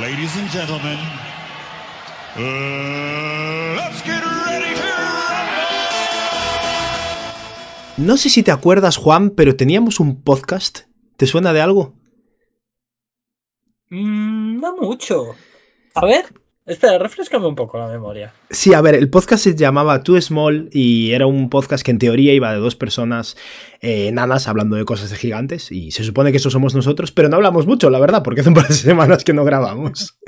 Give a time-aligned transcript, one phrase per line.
[0.00, 0.98] Ladies and gentlemen,
[2.38, 4.82] uh, let's get ready to
[7.98, 10.86] No sé si te acuerdas, Juan, pero teníamos un podcast.
[11.18, 11.92] ¿Te suena de algo?
[13.90, 15.34] Mm, no mucho.
[15.94, 16.32] A ver,
[16.66, 18.32] espera, refrescame un poco la memoria.
[18.50, 21.98] Sí, a ver, el podcast se llamaba Too Small y era un podcast que en
[21.98, 23.36] teoría iba de dos personas
[23.80, 27.28] eh, enanas hablando de cosas de gigantes y se supone que eso somos nosotros, pero
[27.28, 30.18] no hablamos mucho, la verdad, porque hace un par de semanas que no grabamos.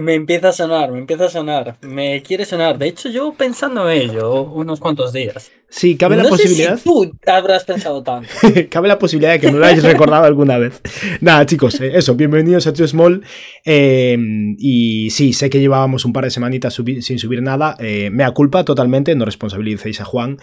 [0.00, 2.78] Me empieza a sonar, me empieza a sonar, me quiere sonar.
[2.78, 5.50] De hecho, yo pensando en ello unos cuantos días.
[5.68, 6.76] Sí, cabe la no posibilidad.
[6.76, 8.28] Sé si tú habrás pensado tanto.
[8.70, 10.80] Cabe la posibilidad de que no lo hayáis recordado alguna vez.
[11.20, 13.24] Nada, chicos, eh, eso, bienvenidos a Too Small.
[13.66, 14.16] eh,
[14.58, 17.76] y sí, sé que llevábamos un par de semanitas subi- sin subir nada.
[17.80, 20.38] eh, mea culpa totalmente, no responsabilicéis a Juan.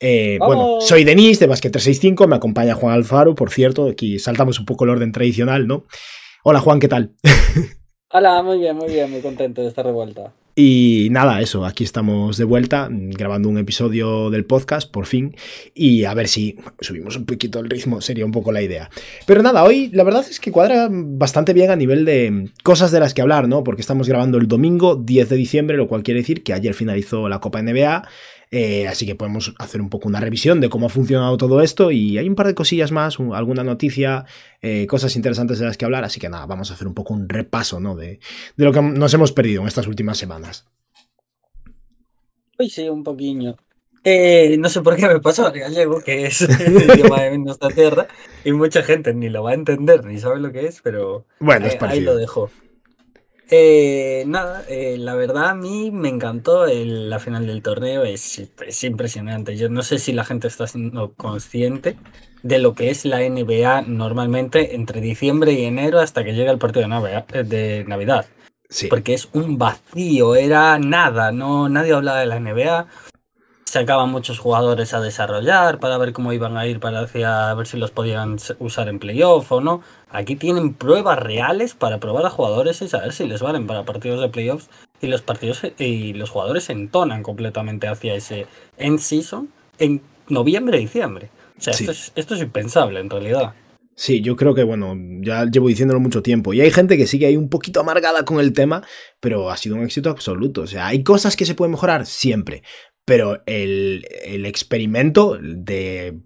[0.00, 4.58] Eh, bueno, soy Denis de Basket 365, me acompaña Juan Alfaro, por cierto, aquí saltamos
[4.58, 5.84] un poco el orden tradicional, ¿no?
[6.42, 7.14] Hola Juan, ¿qué tal?
[8.18, 10.32] Hola, muy bien, muy bien, muy contento de estar de vuelta.
[10.54, 15.36] Y nada, eso, aquí estamos de vuelta grabando un episodio del podcast, por fin,
[15.74, 18.88] y a ver si subimos un poquito el ritmo, sería un poco la idea.
[19.26, 23.00] Pero nada, hoy la verdad es que cuadra bastante bien a nivel de cosas de
[23.00, 23.62] las que hablar, ¿no?
[23.62, 27.28] Porque estamos grabando el domingo 10 de diciembre, lo cual quiere decir que ayer finalizó
[27.28, 28.08] la Copa NBA,
[28.50, 31.90] eh, así que podemos hacer un poco una revisión de cómo ha funcionado todo esto
[31.90, 34.24] y hay un par de cosillas más, un- alguna noticia,
[34.62, 37.14] eh, cosas interesantes de las que hablar, así que nada, vamos a hacer un poco
[37.14, 37.96] un repaso, ¿no?
[37.96, 38.20] De,
[38.56, 40.66] de lo que nos hemos perdido en estas últimas semanas.
[42.58, 43.56] Uy, sí, un poquillo.
[44.08, 47.68] Eh, no sé por qué me pasó al gallego, que es el idioma de nuestra
[47.70, 48.06] tierra,
[48.44, 51.66] y mucha gente ni lo va a entender ni sabe lo que es, pero Bueno,
[51.66, 52.50] es ahí, ahí lo dejo.
[53.48, 58.38] Eh, nada, eh, la verdad a mí me encantó el- la final del torneo, es,
[58.66, 59.56] es impresionante.
[59.56, 61.96] Yo no sé si la gente está siendo consciente
[62.42, 66.58] de lo que es la NBA normalmente entre diciembre y enero hasta que llega el
[66.58, 67.26] partido de Navidad.
[67.26, 68.26] De Navidad
[68.68, 68.88] Sí.
[68.88, 72.86] porque es un vacío, era nada, no nadie hablaba de la NBA.
[73.64, 77.66] Sacaban muchos jugadores a desarrollar para ver cómo iban a ir para hacia, a ver
[77.66, 79.82] si los podían usar en playoff o no.
[80.16, 84.22] Aquí tienen pruebas reales para probar a jugadores y saber si les valen para partidos
[84.22, 84.70] de playoffs
[85.02, 88.46] y los partidos y los jugadores se entonan completamente hacia ese
[88.78, 91.28] end season en noviembre diciembre.
[91.58, 91.84] O sea, Sí.
[91.84, 93.52] esto, es, esto es impensable en realidad.
[93.94, 96.54] Sí, yo creo que, bueno, ya llevo diciéndolo mucho tiempo.
[96.54, 98.82] Y hay gente que sigue ahí un poquito amargada con el tema,
[99.20, 100.62] pero ha sido un éxito absoluto.
[100.62, 102.62] O sea, hay cosas que se pueden mejorar siempre.
[103.08, 106.18] Pero el, el experimento de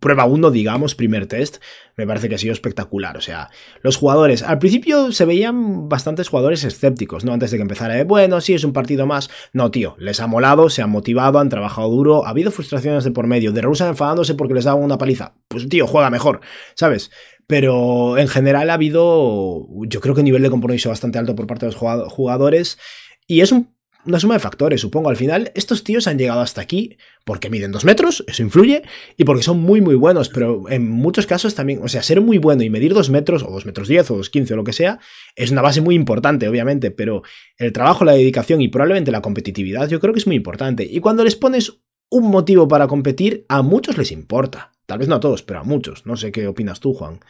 [0.00, 1.56] prueba 1, digamos, primer test,
[1.96, 3.16] me parece que ha sido espectacular.
[3.16, 3.48] O sea,
[3.82, 7.32] los jugadores, al principio se veían bastantes jugadores escépticos, ¿no?
[7.32, 9.30] Antes de que empezara, bueno, sí, es un partido más.
[9.54, 13.12] No, tío, les ha molado, se han motivado, han trabajado duro, ha habido frustraciones de
[13.12, 15.32] por medio, de Rusia enfadándose porque les daban una paliza.
[15.48, 16.40] Pues, tío, juega mejor,
[16.74, 17.10] ¿sabes?
[17.46, 21.46] Pero en general ha habido, yo creo que un nivel de compromiso bastante alto por
[21.46, 22.78] parte de los jugado- jugadores.
[23.26, 23.70] Y es un-
[24.06, 25.10] una suma de factores, supongo.
[25.10, 28.82] Al final, estos tíos han llegado hasta aquí porque miden dos metros, eso influye,
[29.16, 30.28] y porque son muy, muy buenos.
[30.28, 33.50] Pero en muchos casos también, o sea, ser muy bueno y medir dos metros, o
[33.50, 34.98] dos metros diez, o dos quince, o lo que sea,
[35.36, 36.90] es una base muy importante, obviamente.
[36.90, 37.22] Pero
[37.56, 40.86] el trabajo, la dedicación y probablemente la competitividad, yo creo que es muy importante.
[40.90, 44.72] Y cuando les pones un motivo para competir, a muchos les importa.
[44.86, 46.06] Tal vez no a todos, pero a muchos.
[46.06, 47.20] No sé qué opinas tú, Juan.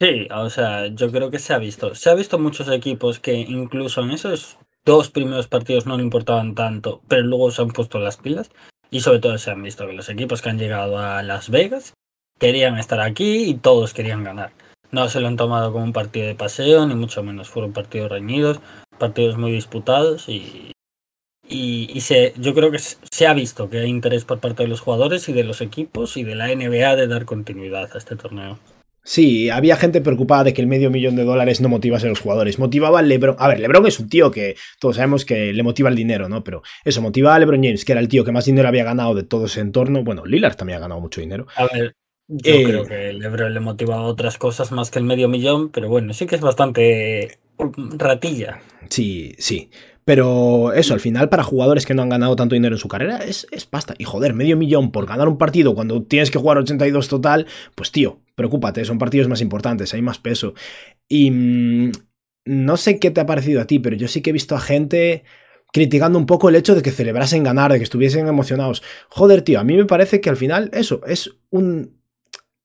[0.00, 1.94] Sí, o sea, yo creo que se ha visto.
[1.94, 6.54] Se ha visto muchos equipos que incluso en esos dos primeros partidos no le importaban
[6.54, 8.50] tanto, pero luego se han puesto las pilas.
[8.90, 11.94] Y sobre todo se han visto que los equipos que han llegado a Las Vegas
[12.38, 14.52] querían estar aquí y todos querían ganar.
[14.90, 17.48] No se lo han tomado como un partido de paseo, ni mucho menos.
[17.48, 18.60] Fueron partidos reñidos,
[18.98, 20.72] partidos muy disputados y,
[21.48, 24.80] y, se, yo creo que se ha visto que hay interés por parte de los
[24.80, 28.58] jugadores y de los equipos y de la NBA de dar continuidad a este torneo.
[29.04, 32.20] Sí, había gente preocupada de que el medio millón de dólares no motivase a los
[32.20, 32.58] jugadores.
[32.60, 33.34] Motivaba a LeBron.
[33.38, 36.44] A ver, LeBron es un tío que todos sabemos que le motiva el dinero, ¿no?
[36.44, 39.14] Pero eso, motivaba a LeBron James, que era el tío que más dinero había ganado
[39.14, 40.04] de todo ese entorno.
[40.04, 41.46] Bueno, Lillard también ha ganado mucho dinero.
[41.56, 41.96] A ver,
[42.28, 45.70] yo Eh, creo que LeBron le motiva a otras cosas más que el medio millón,
[45.70, 47.38] pero bueno, sí que es bastante
[47.98, 48.60] ratilla.
[48.88, 49.70] Sí, sí.
[50.04, 53.18] Pero eso, al final, para jugadores que no han ganado tanto dinero en su carrera,
[53.18, 53.94] es, es pasta.
[53.98, 57.92] Y joder, medio millón por ganar un partido cuando tienes que jugar 82 total, pues
[57.92, 60.54] tío, preocúpate, son partidos más importantes, hay más peso.
[61.08, 61.92] Y mm,
[62.46, 64.60] no sé qué te ha parecido a ti, pero yo sí que he visto a
[64.60, 65.24] gente
[65.72, 68.82] criticando un poco el hecho de que celebrasen ganar, de que estuviesen emocionados.
[69.08, 72.00] Joder, tío, a mí me parece que al final eso es un...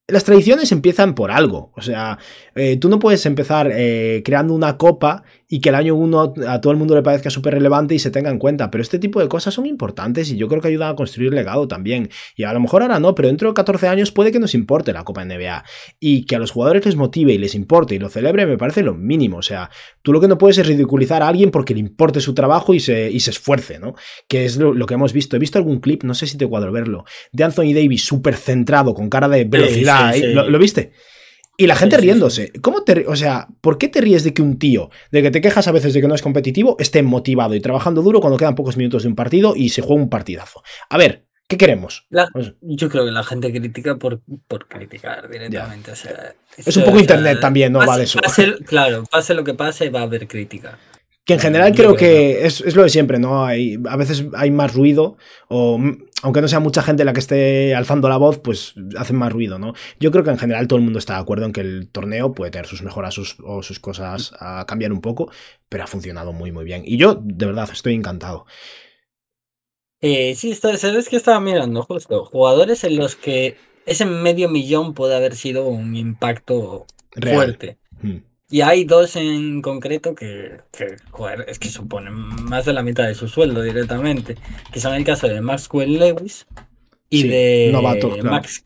[0.09, 1.71] Las tradiciones empiezan por algo.
[1.75, 2.17] O sea,
[2.55, 6.61] eh, tú no puedes empezar eh, creando una copa y que el año uno a
[6.61, 8.69] todo el mundo le parezca súper relevante y se tenga en cuenta.
[8.69, 11.67] Pero este tipo de cosas son importantes y yo creo que ayudan a construir legado
[11.67, 12.09] también.
[12.35, 14.91] Y a lo mejor ahora no, pero dentro de 14 años puede que nos importe
[14.91, 15.63] la Copa NBA.
[15.99, 18.83] Y que a los jugadores les motive y les importe y lo celebre me parece
[18.83, 19.37] lo mínimo.
[19.37, 19.69] O sea,
[20.01, 22.79] tú lo que no puedes es ridiculizar a alguien porque le importe su trabajo y
[22.79, 23.95] se, y se esfuerce, ¿no?
[24.27, 25.35] Que es lo, que hemos visto.
[25.35, 28.93] He visto algún clip, no sé si te cuadro verlo, de Anthony Davis súper centrado,
[28.93, 30.15] con cara de velocidad.
[30.15, 30.33] ¿eh?
[30.33, 30.91] ¿Lo, viste?
[31.59, 32.51] Y la gente riéndose.
[32.61, 35.41] ¿Cómo te, o sea, ¿por qué te ríes de que un tío, de que te
[35.41, 38.53] quejas a veces de que no es competitivo, esté motivado y trabajando duro cuando quedan
[38.53, 40.61] pocos minutos de un partido y se juega un partidazo?
[40.87, 42.05] A ver, ¿qué queremos?
[42.61, 45.93] Yo creo que la gente critica por, por criticar directamente.
[46.57, 47.79] es un poco internet también, ¿no?
[47.79, 48.19] va de eso.
[48.65, 50.77] claro, pase lo que pase, va a haber crítica.
[51.27, 53.45] Que en general creo que es, lo de siempre, ¿no?
[53.45, 55.17] Hay, a veces hay más ruido,
[55.49, 55.77] o
[56.23, 59.59] aunque no sea mucha gente la que esté alzando la voz, pues hacen más ruido,
[59.59, 59.73] ¿no?
[59.99, 62.33] Yo creo que en general todo el mundo está de acuerdo en que el torneo
[62.33, 65.29] puede tener sus mejoras o sus cosas a cambiar un poco,
[65.67, 66.83] pero ha funcionado muy, muy bien.
[66.85, 68.45] Y yo, de verdad, estoy encantado.
[69.99, 72.23] Eh, sí, sabes que estaba mirando justo.
[72.23, 76.85] Jugadores en los que ese medio millón puede haber sido un impacto
[77.21, 77.79] fuerte.
[78.01, 78.19] Hmm.
[78.49, 80.57] Y hay dos en concreto que,
[81.11, 84.35] joder, es que suponen más de la mitad de su sueldo directamente,
[84.71, 86.47] que son el caso de Maxwell Lewis
[87.09, 88.63] y de Max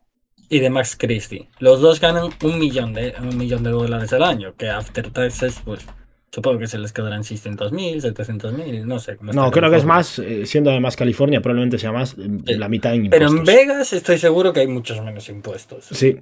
[0.50, 1.48] y de Max Christie.
[1.60, 5.62] Los dos ganan un millón de un millón de dólares al año, que after taxes,
[5.66, 5.88] pues
[6.30, 9.18] supongo que se les quedarán 600 mil, 700 mil, no sé.
[9.22, 12.94] No, creo que es más, eh, siendo además California, probablemente sea más eh, la mitad
[12.94, 13.32] en impuestos.
[13.32, 15.86] Pero en Vegas estoy seguro que hay muchos menos impuestos.
[15.90, 16.18] Sí,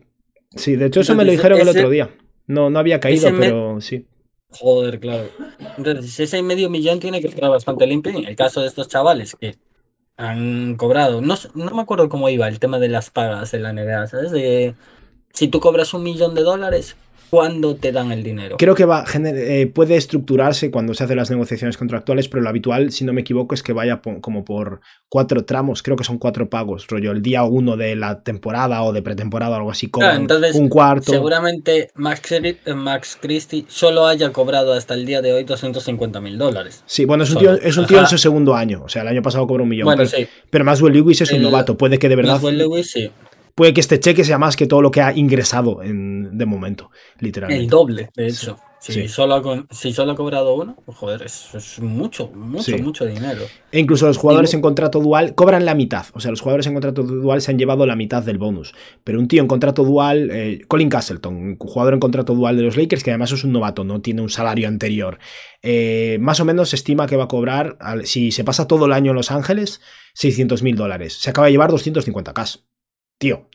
[0.55, 2.09] sí, de hecho eso me lo dijeron el otro día.
[2.49, 4.07] No, no había caído, pero sí.
[4.49, 5.29] Joder, claro.
[5.77, 8.11] Entonces, ese medio millón tiene que estar bastante limpio.
[8.17, 9.55] En el caso de estos chavales que
[10.17, 13.71] han cobrado, no, no me acuerdo cómo iba el tema de las pagas en la
[13.71, 14.31] NBA, ¿sabes?
[14.31, 14.73] De
[15.31, 16.95] si tú cobras un millón de dólares,
[17.29, 18.57] cuándo te dan el dinero.
[18.57, 22.91] Creo que va, eh, puede estructurarse cuando se hacen las negociaciones contractuales, pero lo habitual,
[22.91, 26.49] si no me equivoco, es que vaya como por cuatro tramos, creo que son cuatro
[26.49, 30.07] pagos, rollo, el día uno de la temporada o de pretemporada, algo así, como
[30.53, 31.11] un cuarto.
[31.11, 36.37] Seguramente Max, eh, Max Christie solo haya cobrado hasta el día de hoy 250 mil
[36.37, 36.83] dólares.
[36.85, 39.07] Sí, bueno, es un, tío, es un tío en su segundo año, o sea, el
[39.07, 39.85] año pasado cobró un millón.
[39.85, 40.27] Bueno, pero, sí.
[40.49, 42.33] pero Maxwell Lewis es un novato, puede que de verdad...
[42.33, 43.11] Maxwell Lewis, sí
[43.59, 46.91] puede que este cheque sea más que todo lo que ha ingresado en, de momento,
[47.19, 47.61] literalmente.
[47.61, 48.57] El doble, de hecho.
[48.79, 53.41] Si, Solo ha, si solo ha cobrado uno, pues, joder, es, mucho, mucho, mucho dinero.
[53.73, 56.05] E incluso los jugadores en contrato dual cobran la mitad.
[56.13, 58.73] O sea, los jugadores en contrato dual se han llevado la mitad del bonus.
[59.03, 62.77] Pero un tío en contrato dual, eh, Colin Castleton, jugador en contrato dual de los
[62.77, 65.19] Lakers, que además es un novato, no tiene un salario anterior,
[65.61, 68.93] eh, más o menos se estima que va a cobrar, si se pasa todo el
[68.93, 69.81] año en Los Ángeles,
[70.13, 71.15] 600 mil dólares.
[71.19, 72.61] Se acaba de llevar 250k
[73.19, 73.45] tío,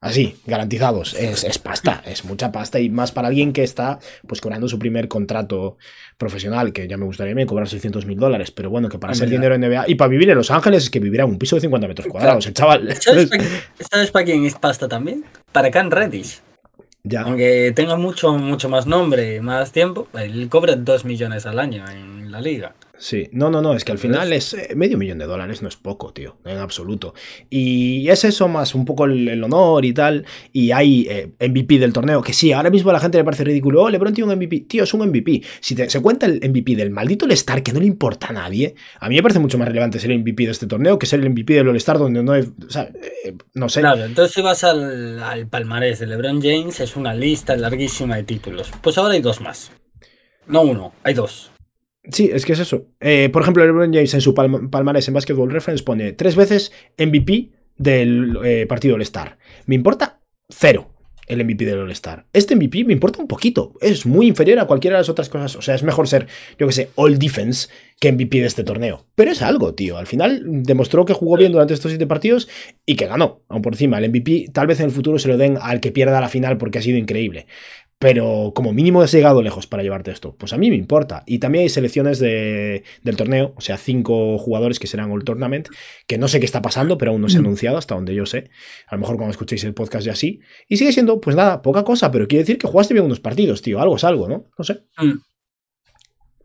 [0.00, 1.14] así, garantizados.
[1.14, 3.98] Es, pasta, es mucha pasta y más para alguien que está
[4.28, 5.78] pues cobrando su primer contrato
[6.18, 9.28] profesional, que ya me gustaría me cobrar 600 mil dólares, pero bueno, que para ser
[9.30, 11.56] dinero en NBA y para vivir en Los Ángeles es que vivirá en un piso
[11.56, 12.94] de 50 metros cuadrados, el chaval.
[13.00, 15.24] ¿Sabes para, quién es pasta también?
[15.50, 16.40] Para Can Reddish.
[17.02, 17.22] Ya.
[17.22, 21.84] Aunque tenga mucho, mucho más nombre y más tiempo, él cobra 2 millones al año
[21.88, 22.74] en la liga.
[23.04, 25.68] Sí, no, no, no, es que al final es eh, medio millón de dólares, no
[25.68, 27.12] es poco, tío, en absoluto.
[27.50, 30.24] Y es eso más un poco el, honor y tal.
[30.54, 33.44] Y hay eh, MVP del torneo, que sí, ahora mismo a la gente le parece
[33.44, 33.82] ridículo.
[33.82, 34.60] Oh, LeBron tiene un MVP.
[34.60, 35.42] Tío, es un MVP.
[35.60, 39.10] Si se cuenta el MVP del maldito All-Star, que no le importa a nadie, a
[39.10, 41.28] mí me parece mucho más relevante ser el MVP de este torneo que ser el
[41.28, 42.44] MVP del All-Star, donde no hay.
[42.66, 43.80] O sea, eh, no sé.
[43.80, 48.22] Claro, entonces si vas al, al palmarés de LeBron James, es una lista larguísima de
[48.22, 48.70] títulos.
[48.80, 49.72] Pues ahora hay dos más.
[50.46, 51.50] No uno, hay dos.
[52.10, 52.86] Sí, es que es eso.
[53.00, 57.50] Eh, por ejemplo, LeBron James en su palmarés en Basketball Reference pone tres veces MVP
[57.76, 59.38] del eh, partido All-Star.
[59.66, 60.90] Me importa cero
[61.26, 62.26] el MVP del All-Star.
[62.32, 63.72] Este MVP me importa un poquito.
[63.80, 65.56] Es muy inferior a cualquiera de las otras cosas.
[65.56, 66.26] O sea, es mejor ser,
[66.58, 67.68] yo que sé, All Defense
[67.98, 69.06] que MVP de este torneo.
[69.14, 69.96] Pero es algo, tío.
[69.96, 72.48] Al final demostró que jugó bien durante estos siete partidos
[72.84, 73.42] y que ganó.
[73.48, 75.92] Aún por encima, el MVP tal vez en el futuro se lo den al que
[75.92, 77.46] pierda la final porque ha sido increíble
[78.04, 80.36] pero como mínimo has llegado lejos para llevarte esto.
[80.36, 81.22] Pues a mí me importa.
[81.24, 82.82] Y también hay selecciones del
[83.16, 85.68] torneo, o sea, cinco jugadores que serán All Tournament,
[86.06, 88.26] que no sé qué está pasando, pero aún no se ha anunciado, hasta donde yo
[88.26, 88.50] sé.
[88.88, 90.40] A lo mejor cuando escuchéis el podcast ya sí.
[90.68, 93.62] Y sigue siendo, pues nada, poca cosa, pero quiere decir que jugaste bien unos partidos,
[93.62, 93.80] tío.
[93.80, 94.50] Algo es algo, ¿no?
[94.58, 94.84] No sé.
[94.98, 95.20] Mm.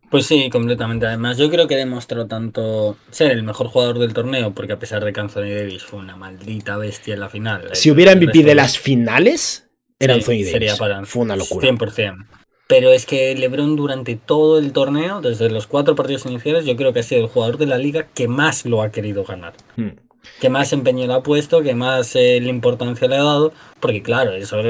[0.10, 1.08] Pues sí, completamente.
[1.08, 5.04] Además, yo creo que demostró tanto ser el mejor jugador del torneo, porque a pesar
[5.04, 7.72] de que Anthony Davis fue una maldita bestia en la final.
[7.74, 9.69] Si hubiera MVP de las finales,
[10.00, 11.68] era Anthony Sería para, Fue una locura.
[11.68, 12.26] 100%.
[12.68, 16.94] Pero es que LeBron durante todo el torneo, desde los cuatro partidos iniciales, yo creo
[16.94, 19.54] que ha sido el jugador de la liga que más lo ha querido ganar.
[19.76, 19.90] Hmm.
[20.40, 23.54] Que más empeño le ha puesto, que más eh, la importancia le ha dado.
[23.80, 24.62] Porque claro, eso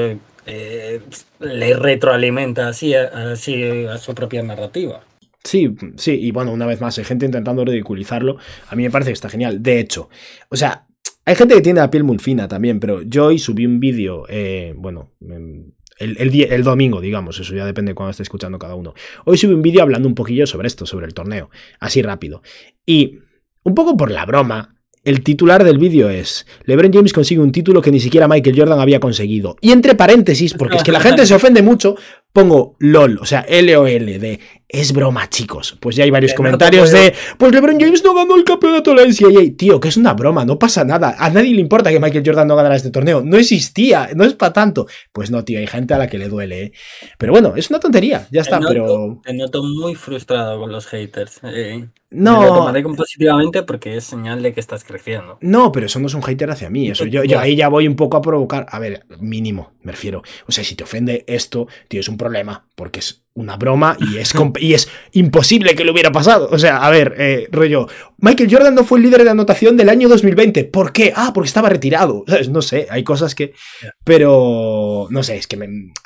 [0.46, 1.00] eh,
[1.40, 5.02] le retroalimenta así, así a su propia narrativa.
[5.44, 8.38] Sí, sí, y bueno, una vez más, hay gente intentando ridiculizarlo.
[8.68, 9.62] A mí me parece que está genial.
[9.62, 10.08] De hecho,
[10.48, 10.86] o sea,
[11.30, 14.24] hay gente que tiene la piel muy fina también, pero yo hoy subí un vídeo,
[14.28, 18.74] eh, bueno, el, el, el, domingo, digamos, eso ya depende de cuando esté escuchando cada
[18.74, 18.94] uno.
[19.26, 22.42] Hoy subí un vídeo hablando un poquillo sobre esto, sobre el torneo, así rápido.
[22.84, 23.20] Y
[23.62, 27.80] un poco por la broma, el titular del vídeo es LeBron James consigue un título
[27.80, 29.54] que ni siquiera Michael Jordan había conseguido.
[29.60, 31.94] Y entre paréntesis, porque es que la gente se ofende mucho,
[32.32, 34.40] pongo LOL, o sea, LOL, de
[34.72, 35.76] es broma, chicos.
[35.80, 39.06] Pues ya hay varios comentarios de pues LeBron James no ganó el campeonato de la
[39.06, 39.56] NCAA.
[39.56, 41.16] Tío, que es una broma, no pasa nada.
[41.18, 43.22] A nadie le importa que Michael Jordan no ganara este torneo.
[43.22, 44.86] No existía, no es para tanto.
[45.12, 46.72] Pues no, tío, hay gente a la que le duele, ¿eh?
[47.18, 49.20] Pero bueno, es una tontería, ya está, pero.
[49.24, 51.40] Te noto muy frustrado con los haters.
[51.44, 51.88] Eh.
[52.10, 52.40] No.
[52.40, 55.38] Me lo tomaré positivamente porque es señal de que estás creciendo.
[55.40, 56.90] No, pero eso no es un hater hacia mí.
[56.90, 58.66] Eso yo, yo ahí ya voy un poco a provocar.
[58.68, 60.22] A ver, mínimo, me refiero.
[60.48, 62.66] O sea, si te ofende esto, tío, es un problema.
[62.74, 66.48] Porque es una broma y es, y es imposible que le hubiera pasado.
[66.52, 69.88] O sea, a ver, eh, rollo, Michael Jordan no fue el líder de anotación del
[69.88, 70.64] año 2020.
[70.64, 71.12] ¿Por qué?
[71.16, 72.24] Ah, porque estaba retirado.
[72.50, 73.54] No sé, hay cosas que...
[74.02, 75.58] Pero, no sé, es que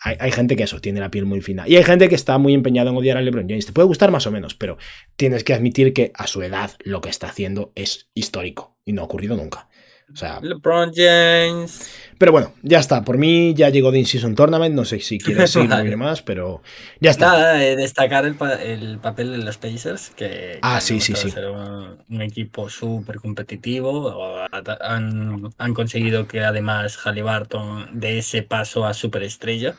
[0.03, 1.67] hay, gente que eso, tiene la piel muy fina.
[1.67, 3.67] Y hay gente que está muy empeñada en odiar a LeBron James.
[3.67, 4.77] Te puede gustar más o menos, pero
[5.17, 9.03] tienes que admitir que a su edad lo que está haciendo es histórico y no
[9.03, 9.69] ha ocurrido nunca.
[10.13, 11.91] O sea, LeBron James.
[12.19, 13.05] Pero bueno, ya está.
[13.05, 14.75] Por mí ya llegó de In-Season Tournament.
[14.75, 16.63] No sé si quieres seguir más, pero
[17.01, 17.27] ya está.
[17.27, 21.31] Nada, destacar el, el, papel de los Pacers, que, ah, sí, sí, sí.
[21.31, 24.39] Ser un, equipo súper competitivo.
[24.81, 29.75] Han, han, conseguido que además Halliburton dé ese paso a superestrella.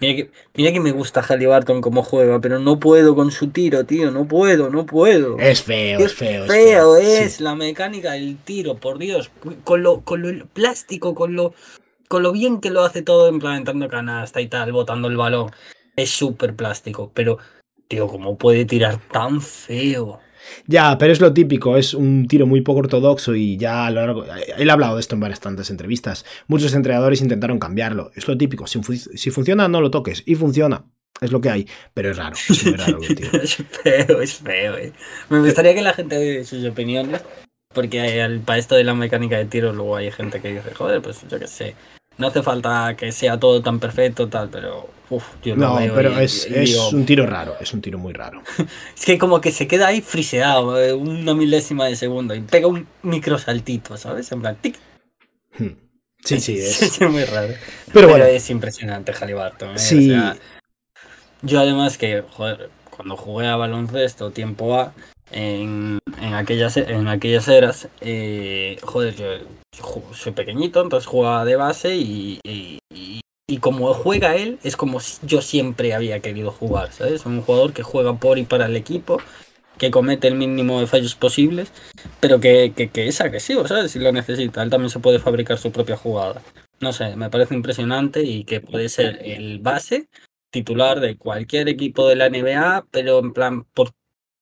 [0.00, 3.84] Mira que, mira que me gusta Halliburton como juega, pero no puedo con su tiro,
[3.84, 4.10] tío.
[4.10, 5.38] No puedo, no puedo.
[5.38, 6.44] Es feo, es feo.
[6.44, 9.30] Es feo, es, la mecánica del tiro, por Dios.
[9.64, 11.52] Con lo, con lo plástico, con lo,
[12.06, 15.50] con lo bien que lo hace todo, implementando canasta y tal, botando el balón.
[15.96, 17.38] Es súper plástico, pero,
[17.88, 20.20] tío, ¿cómo puede tirar tan feo?
[20.66, 24.00] Ya, pero es lo típico, es un tiro muy poco ortodoxo y ya a lo
[24.00, 24.24] largo.
[24.56, 26.24] Él ha hablado de esto en bastantes entrevistas.
[26.46, 28.10] Muchos entrenadores intentaron cambiarlo.
[28.14, 30.22] Es lo típico, si, si funciona, no lo toques.
[30.26, 30.84] Y funciona.
[31.20, 32.36] Es lo que hay, pero es raro.
[32.36, 33.00] Es, raro,
[33.42, 34.76] es feo, es feo.
[34.76, 34.92] Eh.
[35.30, 37.22] Me gustaría que la gente dé sus opiniones,
[37.74, 41.24] porque para esto de la mecánica de tiro luego hay gente que dice, joder, pues
[41.28, 41.74] yo qué sé,
[42.18, 46.46] no hace falta que sea todo tan perfecto, tal, pero uf, yo no, pero es,
[46.46, 48.42] es un tiro raro, es un tiro muy raro.
[48.96, 52.66] es que como que se queda ahí friseado, eh, una milésima de segundo y pega
[52.66, 54.30] un micro saltito, ¿sabes?
[54.32, 54.76] En plan, tic.
[55.58, 55.76] Hmm.
[56.24, 56.82] Sí, sí, es.
[56.82, 57.54] es muy raro.
[57.92, 58.24] Pero, bueno.
[58.24, 59.76] es impresionante Halliburton.
[59.76, 59.78] ¿eh?
[59.78, 60.12] Sí.
[61.42, 64.92] yo además que, joder, cuando jugué a baloncesto tiempo A,
[65.30, 66.00] en,
[66.34, 69.26] aquellas, en aquellas eras, eh, joder, yo
[70.12, 72.80] soy pequeñito, entonces jugaba de base y, y,
[73.60, 77.26] como juega él, es como yo siempre había querido jugar, ¿sabes?
[77.26, 79.20] Un jugador que juega por y para el equipo,
[79.78, 81.72] que comete el mínimo de fallos posibles,
[82.20, 83.90] pero que, que, que es agresivo, ¿sabes?
[83.90, 86.40] Si lo necesita, él también se puede fabricar su propia jugada.
[86.80, 90.08] No sé, me parece impresionante y que puede ser el base
[90.50, 93.90] titular de cualquier equipo de la NBA, pero en plan por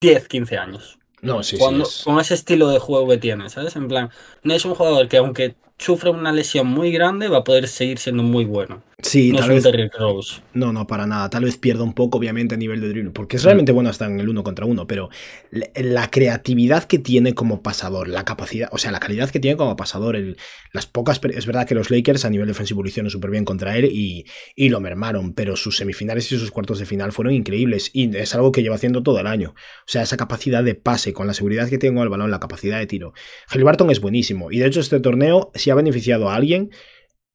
[0.01, 0.99] 10, 15 años.
[1.21, 2.03] No, sí, Cuando, sí.
[2.03, 3.75] Con ese estilo de juego que tiene, ¿sabes?
[3.75, 4.11] En plan,
[4.43, 7.97] no es un jugador que aunque sufre una lesión muy grande, va a poder seguir
[7.99, 8.83] siendo muy bueno.
[8.99, 9.91] Sí, no tal es vez.
[9.99, 10.41] Rose.
[10.55, 11.29] No, no, para nada.
[11.29, 14.07] Tal vez pierda un poco, obviamente, a nivel de dribbling, porque es realmente bueno hasta
[14.07, 15.09] en el uno contra uno, pero
[15.51, 19.75] la creatividad que tiene como pasador, la capacidad, o sea, la calidad que tiene como
[19.75, 20.37] pasador, el,
[20.73, 21.21] las pocas.
[21.31, 24.25] Es verdad que los Lakers a nivel defensivo lo hicieron súper bien contra él y,
[24.55, 28.33] y, lo mermaron, pero sus semifinales y sus cuartos de final fueron increíbles y es
[28.33, 29.49] algo que lleva haciendo todo el año.
[29.51, 32.39] O sea, esa capacidad de pase, con la seguridad que tiene con el balón, la
[32.39, 33.13] capacidad de tiro.
[33.49, 36.71] Halliburton es buenísimo y de hecho este torneo, si ha beneficiado a alguien,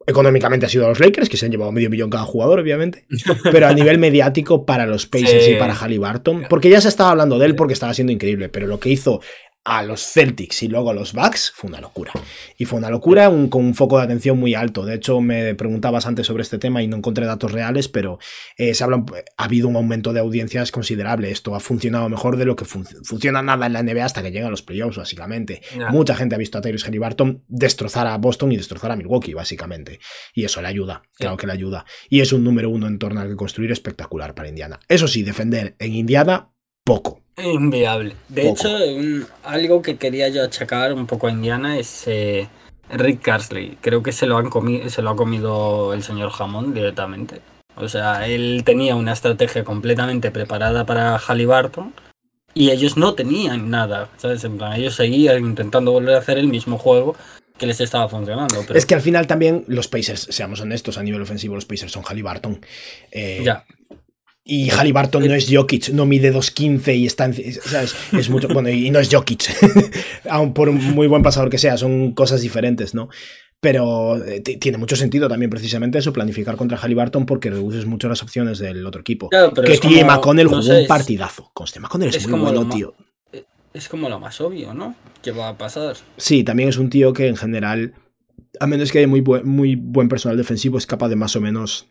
[0.06, 3.04] Económicamente ha sido a los Lakers, que se han llevado medio millón cada jugador, obviamente.
[3.52, 5.52] Pero a nivel mediático para los Pacers Sí.
[5.52, 8.66] y para Halliburton, porque ya se estaba hablando de él porque estaba siendo increíble, pero
[8.66, 9.21] lo que hizo
[9.64, 12.12] a los Celtics y luego a los Bucks fue una locura.
[12.59, 14.85] Y fue una locura un- con un foco de atención muy alto.
[14.85, 18.19] De hecho, me preguntabas antes sobre este tema y no encontré datos reales, pero
[18.57, 18.88] eh, se ha
[19.37, 21.31] habido un aumento de audiencias considerable.
[21.31, 24.33] Esto ha funcionado mejor de lo que fun- funciona nada en la NBA hasta que
[24.33, 25.62] llegan los playoffs, básicamente.
[25.92, 30.00] Mucha gente ha visto a Tyrese Halliburton destrozar a Boston y destrozar a Milwaukee, básicamente.
[30.35, 31.85] Y eso le ayuda, claro que le ayuda.
[32.09, 34.81] Y es un número uno en torno al que construir espectacular para Indiana.
[34.88, 36.50] Eso sí, defender en Indiana,
[36.85, 37.21] poco.
[37.42, 38.14] Inviable.
[38.28, 38.54] De Poco.
[38.68, 42.49] hecho, un- algo que quería yo achacar un poco a Indiana es eh,
[42.90, 43.78] Rick Carsley.
[43.80, 44.50] Creo que se lo, han
[44.90, 47.40] se lo ha comido el señor Hammond directamente.
[47.76, 51.94] O sea, él tenía una estrategia completamente preparada para Halliburton
[52.54, 54.44] y ellos no tenían nada, ¿sabes?
[54.44, 57.16] En plan, ellos seguían intentando volver a hacer el mismo juego
[57.56, 58.56] que les estaba funcionando.
[58.66, 61.92] Pero Es que al final también los Pacers, seamos honestos, a nivel ofensivo los Pacers
[61.92, 62.61] son Halliburton.
[63.11, 63.64] Eh, ya.
[64.44, 67.94] Y Halliburton no es Jokic, no mide 2.15 y está en, ¿sabes?
[68.12, 69.44] Es mucho, bueno, y no es Jokic,
[70.28, 73.08] aun por un muy buen pasador que sea, son cosas diferentes, ¿no?
[73.61, 78.20] Pero eh, tiene mucho sentido también precisamente eso, planificar contra Halliburton porque reduces mucho las
[78.20, 79.28] opciones del otro equipo.
[79.28, 81.52] Claro, que como- McConnell no jugó un partidazo.
[81.54, 82.94] Conste, McConnell es, es muy como bueno, tío.
[83.72, 84.96] Es como lo más obvio, ¿no?
[85.22, 85.96] Que va a pasar.
[86.16, 87.94] Sí, también es un tío que en general,
[88.58, 91.87] a menos que haya muy muy buen personal defensivo, es capaz de más o menos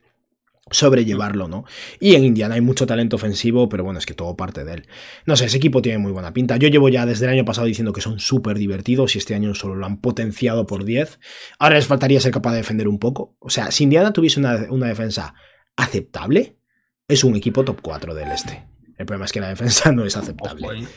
[0.72, 1.66] sobrellevarlo, ¿no?
[2.00, 4.88] Y en Indiana hay mucho talento ofensivo, pero bueno, es que todo parte de él.
[5.25, 6.58] No sé, ese equipo tiene muy buena pinta.
[6.58, 9.54] Yo llevo ya desde el año pasado diciendo que son súper divertidos y este año
[9.54, 11.20] solo lo han potenciado por 10.
[11.60, 13.36] Ahora les faltaría ser capaz de defender un poco.
[13.40, 15.36] O sea, si Indiana tuviese una, una defensa
[15.75, 16.58] aceptable,
[17.08, 18.66] es un equipo top 4 del este.
[18.98, 20.66] El problema es que la defensa no es aceptable.
[20.66, 20.88] Ojo, ¿eh?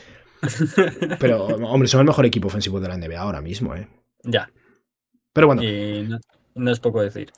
[1.21, 3.89] Pero, hombre, son el mejor equipo ofensivo de la NBA ahora mismo, ¿eh?
[4.23, 4.51] Ya.
[5.33, 6.19] Pero bueno, Y no,
[6.55, 7.33] no es poco decir.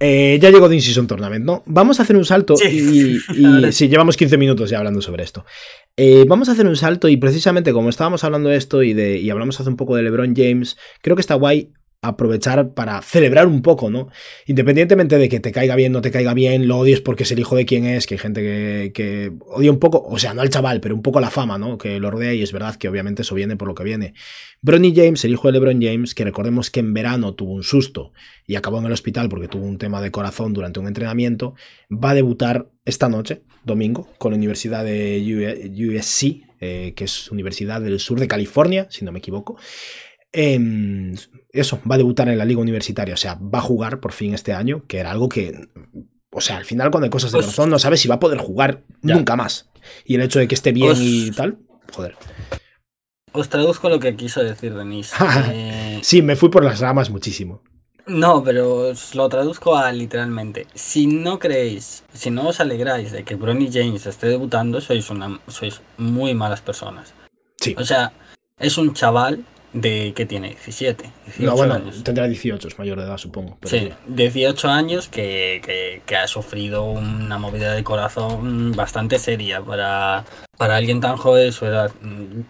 [0.00, 1.62] Eh, ya llegó The In-Season Tournament, ¿no?
[1.66, 3.18] Vamos a hacer un salto Sí.
[3.34, 5.44] y, sí, llevamos 15 minutos ya hablando sobre esto.
[5.96, 9.18] Eh, vamos a hacer un salto y precisamente como estábamos hablando de esto y, de,
[9.18, 13.48] y hablamos hace un poco de LeBron James, creo que está guay aprovechar para celebrar
[13.48, 14.08] un poco, ¿no?
[14.46, 17.40] Independientemente de que te caiga bien, no te caiga bien, lo odies porque es el
[17.40, 20.50] hijo de quien es, que hay gente que, odia un poco, o sea, no al
[20.50, 21.76] chaval, pero un poco la fama, ¿no?
[21.76, 24.14] Que lo rodea y es verdad que obviamente eso viene por lo que viene.
[24.62, 28.12] Bronny James, el hijo de LeBron James, que recordemos que en verano tuvo un susto
[28.46, 31.54] y acabó en el hospital porque tuvo un tema de corazón durante un entrenamiento,
[31.90, 37.80] va a debutar esta noche, domingo, con la Universidad de USC, eh, que es Universidad
[37.80, 39.56] del Sur de California, si no me equivoco.
[40.32, 41.14] Em,
[41.52, 44.34] eso, va a debutar en la liga universitaria, o sea, va a jugar por fin
[44.34, 45.68] este año, que era algo que,
[46.30, 48.38] o sea, al final cuando hay cosas de corazón no sabes si va a poder
[48.38, 49.14] jugar Ya.
[49.16, 49.70] nunca más.
[50.04, 51.58] Y el hecho de que esté bien y tal,
[51.92, 52.16] joder.
[53.32, 55.14] Os traduzco lo que quiso decir Denise.
[55.52, 57.62] Eh, Sí, me fui por las ramas muchísimo.
[58.06, 60.66] no, pero os lo traduzco a literalmente.
[60.74, 65.40] Si no creéis, si no os alegráis de que Bronny James esté debutando, sois, una,
[65.48, 67.12] sois muy malas personas.
[67.60, 67.74] Sí.
[67.78, 68.12] O sea,
[68.58, 72.02] es un chaval de que tiene 17, 18 No, bueno, años.
[72.02, 73.58] tendrá 18, es mayor de edad, supongo.
[73.60, 79.60] pero Sí, 18 años que, que- que ha sufrido una movida de corazón bastante seria
[79.60, 80.24] para,
[80.56, 81.90] para alguien tan joven de su edad.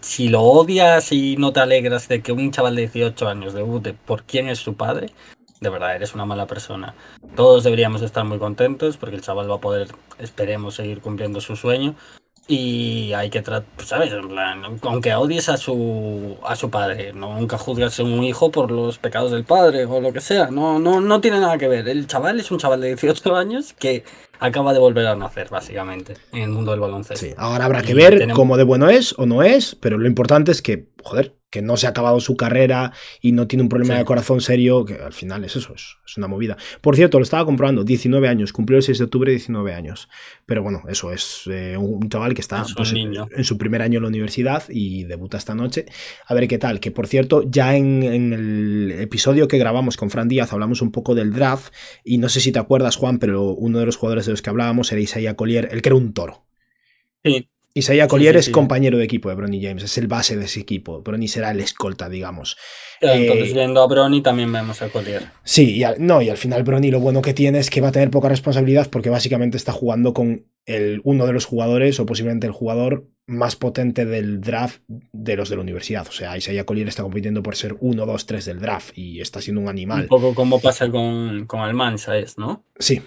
[0.00, 3.94] Si lo odias y no te alegras de que un chaval de 18 años debute
[3.94, 5.11] por quién es su padre,
[5.61, 6.94] de verdad eres una mala persona.
[7.35, 9.88] Todos deberíamos estar muy contentos porque el chaval va a poder,
[10.20, 11.96] esperemos, seguir cumpliendo su sueño.
[12.50, 14.11] Y hay que tratar, ¿sabes?
[14.11, 18.50] En plan, aunque odies a su, a su padre, no nunca juzgas a un hijo
[18.50, 20.50] por los pecados del padre o lo que sea.
[20.50, 21.87] No, no, no tiene nada que ver.
[21.88, 24.02] El chaval es un chaval de 18 años que
[24.40, 27.26] acaba de volver a nacer, básicamente, en el mundo del baloncesto.
[27.26, 29.98] Sí, ahora habrá que Y ver tenemos- cómo de bueno es o no es, pero
[29.98, 33.62] lo importante es que, joder, que no se ha acabado su carrera y no tiene
[33.62, 33.98] un problema Sí.
[34.00, 36.56] de corazón serio, que al final es eso, es, es una movida.
[36.80, 40.08] Por cierto, lo estaba comprobando, 19 años, cumplió el 6 de octubre 19 años.
[40.44, 43.96] Pero bueno, eso es eh, un chaval que está Es pues, en su primer año
[43.98, 45.87] en la universidad y debuta esta noche.
[46.26, 50.11] A ver qué tal, que por cierto, ya en, en el episodio que grabamos con
[50.11, 51.72] Fran Díaz hablamos un poco del draft
[52.04, 54.50] y no sé si te acuerdas, Juan, pero uno de los jugadores de los que
[54.50, 56.46] hablábamos era Isaiah Collier, el que era un toro.
[57.24, 60.37] Sí, Isaiah Sí, Collier sí, es compañero de equipo de Bronny James, es el base
[60.37, 61.02] de ese equipo.
[61.02, 62.57] Bronny será el escolta, digamos.
[63.00, 65.26] entonces Eh, viendo a Bronny también vemos a Collier.
[65.44, 67.88] Sí, y al, no, y al final Bronny lo bueno que tiene es que va
[67.88, 72.07] a tener poca responsabilidad porque básicamente está jugando con el, uno de los jugadores o
[72.07, 76.07] posiblemente el jugador más potente del draft de los de la universidad.
[76.09, 79.40] O sea, Isaiah Collier está compitiendo por ser 1, 2, 3 del draft y está
[79.40, 80.07] siendo un Un animal.
[80.07, 82.64] poco como pasa con, con Almanza, es, ¿no?
[82.78, 83.02] Sí,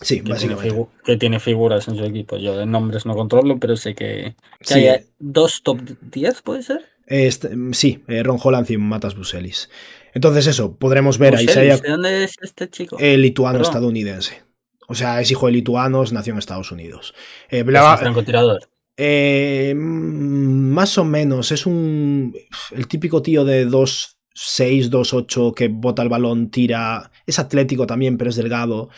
[0.00, 0.86] sí, Que básicamente.
[1.04, 2.36] que tiene figuras en su equipo.
[2.36, 6.62] Yo de nombres no controlo, pero sé que, que Sí, hay dos top 10, ¿puede
[6.62, 6.80] ser?
[7.06, 9.70] este, sí, eh, Ron Holland y Matas Buselis.
[10.14, 12.96] Entonces eso, podremos ver a Buselis, Isaiah ¿De dónde es este chico?
[12.98, 13.70] eh, lituano Perdón.
[13.70, 14.42] estadounidense.
[14.88, 17.14] O sea, es hijo de lituanos, nació en Estados Unidos.
[17.50, 18.68] Eh, Es Blava- un francotirador.
[18.96, 22.34] eh, mm, más o menos, es un.
[22.72, 27.10] El típico tío de 2'6, 2'8 que bota el balón, tira.
[27.26, 28.88] Es atlético también, pero es delgado.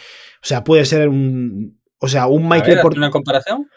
[0.42, 1.81] O sea, puede ser un.
[2.01, 2.98] O sea, un Michael ver, Porter.
[2.98, 3.68] ¿Una comparación?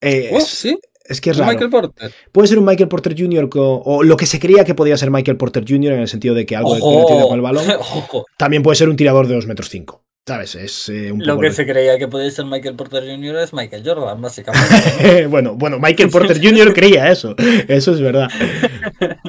[0.00, 1.52] eh, Oh, es, sí, es que es un raro.
[1.52, 2.12] Michael Porter.
[2.32, 3.48] Puede ser un Michael Porter Jr.
[3.50, 5.92] co- o lo que se creía que podía ser Michael Porter Jr.
[5.92, 6.80] en el sentido de que algo de
[7.28, 7.64] con el balón.
[7.78, 10.04] Ojo, También puede ser un tirador de 2 metros 5.
[10.26, 10.54] ¿Sabes?
[10.54, 13.36] Es eh, un Lo poco que se creía que podía ser Michael Porter Jr.
[13.38, 15.26] es Michael Jordan, básicamente.
[15.28, 16.72] bueno, bueno, Michael Porter Jr.
[16.72, 17.34] creía eso,
[17.66, 18.28] eso es verdad.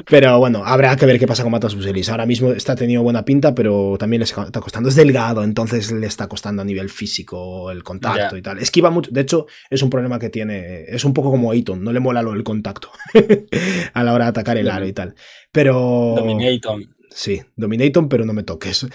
[0.06, 2.08] Pero bueno, habrá que ver qué pasa con Matas Buselis.
[2.10, 4.90] Ahora mismo está teniendo buena pinta, pero también le está costando.
[4.90, 8.58] Es delgado, entonces le está costando a nivel físico el contacto y tal.
[8.58, 9.10] Esquiva mucho.
[9.10, 10.84] De hecho, es un problema que tiene.
[10.84, 12.90] Es un poco como Ayton, no le mola lo del contacto
[13.94, 15.14] a la hora de atacar el aro y tal.
[15.50, 16.14] Pero.
[16.16, 16.80] Dominator.
[17.10, 18.86] Sí, Dominaton, pero no me toques.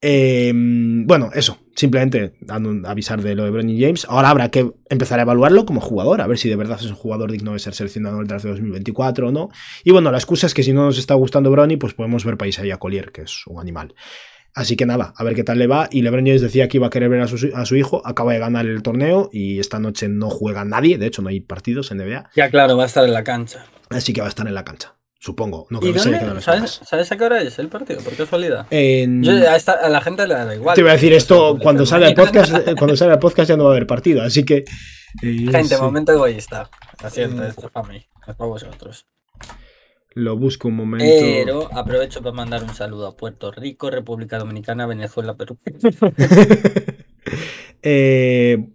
[0.00, 4.06] Eh, bueno, eso, simplemente dando avisar de lo de Bronny James.
[4.08, 6.94] Ahora habrá que empezar a evaluarlo como jugador, a ver si de verdad es un
[6.94, 9.48] jugador digno de ser seleccionado en el draft de 2024 o no.
[9.84, 12.36] Y bueno, la excusa es que si no nos está gustando Bronny, pues podemos ver
[12.36, 13.94] país a Collier, que es un animal.
[14.54, 15.88] Así que nada, a ver qué tal le va.
[15.90, 18.32] Y LeBron James decía que iba a querer ver a su, a su, hijo, acaba
[18.32, 21.92] de ganar el torneo y esta noche no juega nadie, de hecho no hay partidos
[21.92, 22.30] en NBA.
[22.34, 23.64] Ya claro, va a estar en la cancha.
[23.90, 24.97] Así que va a estar en la cancha.
[25.20, 25.66] Supongo.
[25.70, 26.18] No ¿Y creo que dónde?
[26.18, 28.00] en los ¿Sabes, ¿Sabes a qué hora es el partido?
[28.02, 28.66] Por casualidad.
[28.70, 30.74] En- Yo, a, esta- a la gente le da igual.
[30.76, 33.64] Te iba a decir esto, cuando salga el podcast, cuando salga el podcast ya no
[33.64, 34.58] va a haber partido, así que...
[34.58, 36.70] eh, Gente, sí, momento egoísta.
[37.02, 37.48] Lo siento, Eh.
[37.48, 37.96] esto es para mí,
[38.28, 39.06] es para vosotros.
[40.14, 41.04] Lo busco un momento.
[41.04, 45.58] Pero aprovecho para mandar un saludo a Puerto Rico, República Dominicana, Venezuela, Perú.
[47.82, 48.70] Eh,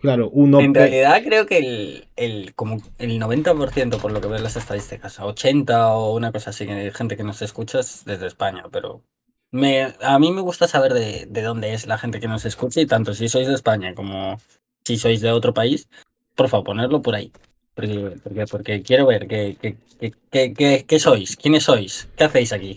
[0.00, 0.60] claro, uno...
[0.60, 4.56] En realidad creo que el, el, como el 90%, por lo que veo en las
[4.56, 9.02] estadísticas, 80 o una cosa así, que gente que nos escucha es desde España, pero
[9.50, 12.80] me, a mí me gusta saber de, de dónde es la gente que nos escucha
[12.80, 14.38] y tanto si sois de España como
[14.84, 15.88] si sois de otro país,
[16.34, 17.32] por favor, ponerlo por ahí.
[17.74, 22.24] Porque, porque, porque quiero ver qué, qué, qué, qué- qué- qué sois, quiénes sois, qué
[22.24, 22.76] hacéis aquí,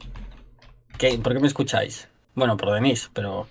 [0.97, 2.07] ¿Qué, por qué me escucháis.
[2.35, 3.47] Bueno, por Denis, pero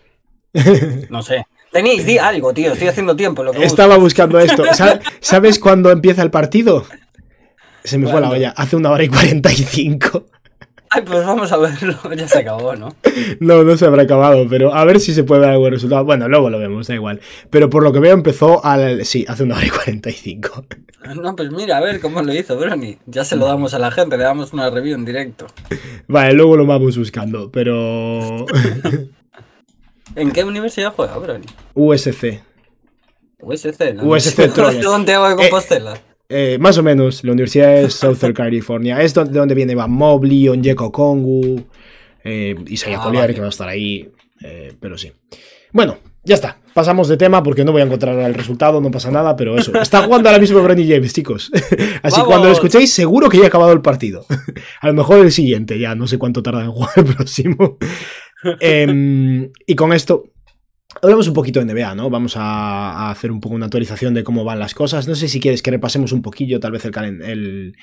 [1.09, 1.47] no sé.
[1.83, 3.45] Denis, di algo, tío, estoy haciendo tiempo.
[3.45, 4.65] Lo que Estaba buscando esto.
[4.75, 6.85] Sa- ¿Sabes cuándo empieza el partido?
[7.85, 8.51] Se me fue la olla.
[8.57, 10.27] Hace una hora y 45.
[10.91, 11.97] Ay, pues vamos a verlo.
[12.17, 12.97] Ya se acabó, ¿no?
[13.39, 16.05] No, no se habrá acabado, pero a ver si se puede ver algún resultado.
[16.05, 17.21] Bueno, luego lo vemos, da igual.
[17.51, 19.05] Pero por lo que veo empezó al...
[19.05, 20.65] Sí, hace una hora y 45.
[21.23, 22.97] No, pues mira, a ver cómo lo hizo Brony.
[23.07, 25.47] Ya se lo damos a la gente, le damos una review en directo.
[26.09, 28.45] Vale, luego lo vamos buscando, pero...
[30.17, 31.45] ¿En qué universidad juega Brony?
[31.75, 32.43] USC.
[33.41, 34.05] USC, ¿no?
[34.05, 34.53] USC.
[34.83, 35.99] Santiago de Compostela.
[36.29, 39.01] Eh, más o menos, la universidad es Southern California.
[39.01, 41.63] Es donde, de donde viene Van Mobley, Onyeko Kongu,
[42.25, 43.35] eh, Isaiah Ah, Collier, vale.
[43.35, 44.11] que va a estar ahí.
[44.43, 45.13] eh, pero sí.
[45.73, 46.59] Bueno, ya está.
[46.75, 49.73] Pasamos de tema porque no voy a encontrar el resultado, no pasa nada, pero eso.
[49.81, 51.51] Está jugando ahora mismo Bronny James, chicos.
[52.03, 52.27] Así ¡Vamos!
[52.27, 54.25] cuando lo escuchéis, seguro que ya ha acabado el partido.
[54.81, 57.79] a lo mejor el siguiente, ya no sé cuánto tarda en jugar el próximo.
[58.61, 60.25] Em, y con esto,
[61.03, 62.11] hablamos un poquito de NBA, ¿no?
[62.11, 65.09] Vamos a, hacer un poco una actualización de cómo van las cosas.
[65.09, 67.77] No sé si quieres que repasemos un poquillo, tal vez, el, el-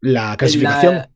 [0.00, 0.94] la clasificación.
[0.96, 1.10] La,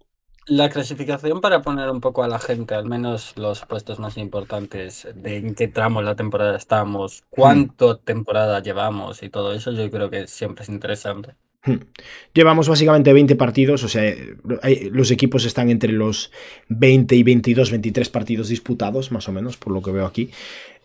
[0.47, 5.09] la clasificación para poner un poco a la gente, al menos los puestos más importantes,
[5.15, 9.91] de en qué tramo de la temporada estamos, cuánto temporada llevamos y todo eso, yo
[9.91, 11.35] creo que siempre es interesante.
[11.67, 11.81] Hmm.
[12.33, 14.15] Llevamos básicamente 20 partidos, o sea,
[14.91, 16.31] los equipos están entre los
[16.69, 20.31] 20 y 22, 23 partidos disputados, más o menos, por lo que veo aquí.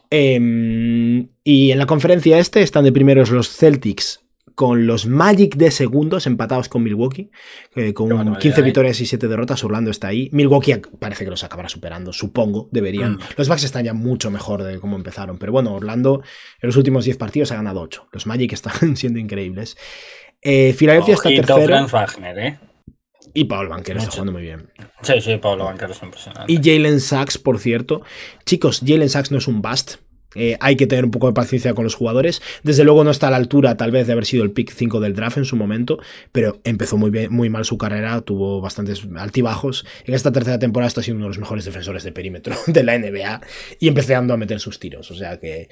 [0.09, 4.19] Em, y en la conferencia este están de primeros los Celtics
[4.55, 7.31] con los Magic de segundos empatados con Milwaukee,
[7.75, 8.63] eh, con Qué barbaridad, 15 ¿eh?
[8.63, 10.29] victorias y 7 derrotas, Orlando está ahí.
[10.33, 13.13] Milwaukee parece que los acabará superando, supongo, deberían.
[13.13, 13.19] Mm.
[13.37, 16.21] Los Bucks están ya mucho mejor de cómo empezaron, pero bueno, Orlando
[16.61, 18.09] en los últimos 10 partidos ha ganado 8.
[18.11, 19.77] Los Magic están siendo increíbles.
[20.41, 21.87] Eh, Filadelfia está Ojito, tercero.
[21.87, 22.59] Franz Wagner, ¿eh?
[23.33, 24.69] Y Paul Banquero está jugando muy bien.
[25.03, 26.51] Sí, sí, Pablo Banquero es impresionante.
[26.51, 28.01] Y Jalen Sachs, por cierto.
[28.45, 29.95] Chicos, Jalen Sachs no es un bust.
[30.35, 32.41] Eh, hay que tener un poco de paciencia con los jugadores.
[32.63, 34.99] Desde luego no está a la altura, tal vez, de haber sido el pick 5
[34.99, 35.99] del draft en su momento,
[36.31, 39.85] pero empezó muy, bien, muy mal su carrera, tuvo bastantes altibajos.
[40.05, 42.97] En esta tercera temporada está siendo uno de los mejores defensores de perímetro de la
[42.97, 43.41] NBA
[43.79, 45.11] y empezando a meter sus tiros.
[45.11, 45.69] O sea que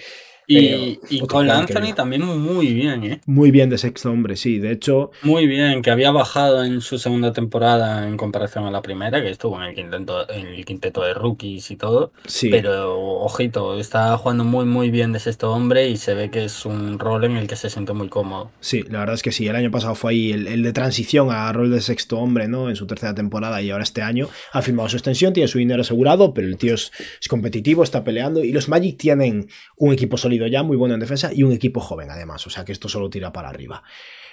[0.49, 3.21] Y, y jugador Anthony también muy bien, ¿eh?
[3.27, 4.57] muy bien de sexto hombre, sí.
[4.57, 8.81] De hecho, Muy bien, que había bajado en su segunda temporada en comparación a la
[8.81, 12.11] primera, que estuvo en el quinteto, en el quinteto de rookies y todo.
[12.25, 12.49] sí.
[12.49, 16.65] Pero, ojito, está jugando muy, muy bien de sexto hombre y se ve que es
[16.65, 18.49] un rol en el que se siente muy cómodo.
[18.59, 19.47] Sí, la verdad es que sí.
[19.47, 22.69] El año pasado fue ahí el, el de transición a rol de sexto hombre, ¿no?
[22.69, 25.81] En su tercera temporada y ahora este año ha firmado su extensión, tiene su dinero
[25.81, 30.17] asegurado, pero el tío es, es competitivo, está peleando y los Magic tienen un equipo
[30.17, 32.89] sólido ya, muy bueno en defensa y un equipo joven además, o sea que esto
[32.89, 33.83] solo tira para arriba.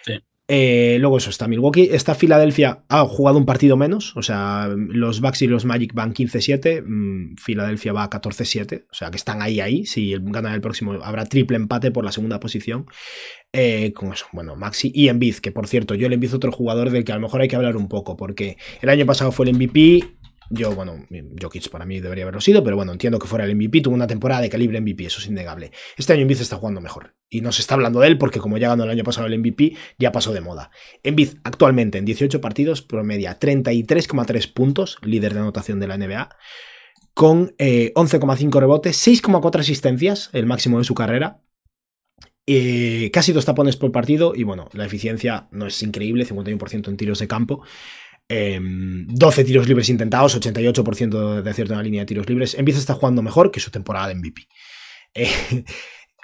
[0.05, 0.15] Sí.
[0.49, 5.21] Eh, luego eso está Milwaukee, está Filadelfia, ha jugado un partido menos, o sea, los
[5.21, 9.59] Bucks y los Magic van 15-7, mm, Filadelfia va 14-7, o sea que están ahí,
[9.59, 12.87] ahí, si ganan el próximo habrá triple empate por la segunda posición.
[13.53, 16.91] Eh, con eso, bueno, Maxi y Embiid, que por cierto, yo el Embiid otro jugador
[16.91, 19.47] del que a lo mejor hay que hablar un poco, porque el año pasado fue
[19.47, 20.05] el MVP,
[20.51, 21.07] yo, bueno,
[21.41, 24.07] Jokic para mí debería haberlo sido, pero bueno, entiendo que fuera el MVP, tuvo una
[24.07, 25.73] temporada de calibre MVP, eso es innegable.
[25.97, 28.59] Este año Embiid está jugando mejor, y no se está hablando de él porque como
[28.59, 30.71] ya ganó el año pasado el MVP, ya pasó de moda.
[31.03, 36.29] Embiid actualmente en 18 partidos promedia 33,3 puntos, líder de anotación de la NBA,
[37.15, 41.43] con eh, 11,5 rebotes, 6,4 asistencias, el máximo de su carrera,
[42.49, 46.97] eh, casi dos tapones por partido y bueno, la eficiencia no es increíble, 51% en
[46.97, 47.63] tiros de campo.
[48.29, 52.55] Em, 12 tiros libres intentados, 88% de acierto en la línea de tiros libres.
[52.55, 54.49] Empieza está jugando mejor que su temporada de MVP.
[55.15, 55.29] Eh,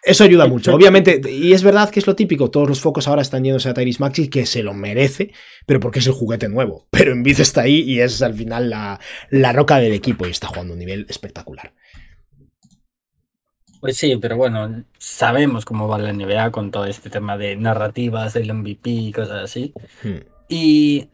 [0.03, 0.75] eso ayuda mucho.
[0.75, 3.75] Obviamente, y es verdad que es lo típico, todos los focos ahora están yéndose a
[3.75, 5.33] Tyrese Maxi, que se lo merece,
[5.67, 6.87] pero porque es el juguete nuevo.
[6.91, 10.49] Pero Embiid está ahí y es al final la, la roca del equipo y está
[10.49, 11.73] jugando a un nivel espectacular.
[13.83, 18.33] Pues sí, pero bueno, sabemos cómo va la NBA con todo este tema de narrativas
[18.33, 19.75] del MVP y cosas así.
[20.05, 20.21] Hmm.
[20.49, 21.09] Y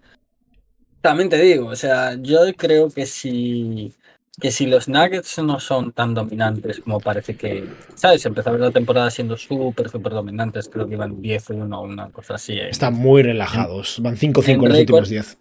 [1.01, 3.93] también te digo, o sea, yo creo que si,
[4.41, 8.25] que si los Nuggets no son tan dominantes como parece que, ¿sabes?
[8.27, 12.53] Empezaron la temporada siendo súper, súper dominantes, creo que iban 10-1 o una cosa así.
[12.55, 12.69] eh.
[12.71, 13.99] Están muy relajados.
[14.01, 15.39] Van 5-5 en en los últimos 10.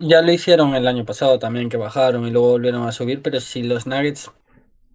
[0.00, 3.40] Ya lo hicieron el año pasado también, que bajaron y luego volvieron a subir, pero
[3.40, 4.30] si los Nuggets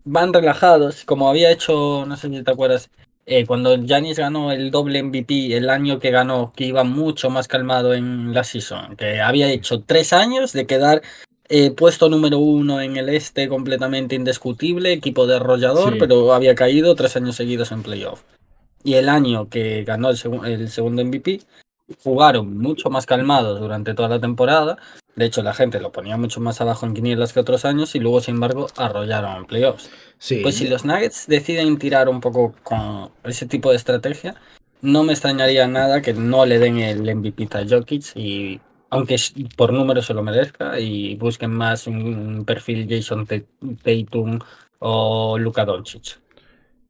[0.03, 2.89] van relajados, como había hecho, no sé si te acuerdas,
[3.25, 7.47] eh, cuando Giannis ganó el doble MVP el año que ganó, que iba mucho más
[7.47, 11.01] calmado en la season, que había hecho tres años de quedar
[11.49, 15.99] eh, puesto número uno en el este completamente indiscutible, equipo de arrollador, Sí.
[15.99, 18.21] pero había caído tres años seguidos en playoff.
[18.83, 21.41] Y el año que ganó el, segu- el segundo MVP,
[22.03, 24.77] jugaron mucho más calmados durante toda la temporada.
[25.15, 27.99] De hecho, la gente lo ponía mucho más abajo en quinielas que otros años y
[27.99, 29.89] luego, sin embargo, arrollaron en playoffs.
[30.17, 30.37] Sí.
[30.41, 34.35] Pues si los Nuggets deciden tirar un poco con ese tipo de estrategia,
[34.81, 39.17] no me extrañaría nada que no le den el MVP a Jokic y aunque
[39.57, 43.45] por número se lo merezca y busquen más un perfil Jason Tat-
[43.83, 44.39] Tatum
[44.79, 46.20] o Luka Doncic.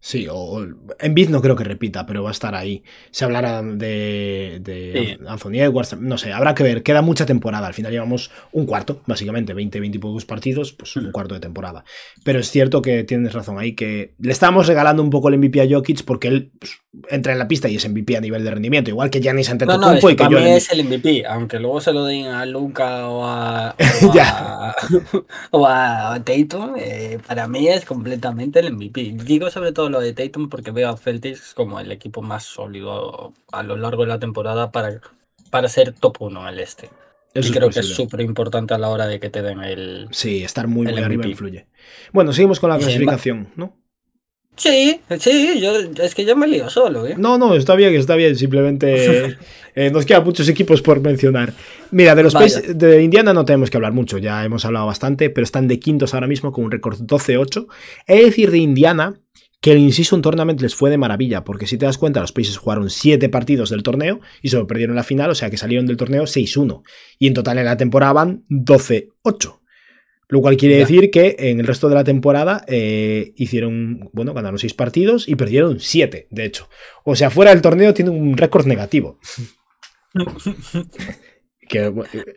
[0.03, 0.65] Sí, o
[0.99, 2.83] Embiid no creo que repita, pero va a estar ahí.
[3.11, 5.25] Se hablará de, de Sí.
[5.27, 6.81] Anthony Edwards, no sé, habrá que ver.
[6.81, 7.67] Queda mucha temporada.
[7.67, 11.39] Al final llevamos un cuarto, básicamente, 20, 20 y pocos partidos, pues un cuarto de
[11.39, 11.83] temporada.
[12.23, 15.61] Pero es cierto que tienes razón ahí, que le estamos regalando un poco el MVP
[15.61, 18.51] a Jokic porque él pues, entra en la pista y es MVP a nivel de
[18.51, 21.25] rendimiento, igual que Giannis No, Antetokounmpo no, que y que para yo es el MVP,
[21.25, 24.69] aunque luego se lo den a Luca o a, o Ya.
[24.69, 24.75] a,
[25.51, 29.15] o a Tatum, eh, para mí es completamente el MVP.
[29.23, 33.33] Digo sobre todo lo de Tatum porque veo a Celtics como el equipo más sólido
[33.51, 34.99] a lo largo de la temporada para,
[35.49, 36.89] para ser top 1 en el este.
[37.33, 39.63] Eso y es creo que es súper importante a la hora de que te den
[39.63, 40.09] el...
[40.11, 41.65] Sí, estar muy, arriba influye.
[42.11, 43.80] Bueno, seguimos con la Y clasificación, ¿no?
[44.57, 45.71] Sí, sí, yo,
[46.03, 47.15] es que yo me lío solo, ¿eh?
[47.17, 48.35] No, no, está bien, está bien.
[48.35, 49.37] Simplemente
[49.75, 51.53] eh, nos quedan muchos equipos por mencionar.
[51.89, 52.35] Mira, de los.
[52.35, 55.79] Pacers- de Indiana no tenemos que hablar mucho, ya hemos hablado bastante, pero están de
[55.79, 57.67] quintos ahora mismo con un récord 12-8.
[58.05, 59.15] Es decir, de Indiana
[59.61, 62.57] que el In-Season Tournament les fue de maravilla, porque si te das cuenta, los Pacers
[62.57, 65.97] jugaron 7 partidos del torneo y solo perdieron la final, o sea que salieron del
[65.97, 66.81] torneo 6-1.
[67.19, 69.59] Y en total en la temporada van 12-8.
[70.31, 70.79] Lo cual quiere Ya.
[70.81, 75.35] decir que en el resto de la temporada eh, hicieron, bueno, ganaron 6 partidos y
[75.35, 76.69] perdieron 7, de hecho.
[77.03, 79.19] O sea, fuera del torneo tiene un récord negativo.
[81.67, 81.89] Que,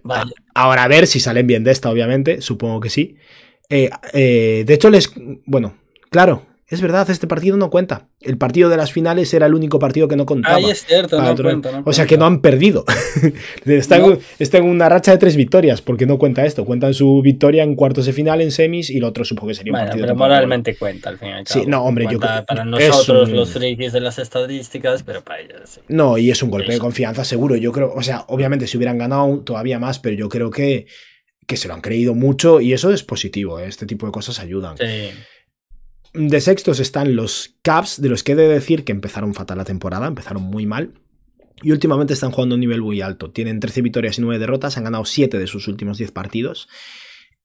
[0.05, 0.31] Vaya.
[0.55, 3.17] Ahora a ver si salen bien de esta, obviamente, supongo que sí.
[3.69, 5.11] Eh, eh, de hecho, les.
[5.45, 5.77] Bueno,
[6.11, 8.09] claro, es verdad, este partido no cuenta.
[8.21, 10.57] El partido de las finales era el único partido que no contaba.
[10.57, 12.85] Ahí es cierto, no cuenta, o sea que no han perdido.
[13.67, 14.13] está, No.
[14.13, 16.65] en, está en una racha de tres victorias, porque no cuenta esto.
[16.65, 19.73] Cuentan su victoria en cuartos de final, en semis, y lo otro supongo que sería
[19.73, 20.07] un Bueno, partido.
[20.07, 23.37] pero moralmente cuenta al fin y al Sí, no, hombre, yo creo- Para nosotros, un-
[23.37, 25.81] los frikis de las estadísticas, pero para ellos sí.
[25.89, 27.57] No, y es un golpe de confianza seguro.
[27.57, 30.87] Yo creo, o sea, obviamente si hubieran ganado todavía más, pero yo creo que,
[31.47, 33.59] que se lo han creído mucho y eso es positivo.
[33.59, 33.67] ¿eh?
[33.69, 34.77] Este tipo de cosas ayudan.
[34.79, 35.11] Sí.
[36.15, 39.65] De sextos están los Caps, de los que he de decir que empezaron fatal la
[39.65, 40.93] temporada, empezaron muy mal.
[41.61, 43.33] Y últimamente están jugando a un nivel muy alto.
[43.33, 46.69] Tienen 13 victorias y 9 derrotas, han ganado 7 de sus últimos 10 partidos.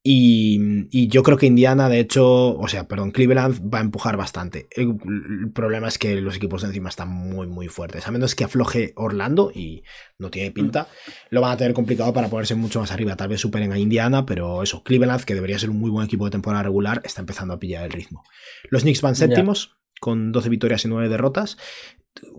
[0.02, 4.16] Y, y yo creo que Indiana, de hecho, o sea, perdón, Cleveland va a empujar
[4.16, 4.68] bastante.
[4.72, 4.96] El,
[5.44, 8.08] el problema es que los equipos de encima están muy, muy fuertes.
[8.08, 9.84] A menos que afloje Orlando y
[10.18, 10.88] no tiene pinta,
[11.32, 13.18] lo van a tener complicado para ponerse mucho más arriba.
[13.18, 16.24] Tal vez superen a Indiana, pero eso, Cleveland, que debería ser un muy buen equipo
[16.26, 18.24] de temporada regular, está empezando a pillar el ritmo.
[18.70, 21.58] Los Knicks van séptimos, con 12 victorias y 9 derrotas.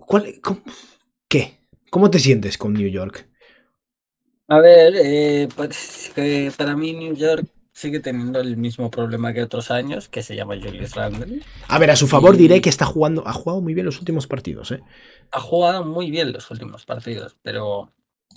[0.07, 0.61] ¿Cuál, cómo-
[1.29, 1.59] ¿Qué?
[1.91, 3.29] ¿Cómo te sientes con New York?
[4.51, 9.41] A ver, eh, pues, que para mí New York sigue teniendo el mismo problema que
[9.43, 11.39] otros años, que se llama Julius Randle.
[11.69, 13.99] A ver, a su favor Y- diré que está jugando, ha jugado muy bien los
[13.99, 14.81] últimos partidos, ¿eh?
[15.31, 17.93] Ha jugado muy bien los últimos partidos, pero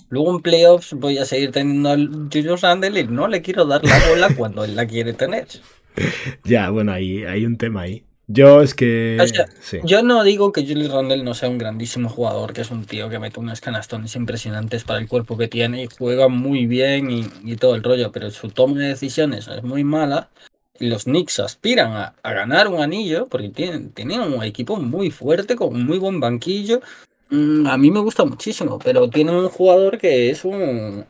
[0.07, 3.83] luego en playoffs voy a seguir teniendo a Julius Randle y no le quiero dar
[3.83, 5.47] la bola cuando él la quiere tener.
[6.45, 8.05] Ya, bueno, ahí hay un tema ahí.
[8.27, 9.17] Yo es que.
[9.21, 9.79] O sea, sí.
[9.83, 13.09] Yo no digo que Julius Randle no sea un grandísimo jugador, que es un tío
[13.09, 17.25] que mete unas canastones impresionantes para el cuerpo que tiene y juega muy bien y,
[17.43, 20.29] y todo el rollo, pero su toma de decisiones es muy mala.
[20.77, 25.09] Y los Knicks aspiran a, a ganar un anillo porque tienen, tienen un equipo muy
[25.09, 26.81] fuerte, con un muy buen banquillo.
[27.29, 31.05] Mm, a mí me gusta muchísimo, pero tienen un jugador que es un,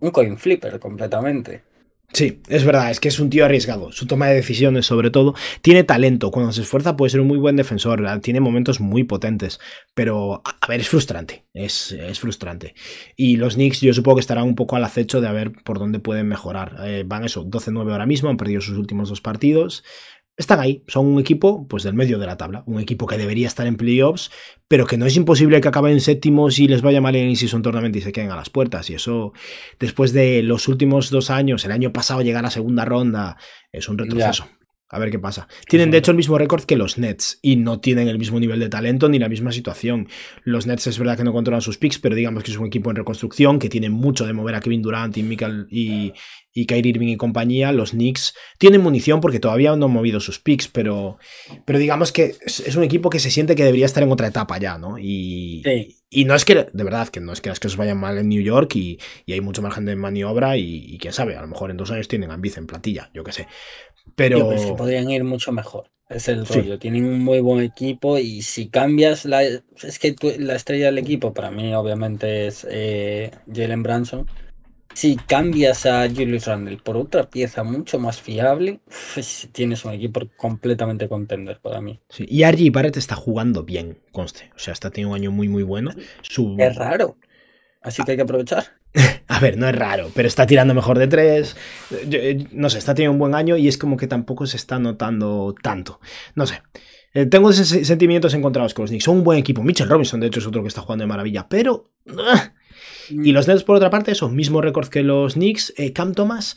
[0.00, 1.62] un coin flipper completamente.
[2.12, 3.92] Sí, es verdad, es que es un tío arriesgado.
[3.92, 6.32] Su toma de decisiones, sobre todo, tiene talento.
[6.32, 8.02] Cuando se esfuerza, puede ser un muy buen defensor.
[8.20, 9.60] Tiene momentos muy potentes.
[9.94, 11.44] Pero, a ver, es frustrante.
[11.54, 12.74] Es, es frustrante.
[13.16, 15.78] Y los Knicks, yo supongo que estarán un poco al acecho de a ver por
[15.78, 16.76] dónde pueden mejorar.
[16.84, 19.84] Eh, van eso, 12-9 ahora mismo, han perdido sus últimos dos partidos
[20.40, 23.46] están ahí, son un equipo pues del medio de la tabla, un equipo que debería
[23.46, 24.30] estar en playoffs,
[24.68, 27.94] pero que no es imposible que acaben séptimos y les vaya mal en son Tournament
[27.96, 28.88] y se queden a las puertas.
[28.88, 29.34] Y eso,
[29.78, 33.36] después de los últimos dos años, el año pasado llegar a la segunda ronda,
[33.70, 34.48] es un retroceso.
[34.92, 35.46] A ver qué pasa.
[35.68, 38.58] Tienen de hecho el mismo récord que los Nets y no tienen el mismo nivel
[38.58, 40.08] de talento ni la misma situación.
[40.42, 42.90] Los Nets es verdad que no controlan sus picks, pero digamos que es un equipo
[42.90, 46.12] en reconstrucción que tiene mucho de mover a Kevin Durant y Michael y,
[46.52, 47.70] y Kyrie Irving y compañía.
[47.70, 51.18] Los Knicks tienen munición porque todavía no han movido sus picks, pero,
[51.64, 54.58] pero digamos que es, un equipo que se siente que debería estar en otra etapa
[54.58, 54.98] ya, ¿no?
[54.98, 55.62] Y,
[56.10, 58.28] y no es que, de verdad, que no es que las cosas vayan mal en
[58.28, 58.98] New York y,
[59.28, 62.32] hay mucho margen de maniobra y, quién sabe, a lo mejor en dos años tienen
[62.32, 63.46] a en platilla, yo qué sé.
[64.14, 64.48] Pero.
[64.76, 65.90] podrían ir mucho mejor.
[66.08, 66.78] Es el rollo.
[66.78, 69.42] Tienen un muy buen equipo y si cambias la.
[69.44, 74.26] Es que la estrella del equipo para mí, obviamente, es eh, Jalen Branson.
[74.92, 78.80] Si cambias a Julius Randle por otra pieza mucho más fiable,
[79.52, 82.00] tienes un equipo completamente contender para mí.
[82.08, 84.50] Sí, y RG Barrett está jugando bien, conste.
[84.56, 85.92] O sea, está teniendo un año muy, muy bueno.
[86.22, 86.56] Su...
[86.58, 87.16] Es raro.
[87.82, 88.79] Así que hay que aprovechar.
[89.28, 91.56] A ver, no es raro, pero está tirando mejor de tres.
[91.92, 94.78] Eh, no sé, está teniendo un buen año y es como que tampoco se está
[94.78, 96.00] notando tanto.
[96.34, 96.62] No sé.
[97.12, 99.04] Eh, tengo sentimientos encontrados con los Knicks.
[99.04, 99.62] Son un buen equipo.
[99.62, 101.48] Mitchell Robinson, de hecho, es otro que está jugando de maravilla.
[101.48, 101.90] Pero.
[102.18, 102.52] Ah.
[103.10, 105.74] Y los Nets, por otra parte, son mismo récord que los Knicks.
[105.76, 106.56] Eh, Cam Thomas,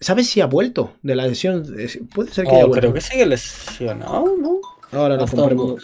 [0.00, 1.64] ¿sabes si ha vuelto de la lesión?
[2.12, 2.80] Puede ser que haya oh, vuelto.
[2.80, 4.60] Creo que sigue lesionado, ¿no?
[4.90, 5.78] Ahora lo compruebo.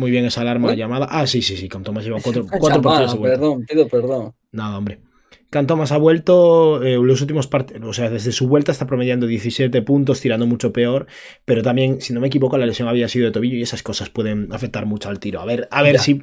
[0.00, 1.06] Muy bien esa alarma llamada.
[1.10, 1.68] Ah, sí, sí, sí.
[1.68, 3.18] Cam Thomas lleva cuatro, cuatro partidos.
[3.18, 4.34] Perdón, pido perdón.
[4.50, 5.02] Nada, hombre.
[5.50, 9.26] Cam Thomas ha vuelto eh, los últimos partidos, o sea, desde su vuelta está promediando
[9.26, 11.06] 17 puntos, tirando mucho peor,
[11.44, 14.10] pero también, si no me equivoco, la lesión había sido de tobillo y esas cosas
[14.10, 15.40] pueden afectar mucho al tiro.
[15.40, 16.22] A ver, a ver si...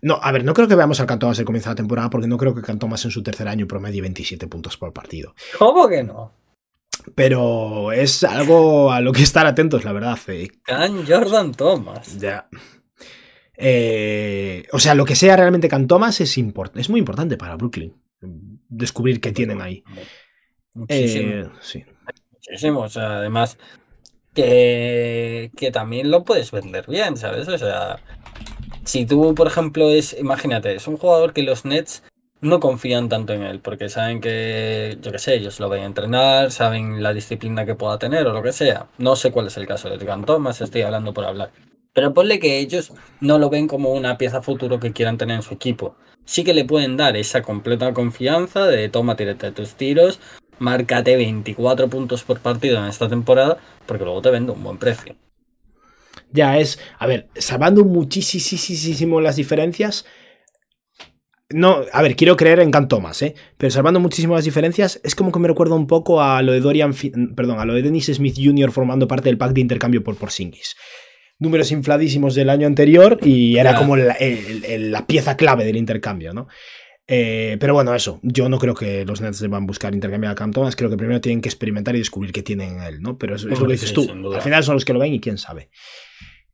[0.00, 2.08] No, a ver, no creo que veamos al Cam Thomas al comienzo de la temporada
[2.08, 5.34] porque no creo que Cam Thomas en su tercer año promedie 27 puntos por partido.
[5.58, 6.32] ¿Cómo que no?
[7.14, 10.18] Pero es algo a lo que estar atentos, la verdad.
[10.28, 10.50] Eh.
[10.62, 12.18] Can Jordan Thomas.
[12.18, 12.48] Ya.
[13.60, 17.92] Eh, o sea, lo que sea realmente Can Thomas es, es muy importante para Brooklyn.
[18.68, 19.82] Descubrir qué tienen ahí.
[20.74, 21.32] Muchísimo.
[21.32, 21.86] Eh,
[22.32, 22.80] Muchísimo.
[22.80, 23.58] O sea, además,
[24.32, 27.48] que, que también lo puedes vender bien, ¿sabes?
[27.48, 27.98] O sea,
[28.84, 32.04] si tú, por ejemplo, es, imagínate, es un jugador que los Nets
[32.40, 36.52] no confían tanto en él, porque saben que, yo qué sé, ellos lo ven entrenar,
[36.52, 38.86] saben la disciplina que pueda tener o lo que sea.
[38.98, 41.50] No sé cuál es el caso de Tigan Thomas, estoy hablando por hablar.
[41.98, 45.42] Pero ponle que ellos no lo ven como una pieza futuro que quieran tener en
[45.42, 45.96] su equipo.
[46.24, 50.20] Sí que le pueden dar esa completa confianza de toma, tírate tus tiros,
[50.60, 55.16] márcate 24 puntos por partido en esta temporada, porque luego te vende un buen precio.
[56.30, 60.04] Ya es, a ver, salvando muchísimo las diferencias,
[61.50, 63.34] no, a ver, quiero creer en Can Thomas, ¿eh?
[63.56, 66.60] Pero salvando muchísimo las diferencias, es como que me recuerda un poco a lo de
[66.60, 66.94] Dorian,
[67.34, 68.70] perdón, a lo de Dennis Smith Jr.
[68.70, 70.76] formando parte del pack de intercambio por Porzingis
[71.38, 74.16] números infladísimos del año anterior y era como la,
[75.06, 76.48] pieza clave del intercambio, ¿no?
[77.10, 78.20] Eh, pero bueno, eso.
[78.22, 80.76] Yo no creo que los Nets deban buscar intercambiar a Cam Thomas.
[80.76, 83.16] Creo que primero tienen que experimentar y descubrir qué tienen en él, ¿no?
[83.16, 84.06] Pero es, es lo que dices tú.
[84.34, 85.70] Al final son los que lo ven y quién sabe.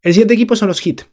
[0.01, 1.07] El siguiente equipo son los Heat.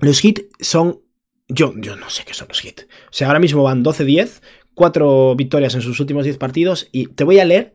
[0.00, 1.02] Los Heat son.
[1.46, 2.80] Yo, yo no sé qué son los Heat.
[3.10, 4.40] O sea, ahora mismo van 12-10,
[4.74, 6.88] 4 victorias en sus últimos 10 partidos.
[6.90, 7.74] Y te voy a leer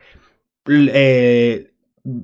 [0.67, 1.68] eh,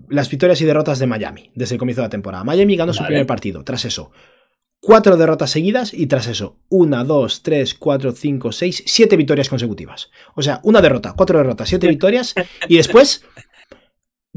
[0.10, 2.44] las victorias y derrotas de Miami desde el comienzo de la temporada.
[2.44, 3.64] Miami ganó su primer partido.
[3.64, 4.12] Tras eso,
[4.80, 10.10] cuatro derrotas seguidas y tras eso, una, dos, tres, cuatro, cinco, seis, siete victorias consecutivas.
[10.36, 12.36] O sea, una derrota, cuatro derrotas, siete victorias
[12.68, 13.24] y después.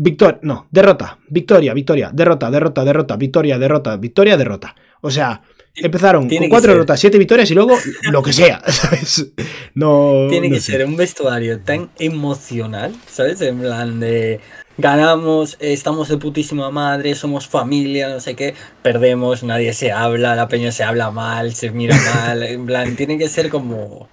[0.01, 4.77] Victoria, no, derrota, victoria, victoria, derrota, derrota, derrota, victoria, derrota, victoria, derrota.
[5.01, 5.43] O sea,
[5.75, 7.77] empezaron con cuatro derrotas, siete victorias y luego
[8.11, 9.33] lo que sea, ¿sabes?
[9.75, 10.29] No.
[10.31, 13.41] Tiene que ser un vestuario tan emocional, ¿sabes?
[13.41, 14.41] En plan de
[14.79, 20.49] ganamos, estamos de putísima madre, somos familia, no sé qué, perdemos, nadie se habla, la
[20.49, 24.09] peña se habla mal, se mira mal, en plan, tiene que ser como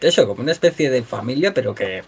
[0.00, 2.02] eso, como una especie de familia, pero que,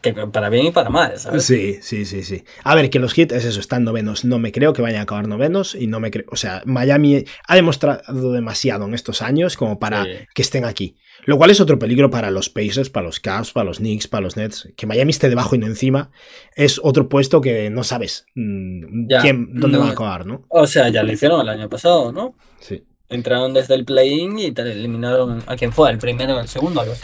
[0.00, 1.44] que para bien y para mal, ¿sabes?
[1.44, 2.44] Sí, sí, sí, sí.
[2.64, 5.02] A ver, que los hits es eso, están novenos, no me creo que vayan a
[5.02, 9.56] acabar novenos y no me creo, o sea, Miami ha demostrado demasiado en estos años
[9.56, 10.04] como para
[10.34, 10.96] que estén aquí.
[11.24, 14.22] Lo cual es otro peligro para los Pacers, para los Cavs, para los Knicks, para
[14.22, 14.68] los Nets.
[14.76, 16.10] Que Miami esté debajo y no encima
[16.56, 20.44] es otro puesto que no sabes mm, quién, dónde va a acabar, ¿no?
[20.48, 22.34] O sea, ya lo hicieron el año pasado, ¿no?
[22.60, 22.84] Sí.
[23.08, 26.80] Entraron desde el play-in y te eliminaron a quien fue, el primero o el segundo,
[26.80, 26.94] algo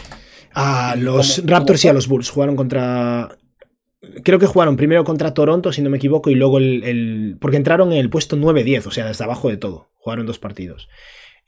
[0.53, 2.29] A ¿Y los cómo- Raptors cómo y a los Bulls.
[2.29, 3.37] Jugaron contra.
[4.23, 6.83] Creo que jugaron primero contra Toronto, si no me equivoco, y luego el.
[6.83, 9.91] el- Porque entraron en el puesto 9-10, o sea, desde abajo de todo.
[9.97, 10.89] Jugaron dos partidos.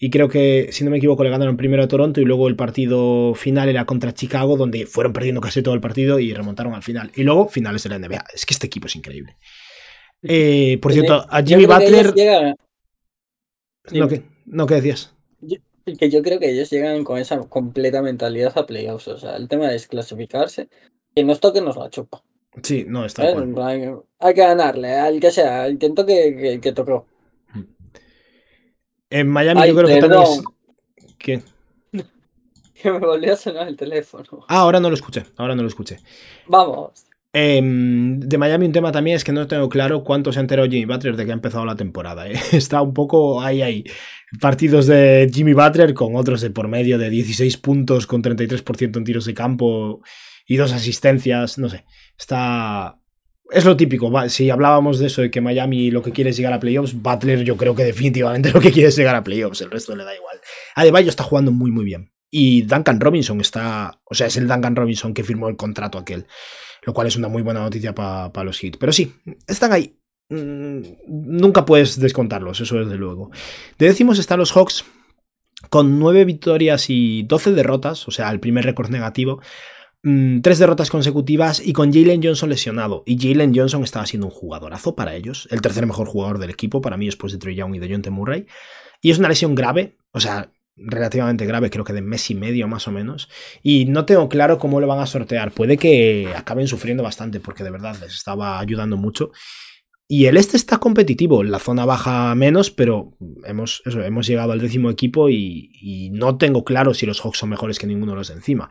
[0.04, 2.56] Y creo que, si no me equivoco, le ganaron primero a Toronto y luego el
[2.56, 6.82] partido final era contra Chicago, donde fueron perdiendo casi todo el partido y remontaron al
[6.82, 7.12] final.
[7.16, 8.26] Y luego finales de la NBA.
[8.34, 9.38] Es que este equipo es increíble.
[10.24, 12.56] Eh, por cierto, a Yo Jimmy que Butler.
[13.92, 15.14] No, ¿qué, no, ¿qué decías?
[15.86, 19.08] que yo creo que ellos llegan con esa completa mentalidad a playoffs.
[19.08, 20.68] O sea, el tema es clasificarse.
[21.14, 22.24] Que nos toque, nos la chupa.
[22.64, 23.36] Sí, no, está ¿sabes?
[23.36, 23.48] cual.
[23.50, 27.06] En plan, Hay que ganarle, al que sea, al que toque, que, que tocó.
[29.12, 30.44] En Miami Ay, yo creo que también es.
[31.18, 31.44] ¿Qué?
[32.82, 34.46] Que me volvió a sonar el teléfono.
[34.48, 36.00] Ah, ahora no lo escuché, ahora no lo escuché.
[36.48, 37.06] Vamos.
[37.34, 40.68] Em, de Miami un tema también es que no tengo claro cuánto se ha enterado
[40.68, 42.28] Jimmy Butler de que ha empezado la temporada.
[42.30, 42.34] ¿eh?
[42.54, 43.84] Está un poco ahí, ahí.
[44.40, 49.04] Partidos de Jimmy Butler con otros de por medio de 16 puntos con 33% en
[49.04, 50.02] tiros de campo
[50.48, 51.86] y dos asistencias, no sé.
[52.18, 52.98] Está...
[53.52, 56.54] Es lo típico, si hablábamos de eso, de que Miami lo que quiere es llegar
[56.54, 59.72] a playoffs, Butler yo creo que definitivamente lo que quiere es llegar a playoffs, el
[59.72, 60.40] resto le da igual.
[60.76, 62.12] Adebayo está jugando muy muy bien.
[62.34, 66.26] Y Duncan Robinson está, o sea, es el Duncan Robinson que firmó el contrato aquel
[66.84, 68.78] lo cual es una muy buena noticia para los Heat.
[68.80, 69.14] Pero sí,
[69.48, 69.98] están ahí.
[70.30, 73.32] Mm, nunca puedes descontarlos, eso desde luego.
[73.78, 74.86] De están los Hawks
[75.70, 79.42] con 9 victorias y 12 derrotas, o sea, el primer récord negativo.
[80.04, 83.04] Mm, Tres derrotas consecutivas y con Jalen Johnson lesionado.
[83.06, 85.48] Y Jalen Johnson estaba siendo un jugadorazo para ellos.
[85.52, 88.02] El tercer mejor jugador del equipo, para mí, después de Trey Young y de John
[88.02, 88.10] T.
[88.10, 88.46] Murray.
[89.02, 92.68] Y es una lesión grave, o sea, relativamente grave, creo que de mes y medio
[92.68, 93.30] más o menos.
[93.62, 95.52] Y no tengo claro cómo lo van a sortear.
[95.52, 99.32] Puede que acaben sufriendo bastante, porque de verdad les estaba ayudando mucho.
[100.08, 103.14] Y el este está competitivo, la zona baja menos, pero
[103.46, 107.50] hemos, hemos llegado al décimo equipo y, y, no tengo claro si los Hawks son
[107.50, 108.70] mejores que ninguno de los de encima.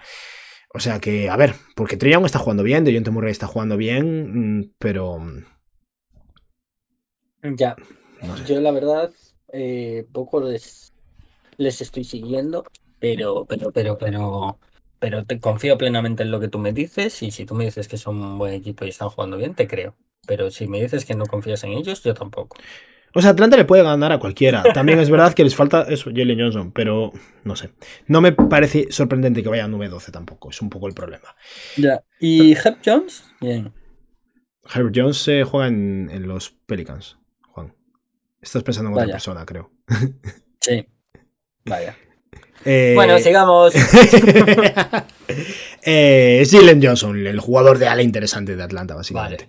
[0.72, 4.72] O sea que, a ver, porque Young está jugando bien, Dejounte Murray está jugando bien,
[4.78, 5.18] pero...
[7.42, 7.74] Ya.
[8.22, 8.44] No sé.
[8.44, 9.10] Yo la verdad,
[9.52, 10.92] eh, poco les,
[11.56, 12.64] les estoy siguiendo,
[13.00, 14.58] pero, pero, pero, pero,
[14.98, 17.88] pero te confío plenamente en lo que tú me dices y si tú me dices
[17.88, 19.96] que son un buen equipo y están jugando bien, te creo.
[20.26, 22.56] Pero si me dices que no confías en ellos, yo tampoco.
[23.14, 24.62] O sea, Atlanta le puede ganar a cualquiera.
[24.74, 27.12] También es verdad que les falta eso, Jalen Johnson, pero
[27.44, 27.70] no sé.
[28.06, 31.34] No me parece sorprendente que vaya a 9-12 tampoco, es un poco el problema.
[31.76, 32.02] Ya.
[32.20, 33.24] ¿Y Herb Jones?
[33.40, 33.72] Bien.
[34.72, 37.18] Herbert Jones se juega en, en los Pelicans,
[37.52, 37.74] Juan.
[38.40, 39.72] Estás pensando en otra persona, creo.
[40.61, 40.86] Sí.
[41.64, 41.96] Vaya.
[42.64, 43.74] Eh, Bueno, sigamos.
[45.82, 49.48] eh, es Jalen Johnson, el jugador de ala interesante de Atlanta, básicamente.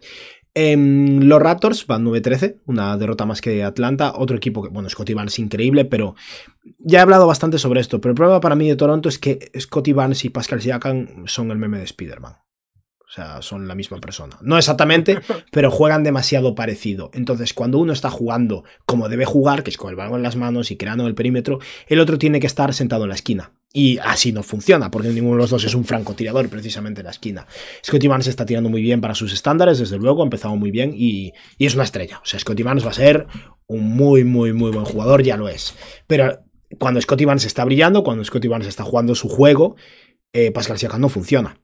[0.53, 4.13] Em, los Raptors van 9-13, una derrota más que Atlanta.
[4.15, 6.15] Otro equipo que, bueno, Scotty Barnes increíble, pero
[6.79, 8.01] ya he hablado bastante sobre esto.
[8.01, 11.51] Pero el problema para mí de Toronto es que Scotty Barnes y Pascal Siakam son
[11.51, 12.35] el meme de Spider-Man.
[13.11, 14.37] O sea, son la misma persona.
[14.39, 15.19] No exactamente,
[15.51, 17.11] pero juegan demasiado parecido.
[17.13, 20.37] Entonces, cuando uno está jugando como debe jugar, que es con el balón en las
[20.37, 23.51] manos y creando el perímetro, el otro tiene que estar sentado en la esquina.
[23.73, 27.11] Y así no funciona, porque ninguno de los dos es un francotirador precisamente en la
[27.11, 27.47] esquina.
[27.85, 30.93] Scotty Barnes está tirando muy bien para sus estándares, desde luego, ha empezado muy bien
[30.95, 32.19] y, y es una estrella.
[32.23, 33.27] O sea, Scotty Barnes va a ser
[33.67, 35.75] un muy, muy, muy buen jugador, ya lo es.
[36.07, 36.45] Pero
[36.79, 39.75] cuando Scotty Barnes está brillando, cuando Scotty Barnes está jugando su juego,
[40.31, 41.57] eh, Pascal Siakam no funciona.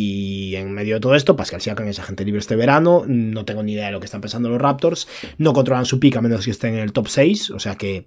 [0.00, 3.02] Y en medio de todo esto, Pascal Siakam es agente libre este verano.
[3.08, 5.08] No tengo ni idea de lo que están pensando los Raptors.
[5.38, 7.50] No controlan su pick a menos que estén en el top 6.
[7.50, 8.06] O sea que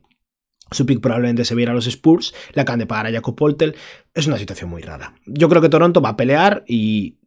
[0.71, 2.33] su pick probablemente se viera a los Spurs.
[2.53, 3.75] Le acaban de pagar a Jacob Poltel.
[4.13, 5.15] Es una situación muy rara.
[5.25, 7.17] Yo creo que Toronto va a pelear y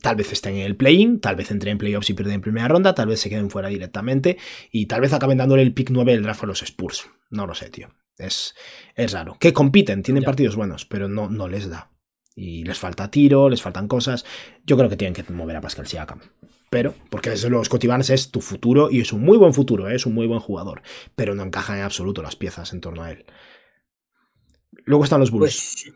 [0.00, 1.20] tal vez estén en el play-in.
[1.20, 2.94] Tal vez entren en playoffs y pierden en primera ronda.
[2.94, 4.38] Tal vez se queden fuera directamente.
[4.72, 7.10] Y tal vez acaben dándole el pick 9 del draft a los Spurs.
[7.28, 7.90] No lo sé, tío.
[8.16, 8.54] Es,
[8.94, 9.36] es raro.
[9.38, 10.26] Que compiten, tienen Ya.
[10.26, 11.90] partidos buenos, pero no, no les da
[12.36, 14.24] y les falta tiro, les faltan cosas.
[14.64, 16.20] Yo creo que tienen que mover a Pascal Siakam.
[16.70, 19.88] Pero, porque desde luego Scotty Barnes es tu futuro y es un muy buen futuro,
[19.88, 19.94] ¿eh?
[19.94, 20.82] es un muy buen jugador,
[21.14, 23.24] pero no encajan en absoluto las piezas en torno a él.
[24.84, 25.84] Luego están los Bulls.
[25.86, 25.94] Pues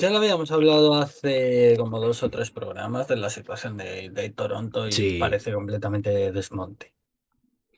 [0.00, 4.30] ya lo habíamos hablado hace como dos o tres programas de la situación de, de
[4.30, 5.18] Toronto y Sí.
[5.20, 6.94] parece completamente desmonte.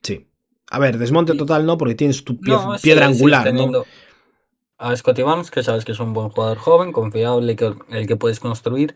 [0.02, 0.28] sí.
[0.68, 3.50] A ver, desmonte total no, porque tienes tu pie- No, sí, piedra angular, ¿no?
[3.52, 3.86] teniendo
[4.78, 8.16] A Scotty Barnes, que sabes que es un buen jugador joven, confiable, que, el que
[8.16, 8.94] puedes construir,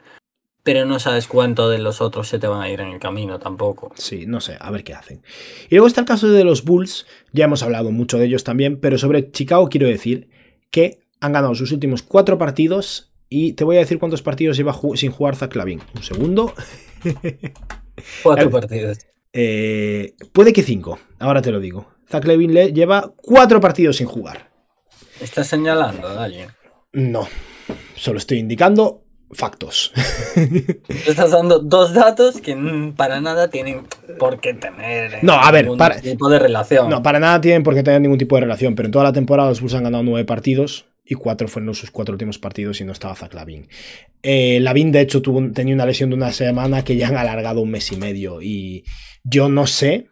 [0.62, 3.38] pero no sabes cuánto de los otros se te van a ir en el camino
[3.38, 3.90] tampoco.
[3.96, 5.22] Sí, no sé, a ver qué hacen.
[5.70, 8.78] Y luego está el caso de los Bulls, ya hemos hablado mucho de ellos también,
[8.78, 10.28] pero sobre Chicago quiero decir
[10.70, 14.74] que han ganado sus últimos cuatro partidos y te voy a decir cuántos partidos lleva
[14.74, 15.80] ju- sin jugar Zach Lavin.
[15.94, 16.52] Un segundo.
[18.22, 18.98] Cuatro partidos.
[19.32, 21.86] Eh, puede que cinco, ahora te lo digo.
[22.08, 24.49] Zach Lavin le lleva cuatro partidos sin jugar.
[25.20, 26.48] ¿Estás señalando a alguien?
[26.92, 27.28] No,
[27.94, 29.92] solo estoy indicando factos.
[31.06, 32.56] Estás dando dos datos que
[32.96, 33.86] para nada tienen
[34.18, 36.88] por qué tener eh, No, a ver, ningún para- tipo de relación.
[36.88, 39.12] No, para nada tienen por qué tener ningún tipo de relación, pero en toda la
[39.12, 42.84] temporada los Bulls han ganado nueve partidos y cuatro fueron sus cuatro últimos partidos y
[42.84, 43.68] no estaba Zach Lavin.
[44.22, 47.60] Eh, Lavin, de hecho, tuvo, tenía una lesión de una semana que ya han alargado
[47.60, 48.84] un mes y medio y
[49.22, 50.08] yo no sé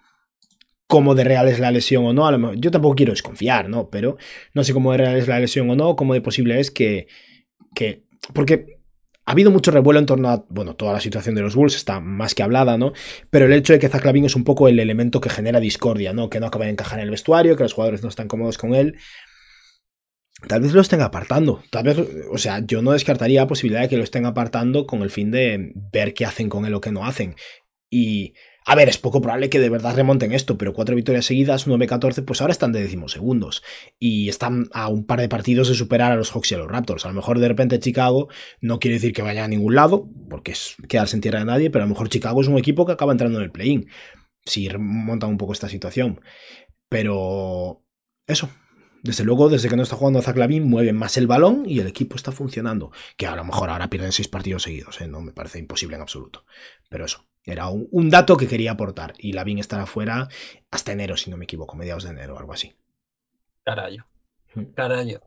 [0.89, 2.27] cómo de real es la lesión o no.
[2.27, 3.91] A lo mejor- yo tampoco quiero desconfiar, ¿no?
[3.91, 4.17] Pero
[4.55, 7.07] no sé cómo de real es la lesión o no, cómo de posible es que...
[7.75, 8.79] que porque
[9.25, 12.01] ha habido mucho revuelo en torno a, bueno, toda la situación de los Bulls está
[12.01, 12.95] más que hablada, ¿no?
[13.29, 16.15] Pero el hecho de que Zach Lavin es un poco el elemento que genera discordia,
[16.15, 16.31] ¿no?
[16.31, 18.75] Que no acaba de encajar en el vestuario, que los jugadores no están cómodos con
[18.75, 18.97] él.
[20.49, 21.63] Tal vez lo estén apartando.
[21.71, 21.99] Tal vez,
[22.33, 25.31] o sea, yo no descartaría la posibilidad de que lo estén apartando con el fin
[25.31, 27.35] de ver qué hacen con él o qué no hacen.
[27.91, 28.33] Y,
[28.71, 32.23] a ver, es poco probable que de verdad remonten esto, pero cuatro victorias seguidas, 9-14,
[32.23, 33.63] pues ahora están de decimosegundos.
[33.99, 36.71] Y están a un par de partidos de superar a los Hawks y a los
[36.71, 37.07] Raptors.
[37.07, 38.29] A lo mejor de repente Chicago
[38.61, 41.71] no quiere decir que vaya a ningún lado, porque es quedarse en tierra de nadie,
[41.71, 43.89] pero a lo mejor Chicago es un equipo que acaba entrando en el play-in.
[44.45, 46.21] Si remontan un poco esta situación.
[46.91, 47.87] Pero
[48.27, 48.51] eso,
[49.03, 51.87] desde luego, desde que no está jugando Zach Lavin, mueven más el balón y el
[51.87, 52.93] equipo está funcionando.
[53.17, 55.09] Que a lo mejor ahora pierden seis partidos seguidos, ¿eh?
[55.09, 56.45] no me parece imposible en absoluto.
[56.91, 59.15] Pero eso, era un, un dato que quería aportar.
[59.19, 60.29] Y Lavin estará fuera
[60.71, 62.75] hasta enero, si no me equivoco, mediados de enero o algo así.
[63.65, 64.05] Carayo.
[64.55, 64.63] Mm.
[64.75, 65.21] Carayo.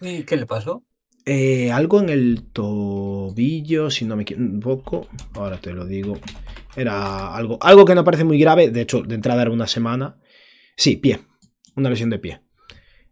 [0.00, 0.84] ¿Y qué le pasó?
[1.24, 5.08] Eh, algo en el tobillo, si no me equivoco.
[5.34, 6.18] Ahora te lo digo.
[6.76, 8.70] Era algo, algo que no parece muy grave.
[8.70, 10.18] De hecho, de entrada era una semana.
[10.76, 11.20] Sí, pie.
[11.76, 12.42] Una lesión de pie.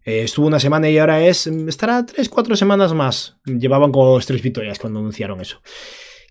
[0.05, 1.46] Eh, estuvo una semana y ahora es.
[1.46, 3.38] Estará tres, cuatro semanas más.
[3.44, 5.61] Llevaban como tres victorias cuando anunciaron eso.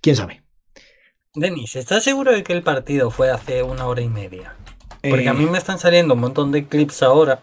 [0.01, 0.43] ¿Quién sabe?
[1.36, 4.56] Denis, ¿estás seguro de que el partido fue hace una hora y media?
[5.02, 7.40] Porque Eh, a mí me están saliendo un montón de clips ahora,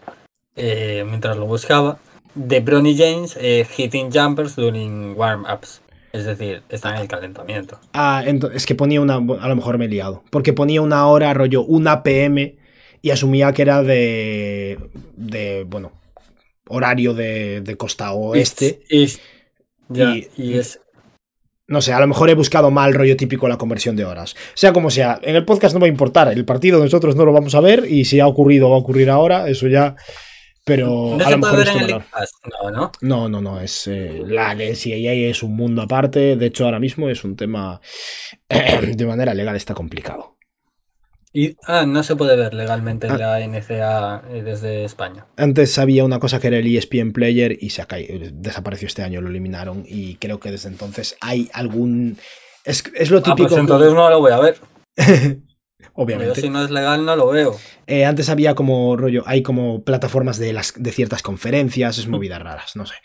[0.55, 1.97] eh, mientras lo buscaba,
[2.35, 5.81] de Bronny James eh, hitting jumpers during warm-ups.
[6.13, 7.79] Es decir, están en el calentamiento.
[7.93, 9.15] Ah, es que ponía una.
[9.15, 10.23] A lo mejor me he liado.
[10.31, 12.57] Porque ponía una hora, rollo, una PM.
[13.01, 14.79] Y asumía que era de.
[15.15, 15.63] de.
[15.67, 15.91] bueno.
[16.69, 18.81] horario de, de costa oeste.
[19.89, 20.79] Ya, Y- y, es.
[21.67, 24.35] No sé, a lo mejor he buscado mal rollo típico la conversión de horas.
[24.53, 26.29] Sea como sea, en el podcast no va a importar.
[26.29, 27.85] El partido nosotros no lo vamos a ver.
[27.89, 29.49] Y si ha ocurrido, va a ocurrir ahora.
[29.49, 29.95] Eso ya.
[30.63, 31.95] Pero No a se lo puede mejor ver en esto
[32.65, 32.71] el no.
[32.71, 32.91] No, ¿no?
[33.01, 36.35] No, no, no, es eh, la NCAA es un mundo aparte.
[36.37, 37.81] De hecho, ahora mismo es un tema
[38.49, 40.36] de manera legal está complicado.
[41.33, 45.25] Y, ah, no se puede ver legalmente la NCA eh, desde España.
[45.35, 49.03] Antes había una cosa que era el ESPN Player y se ha caído, desapareció este
[49.03, 52.17] año, lo eliminaron y creo que desde entonces hay algún
[52.63, 53.43] es, es lo Ah, típico.
[53.49, 54.57] pues que- entonces no lo voy a ver.
[55.79, 56.41] Yo obviamente.
[56.41, 57.55] si no es legal no lo veo.
[57.87, 62.41] Eh, antes había como rollo, hay como plataformas de las de ciertas conferencias, es movidas
[62.41, 62.95] raras, no sé.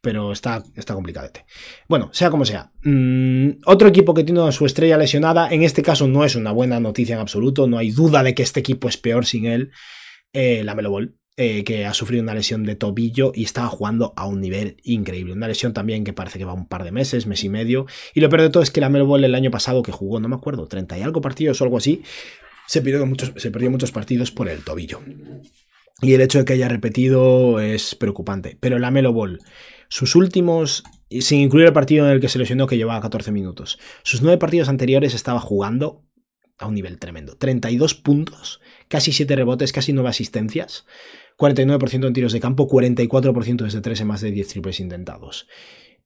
[0.00, 1.44] Pero está, está complicadete.
[1.88, 2.72] Bueno, sea como sea.
[2.82, 6.80] Mm, otro equipo que tiene su estrella lesionada, en este caso no es una buena
[6.80, 9.70] noticia en absoluto, no hay duda de que este equipo es peor sin él.
[10.32, 10.98] Eh, la Melo
[11.36, 15.32] eh, que ha sufrido una lesión de tobillo y estaba jugando a un nivel increíble.
[15.32, 17.86] Una lesión también que parece que va un par de meses, mes y medio.
[18.14, 20.28] Y lo peor de todo es que la Melo el año pasado que jugó, no
[20.28, 22.02] me acuerdo, 30 y algo partidos o algo así,
[22.66, 25.00] se perdió muchos, se perdió muchos partidos por el tobillo.
[26.02, 28.56] Y el hecho de que haya repetido es preocupante.
[28.60, 29.40] Pero la Melo Ball,
[29.88, 33.78] sus últimos, sin incluir el partido en el que se lesionó que llevaba 14 minutos,
[34.02, 36.04] sus nueve partidos anteriores estaba jugando
[36.58, 37.36] a un nivel tremendo.
[37.36, 40.86] 32 puntos, casi 7 rebotes, casi 9 asistencias,
[41.36, 45.48] 49% en tiros de campo, 44% desde 3 en más de 10 triples intentados.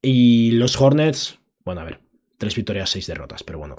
[0.01, 1.99] Y los Hornets, bueno, a ver,
[2.37, 3.75] 3 victorias, 6 derrotas, pero bueno.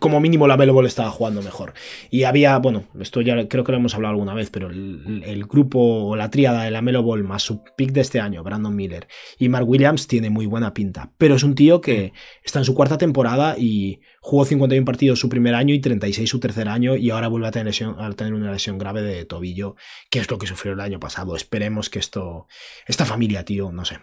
[0.00, 1.74] Como mínimo la Melo Ball estaba jugando mejor.
[2.10, 5.44] Y había, bueno, esto ya creo que lo hemos hablado alguna vez, pero el, el
[5.46, 8.74] grupo o la tríada de la Melo Ball más su pick de este año, Brandon
[8.74, 9.06] Miller
[9.38, 11.12] y Mark Williams, tiene muy buena pinta.
[11.18, 12.12] Pero es un tío que
[12.42, 16.40] está en su cuarta temporada y jugó 51 partidos su primer año y 36 su
[16.40, 19.76] tercer año y ahora vuelve a tener, lesión- a tener una lesión grave de tobillo,
[20.10, 21.36] que es lo que sufrió el año pasado.
[21.36, 22.46] Esperemos que esto,
[22.86, 23.98] esta familia, tío, no sé.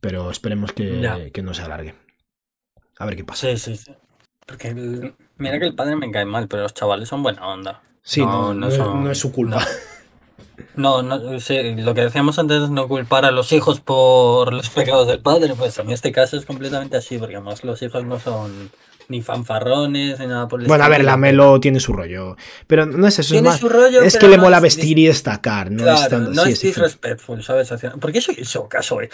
[0.00, 1.00] Pero esperemos que,
[1.32, 1.94] que no se alargue.
[2.98, 3.48] A ver qué pasa.
[3.48, 3.92] Sí, sí, sí.
[4.52, 7.80] Porque el- mira que el padre me cae mal, pero los chavales son buena onda.
[8.02, 9.66] Sí, no, No, no, no es- son- no es su culpa.
[10.76, 14.68] No, no, sí, lo que decíamos antes es no culpar a los hijos por los
[14.70, 18.18] pecados del padre, pues en este caso es completamente así, porque además los hijos no
[18.20, 18.70] son
[19.08, 22.36] ni fanfarrones ni nada por el Bueno, a ver, la Melo tiene su rollo.
[22.66, 23.58] Pero no es eso, es Tiene más.
[23.60, 25.70] su rollo, es que le mola es vestir y destacar.
[25.70, 26.30] No Claro, es tanto.
[26.30, 26.66] no sí, es diferente.
[26.68, 27.72] disrespectful, ¿sabes?
[28.00, 29.08] Porque soy choca, soy.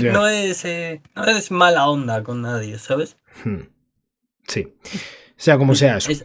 [0.00, 0.12] Ya.
[0.12, 3.16] no, es, eh, no es mala onda con nadie, ¿sabes?
[3.44, 3.62] Hmm.
[4.46, 4.68] Sí.
[5.36, 6.10] Sea como sea eso.
[6.12, 6.24] Es-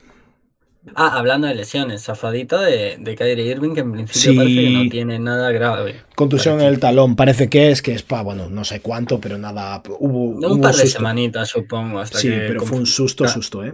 [0.95, 4.37] Ah, hablando de lesiones, zafadita de, de Kyrie Irving, que en principio Sí.
[4.37, 5.97] parece que no tiene nada grave.
[6.15, 6.73] Contusión en Parece.
[6.75, 10.29] el talón, parece que es, que es para, bueno, no sé cuánto, pero nada, hubo,
[10.29, 10.97] Un hubo par de susto.
[10.99, 12.37] semanitas, supongo, hasta Sí, que.
[12.47, 13.73] pero fue un susto, Ah, susto, ¿eh?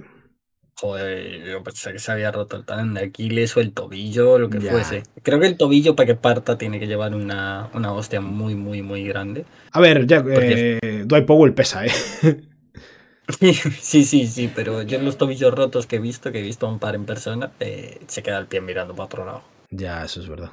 [0.77, 4.49] Joder, yo pensé que se había roto el talón de Aquiles o el tobillo lo
[4.49, 4.71] que Ya.
[4.71, 5.03] fuese.
[5.21, 8.81] Creo que el tobillo, para que parta, tiene que llevar una, una hostia muy, muy,
[8.81, 9.45] muy grande.
[9.71, 11.91] A ver, ya, eh, Dwight Powell pesa, ¿eh?
[13.81, 16.67] Sí, sí, sí, pero yo en los tobillos rotos que he visto, que he visto
[16.67, 19.43] a un par en persona, eh, se queda el pie mirando para otro lado.
[19.71, 20.51] ya, eso es verdad.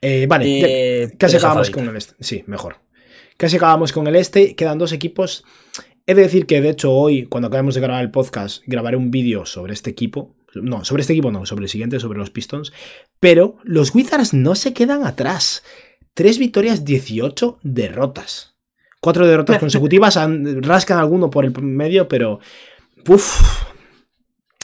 [0.00, 2.14] Eh, vale, ya- Eh, Casi acabamos con el este.
[2.20, 2.76] Sí, mejor.
[3.36, 4.54] Casi acabamos con el este.
[4.54, 5.44] Quedan dos equipos.
[6.06, 9.10] He de decir que, de hecho, hoy, cuando acabemos de grabar el podcast, grabaré un
[9.10, 10.34] vídeo sobre este equipo.
[10.54, 12.72] No, sobre este equipo no, sobre el siguiente, sobre los Pistons.
[13.20, 15.62] Pero los Wizards no se quedan atrás.
[16.12, 18.53] Tres victorias, 18 derrotas.
[19.04, 20.16] Cuatro derrotas consecutivas.
[20.16, 22.40] han- rascan alguno por el medio, pero.
[23.06, 23.40] Uf.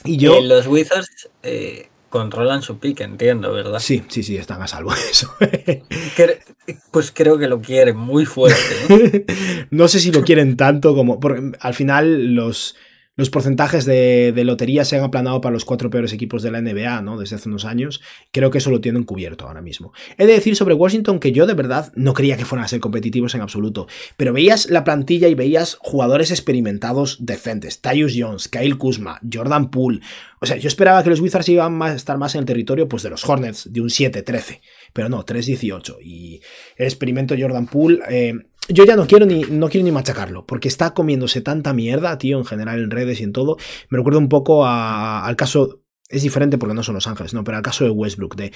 [0.05, 0.35] Y yo.
[0.37, 3.79] Eh, los Wizards eh, controlan su pick, entiendo, ¿verdad?
[3.81, 5.31] Sí, sí, sí, están a salvo de eso.
[6.93, 8.59] Pues creo que lo quieren muy fuerte.
[8.89, 9.27] ¿eh?
[9.71, 11.21] no sé si lo quieren tanto como.
[11.21, 12.77] Porque al final los,
[13.21, 16.61] los porcentajes de, de lotería se han aplanado para los cuatro peores equipos de la
[16.61, 17.19] NBA, ¿no?
[17.19, 18.01] Desde hace unos años.
[18.33, 19.93] Creo que eso lo tienen cubierto ahora mismo.
[20.17, 22.81] He de decir sobre Washington que yo de verdad no creía que fueran a ser
[22.81, 23.87] competitivos en absoluto.
[24.17, 27.81] Pero veías la plantilla y veías jugadores experimentados decentes.
[27.81, 30.01] Tyus Jones, Kyle Kuzma, Jordan Poole.
[30.41, 33.03] O sea, yo esperaba que los Wizards iban a estar más en el territorio pues,
[33.03, 34.61] de los Hornets, de un 7-13.
[34.95, 35.99] Pero no, 3-18.
[36.03, 36.41] Y
[36.77, 38.01] el experimento Jordan Poole.
[38.09, 38.33] eh,
[38.73, 42.39] yo ya no quiero ni, no quiero ni machacarlo, porque está comiéndose tanta mierda, tío,
[42.39, 43.57] en general en redes y en todo.
[43.89, 47.45] Me recuerda un poco a- al caso, es diferente porque no son Los Ángeles, no,
[47.45, 48.53] pero al caso de Westbrook, de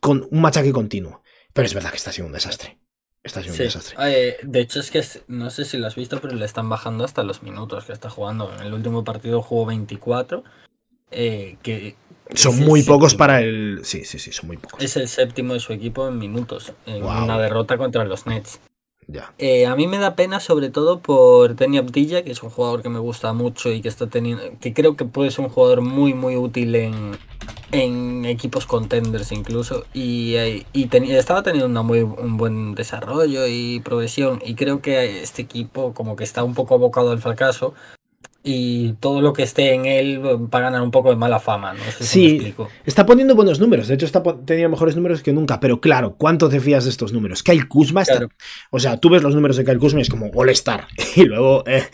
[0.00, 1.22] con un machaque continuo.
[1.52, 2.78] Pero es verdad que está siendo un desastre.
[3.22, 3.62] Está siendo Sí.
[3.62, 3.96] un desastre.
[4.00, 7.04] Eh, de hecho, es que no sé si lo has visto, pero le están bajando
[7.04, 8.52] hasta los minutos que está jugando.
[8.58, 10.42] En el último partido jugó 24.
[11.16, 11.94] eh, que
[12.34, 13.18] Son muy pocos séptimo.
[13.18, 13.80] para el.
[13.84, 14.82] Sí, sí, sí, son muy pocos.
[14.82, 16.72] Es el séptimo de su equipo en minutos.
[16.86, 17.24] En Guau.
[17.24, 18.58] una derrota contra los Nets.
[19.38, 22.82] Eh, a mí me da pena sobre todo por Teny Abdilla, que es un jugador
[22.82, 25.82] que me gusta mucho y que está teniendo, que creo que puede ser un jugador
[25.82, 27.16] muy muy útil en,
[27.72, 29.84] en equipos contenders incluso.
[29.92, 35.22] Y, eh, y estaba teniendo una muy, un buen desarrollo y progresión y creo que
[35.22, 37.74] este equipo como que está un poco abocado al fracaso
[38.46, 41.72] y todo lo que esté en él va a ganar un poco de mala fama,
[41.72, 42.20] no sé si Sí.
[42.28, 42.68] me explico.
[42.84, 43.88] Está poniendo buenos números.
[43.88, 45.60] De hecho, está teniendo mejores números que nunca.
[45.60, 47.42] Pero claro, ¿cuánto te fías de estos números?
[47.42, 48.18] Kyle Kuzma está.
[48.18, 48.28] Claro.
[48.70, 50.86] O sea, tú ves los números de Kyle Kuzma y es como All-Star.
[51.16, 51.64] Y luego.
[51.66, 51.84] eh,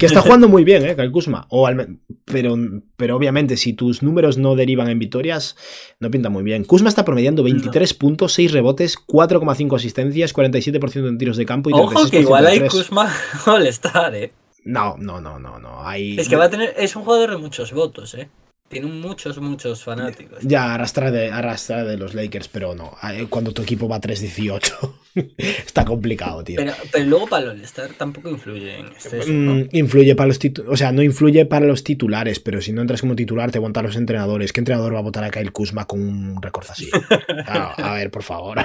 [0.00, 0.96] que está jugando muy bien, ¿eh?
[0.96, 1.46] Kyle Kuzma.
[1.50, 2.56] O al men- pero,
[2.96, 5.54] pero obviamente, si tus números no derivan en victorias,
[6.00, 6.64] no pinta muy bien.
[6.64, 11.72] Kuzma está promediando 23 puntos, 6 rebotes, 4,5 asistencias, 47% en tiros de campo y
[11.74, 12.60] 36% Ojo que igual hay.
[12.66, 13.12] Kuzma
[13.46, 14.32] All-Star, eh.
[14.64, 15.86] No, no, no, no, no.
[15.86, 16.18] Hay...
[16.18, 18.28] Es que va a tener, es un jugador de muchos votos, eh.
[18.68, 20.38] Tiene muchos, muchos fanáticos.
[20.42, 22.96] Ya arrastra de, arrastra de los Lakers, pero no.
[23.28, 24.94] Cuando tu equipo va 3-18,
[25.36, 26.56] está complicado, tío.
[26.56, 29.18] Pero, pero luego para el All-Star tampoco influye en este.
[29.18, 29.54] eso, ¿no?
[29.54, 32.80] Mm, influye para los titulares, o sea, no influye para los titulares, pero si no
[32.80, 34.52] entras como titular te votan los entrenadores.
[34.52, 36.90] ¿Qué entrenador va a votar a Kyle Kuzma con un récord así?
[37.44, 38.58] Claro, a ver, por favor.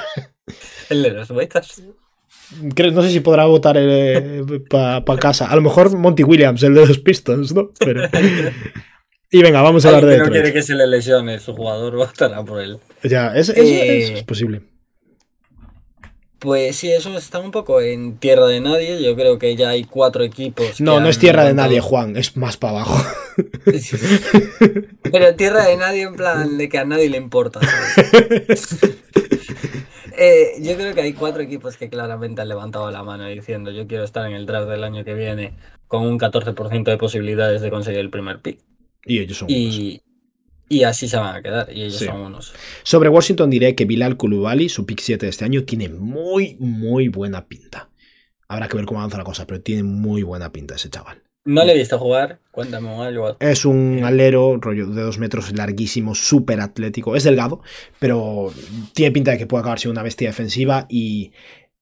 [0.89, 1.84] El de los Wizards.
[2.76, 3.78] Creo- No sé si podrá votar
[4.70, 5.47] para casa.
[5.50, 7.72] A lo mejor Monty Williams, el de los Pistons, ¿no?
[7.80, 8.04] Pero...
[9.32, 12.43] Y venga, vamos a hablar de no quiere que se le lesione su jugador, votará
[12.43, 12.80] por él.
[13.04, 14.62] Ya, es, es- Eh, es posible.
[16.39, 19.04] Pues sí, eso está un poco en tierra de nadie.
[19.04, 20.80] Yo creo que ya hay cuatro equipos.
[20.82, 22.97] No, no es tierra de nadie, Juan, es más para abajo.
[25.12, 27.60] Pero tierra de nadie en plan de que a nadie le importa.
[27.62, 28.78] ¿sabes?
[30.20, 33.88] Eh, yo creo que hay cuatro equipos que claramente han levantado la mano diciendo yo
[33.88, 35.53] quiero estar en el draft del año que viene
[35.88, 38.59] con un 14% de posibilidades de conseguir el primer pick.
[39.05, 39.57] Y ellos son unos.
[39.57, 40.01] Y,
[40.67, 41.70] y así se van a quedar.
[41.74, 42.05] Y ellos Sí.
[42.05, 42.53] son unos.
[42.84, 47.07] Sobre Washington diré que Bilal Kulubali, su pick 7 de este año, tiene muy, muy
[47.07, 47.89] buena pinta.
[48.47, 51.22] Habrá que ver cómo avanza la cosa, pero tiene muy buena pinta ese chaval.
[51.46, 53.38] No le he visto jugar, cuéntame algo.
[53.40, 57.16] Es un alero, rollo de dos metros larguísimo, súper atlético.
[57.16, 57.62] Es delgado,
[57.98, 58.52] pero
[58.94, 61.32] tiene pinta de que puede acabar siendo una bestia defensiva y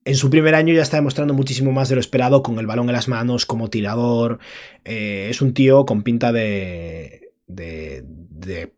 [0.05, 2.88] en su primer año ya está demostrando muchísimo más de lo esperado con el balón
[2.88, 4.39] en las manos, como tirador.
[4.86, 8.74] Eh, es un tío con pinta de, de,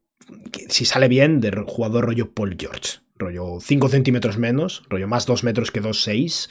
[0.69, 2.99] si sale bien, de jugador rollo Paul George.
[3.15, 6.49] Rollo 5 centímetros menos, rollo más 2 metros que 2,6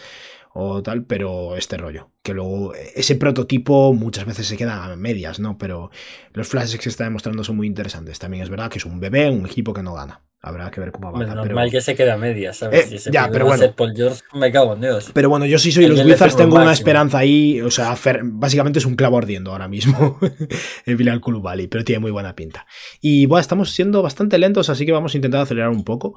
[0.60, 2.10] o tal, pero este rollo.
[2.22, 5.56] Que luego ese prototipo muchas veces se queda a medias, ¿no?
[5.56, 5.90] Pero
[6.32, 8.18] los flashes que se está demostrando son muy interesantes.
[8.18, 10.27] También es verdad que es un bebé, un equipo que no gana.
[10.40, 11.34] Habrá que ver cómo avanza.
[11.34, 12.92] normal Pero, que se quede a medias, ¿sabes?
[12.92, 13.60] Eh, Si ya, pero bueno.
[13.60, 15.10] ser Paul George, me cago en Dios.
[15.12, 16.80] pero bueno, yo sí soy El los Wizards, tengo tengo una máximo.
[16.80, 17.60] esperanza ahí.
[17.60, 20.18] O sea, Fer- básicamente es un clavo ardiendo ahora mismo.
[20.86, 22.66] el Bilal Kulubali, pero tiene muy buena pinta.
[23.00, 26.14] Y bueno, estamos siendo bastante lentos, así que vamos a intentar acelerar un poco.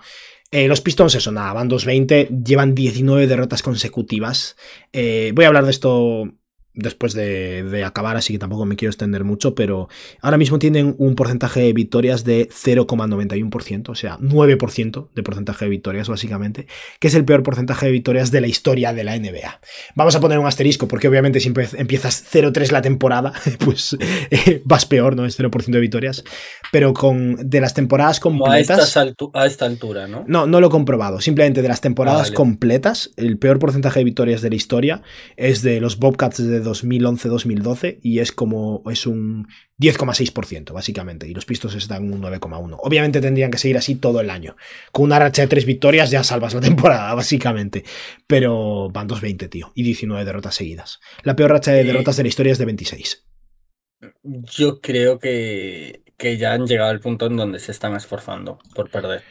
[0.51, 4.55] Eh, los Pistons, eso, nada, van 2-20, llevan 19 derrotas consecutivas.
[4.93, 6.25] Eh, voy a hablar de esto
[6.73, 9.89] después de, de acabar, así que tampoco me quiero extender mucho, pero
[10.21, 15.69] ahora mismo tienen un porcentaje de victorias de 0,91%, o sea, 9% de porcentaje de
[15.69, 16.67] victorias, básicamente,
[16.99, 19.59] que es el peor porcentaje de victorias de la historia de la NBA.
[19.95, 23.33] Vamos a poner un asterisco, porque obviamente si empiezas 0-3 la temporada,
[23.65, 23.97] pues
[24.29, 25.25] eh, vas peor, ¿no?
[25.25, 26.23] Es 0% de victorias,
[26.71, 28.95] pero con de las temporadas a, completas...
[28.97, 30.23] altu- a esta altura, ¿no?
[30.27, 31.21] No, no lo he comprobado.
[31.21, 32.35] Simplemente de las temporadas Vale.
[32.35, 35.01] completas, el peor porcentaje de victorias de la historia
[35.35, 39.47] es de los Bobcats de 2011-2012 y es como es un
[39.79, 42.77] 10,6% básicamente y los Pistons están un 9,1.
[42.81, 44.55] Obviamente tendrían que seguir así todo el año.
[44.91, 47.83] Con una racha de tres victorias ya salvas la temporada básicamente,
[48.27, 50.99] pero van 2-20, tío, y 19 derrotas seguidas.
[51.23, 51.83] La peor racha de Eh.
[51.85, 53.25] derrotas de la historia es de 26.
[54.23, 58.89] Yo creo que, que ya han llegado al punto en donde se están esforzando por
[58.91, 59.23] perder.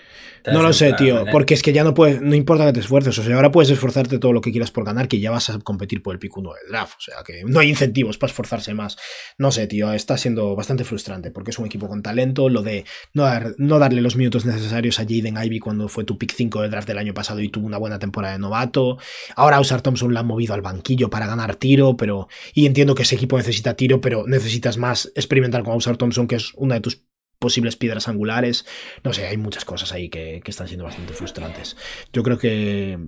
[0.46, 3.18] No lo sé, tío, porque es que ya no puedes, no importa que te esfuerces,
[3.18, 5.58] o sea, ahora puedes esforzarte todo lo que quieras por ganar, que ya vas a
[5.58, 8.72] competir por el pick 1 del draft, o sea, que no hay incentivos para esforzarse
[8.72, 8.96] más.
[9.36, 12.86] No sé, tío, está siendo bastante frustrante, porque es un equipo con talento, lo de
[13.12, 16.62] no, dar- no darle los minutos necesarios a Jaden Ivy cuando fue tu pick 5
[16.62, 18.96] del draft del año pasado y tuvo una buena temporada de novato.
[19.36, 23.02] Ahora Usar Thompson la han movido al banquillo para ganar tiro, pero, y entiendo que
[23.02, 26.82] ese equipo necesita tiro, pero necesitas más experimentar con Usar Thompson, que es una de
[26.82, 27.04] tus
[27.38, 28.66] posibles piedras angulares.
[29.04, 31.76] No sé, hay muchas cosas ahí que, que están siendo bastante frustrantes.
[32.12, 32.98] Yo creo que.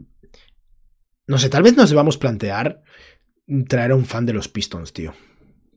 [1.27, 2.83] No sé, tal vez nos debamos plantear
[3.69, 5.15] traer a un fan de los Pistons, tío.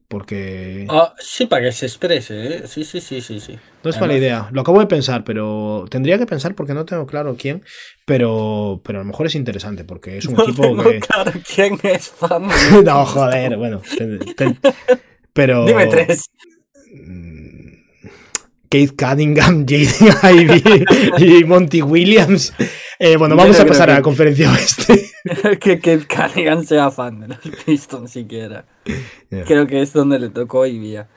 [0.08, 0.86] Porque.
[0.90, 2.68] ah, sí, para que se exprese, ¿eh?
[2.68, 3.58] Sí, sí, sí, sí, sí.
[3.84, 4.50] No es mala idea.
[4.52, 7.64] Lo acabo de pensar, pero tendría que pensar porque no tengo claro quién.
[8.06, 11.00] Pero, pero a lo mejor es interesante porque es un No equipo tengo que.
[11.00, 12.48] claro quién es fan.
[12.86, 13.82] no, joder, bueno.
[15.34, 15.66] pero.
[15.68, 16.30] Dime tres.
[18.76, 20.86] Keith Cunningham, Jaden Ivy
[21.18, 22.54] y Monty Williams.
[23.00, 25.12] Eh, bueno, vamos a pasar a la conferencia oeste.
[25.62, 28.66] que, que Cunningham sea fan de los Pistons siquiera.
[29.30, 31.08] Creo que es donde le tocó hoy día.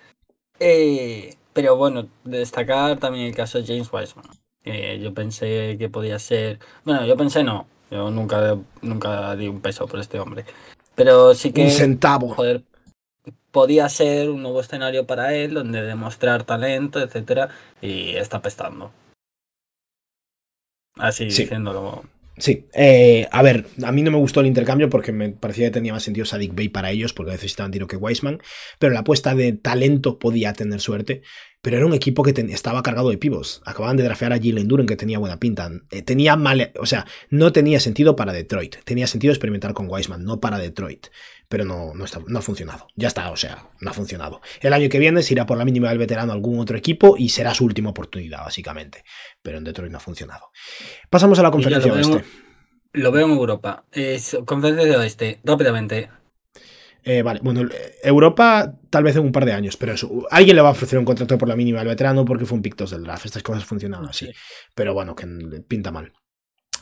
[0.61, 4.27] Eh, pero bueno, destacar también el caso de James Wiseman.
[4.63, 6.61] Eh, yo pensé que podía ser.
[6.85, 7.67] Bueno, yo pensé no.
[7.91, 10.45] Yo nunca, nunca di un peso por este hombre.
[10.95, 11.65] Pero sí que.
[11.65, 12.29] Un centavo.
[12.29, 12.63] joder,
[13.51, 17.49] podía ser un nuevo escenario para él, donde demostrar talento, etcétera,
[17.81, 18.93] y está pestando.
[20.97, 21.43] Así Sí.
[21.43, 22.05] diciéndolo.
[22.41, 25.73] Sí, eh, a ver, a mí no me gustó el intercambio porque me parecía que
[25.73, 28.41] tenía más sentido Sadik Bey para ellos porque necesitaban tiro que Wiseman,
[28.79, 31.23] pero la apuesta de talento podía tener suerte,
[31.63, 33.61] pero era un equipo que ten- estaba cargado de pivos.
[33.65, 35.69] Acababan de drafear a Jalen Duren que tenía buena pinta.
[35.91, 40.23] Eh, tenía mal, o sea, no tenía sentido para Detroit, tenía sentido experimentar con Wiseman,
[40.25, 41.09] no para Detroit,
[41.49, 42.89] pero no, no, está- no ha funcionado.
[42.95, 44.41] Ya está, o sea, no ha funcionado.
[44.61, 47.17] El año que viene se irá por la mínima del veterano a algún otro equipo
[47.19, 49.05] y será su última oportunidad, básicamente,
[49.43, 50.51] pero en Detroit no ha funcionado.
[51.11, 52.29] Pasamos a la conferencia lo veo- oeste.
[52.93, 53.85] Lo veo en Europa.
[53.93, 56.11] Es, conferencia de oeste, rápidamente.
[57.05, 57.63] Eh, vale, bueno,
[58.03, 60.99] Europa tal vez en un par de años, pero eso, alguien le va a ofrecer
[60.99, 63.25] un contrato por la mínima al veterano porque fue un pictos del draft.
[63.27, 64.27] Estas cosas funcionan así.
[64.27, 64.33] Sí.
[64.75, 65.27] Pero bueno, que
[65.67, 66.13] pinta mal.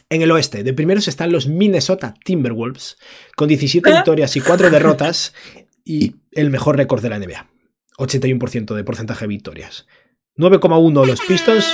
[0.08, 2.96] En el oeste, de primeros están los Minnesota Timberwolves,
[3.36, 3.92] con 17 ¿Eh?
[3.92, 5.34] victorias y 4 derrotas,
[5.84, 7.50] y el mejor récord de la NBA.
[7.98, 9.86] 81% de porcentaje de victorias.
[10.36, 11.66] 9,1 los Pistons.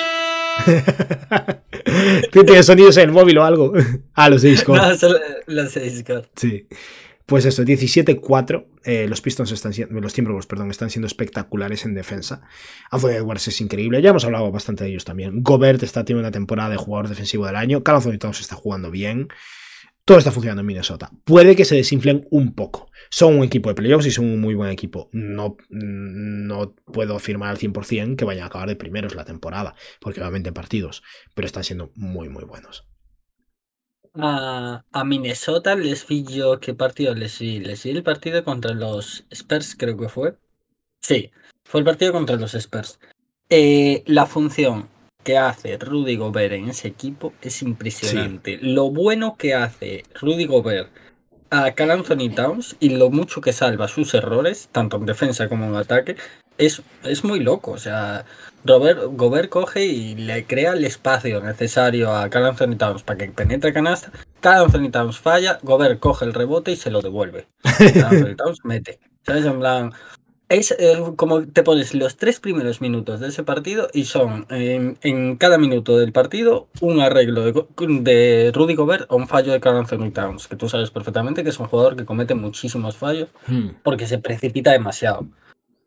[2.33, 3.72] ¿Tú tienes sonidos en el móvil o algo?
[4.14, 4.80] ah, los de Discord.
[4.80, 6.26] No, solo los de Discord.
[6.37, 6.68] Sí.
[7.33, 8.66] Pues eso, 17-4.
[8.85, 12.43] eh, los Pistons están siendo, los Timberwolves, perdón, están siendo espectaculares en defensa.
[12.91, 14.03] Anthony Edwards es increíble.
[14.03, 15.43] Ya hemos hablado bastante de ellos también.
[15.43, 17.83] Gobert está teniendo una temporada de jugador defensivo del año.
[17.83, 19.28] Carl Anthony Towns está jugando bien.
[20.05, 21.11] Todo está funcionando en Minnesota.
[21.24, 22.91] Puede que se desinflen un poco.
[23.09, 25.09] Son un equipo de playoffs y son un muy buen equipo.
[25.12, 30.20] No, no puedo afirmar al 100% que vayan a acabar de primeros la temporada, porque
[30.20, 31.03] obviamente en partidos,
[31.35, 32.91] pero están siendo muy, muy buenos.
[34.14, 36.60] A, a Minnesota les vi yo.
[36.60, 37.60] ¿Qué partido les vi?
[37.60, 40.36] Les vi el partido contra los Spurs, creo que fue.
[41.00, 41.30] Sí,
[41.64, 42.98] fue el partido contra los Spurs.
[43.48, 44.88] Eh, la función
[45.24, 48.58] que hace Rudy Gobert en ese equipo es impresionante.
[48.60, 50.90] Lo bueno que hace Rudy Gobert
[51.53, 55.66] a Carl Anthony Towns y lo mucho que salva sus errores, tanto en defensa como
[55.66, 56.16] en ataque,
[56.57, 57.72] es, es muy loco.
[57.72, 58.24] O sea,
[58.64, 63.28] Robert, Gobert coge y le crea el espacio necesario a Carl Anthony Towns para que
[63.28, 64.11] penetre canasta.
[64.40, 67.46] Carl Anthony Towns falla, Gobert coge el rebote y se lo devuelve.
[67.62, 68.98] Carl Anthony Towns mete.
[69.26, 69.44] ¿Sabes?
[69.44, 69.92] En plan.
[70.53, 74.98] Es eh, como te pones los tres primeros minutos de ese partido y son en,
[75.03, 77.64] en cada minuto del partido un arreglo de,
[78.00, 81.50] de Rudy Gobert o un fallo de Carl Anthony Towns, que tú sabes perfectamente que
[81.50, 85.26] es un jugador que comete muchísimos fallos Hmm, porque se precipita demasiado.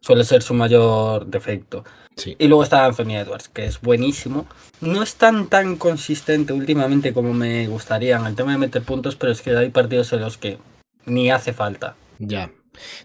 [0.01, 1.83] Suele ser su mayor defecto.
[2.15, 2.35] sí.
[2.37, 4.45] Y luego está Anthony Edwards, que es buenísimo.
[4.81, 9.15] No es tan tan consistente últimamente como me gustaría en el tema de meter puntos,
[9.15, 10.59] pero es que hay partidos en los que
[11.05, 11.95] ni hace falta.
[12.19, 12.51] Ya.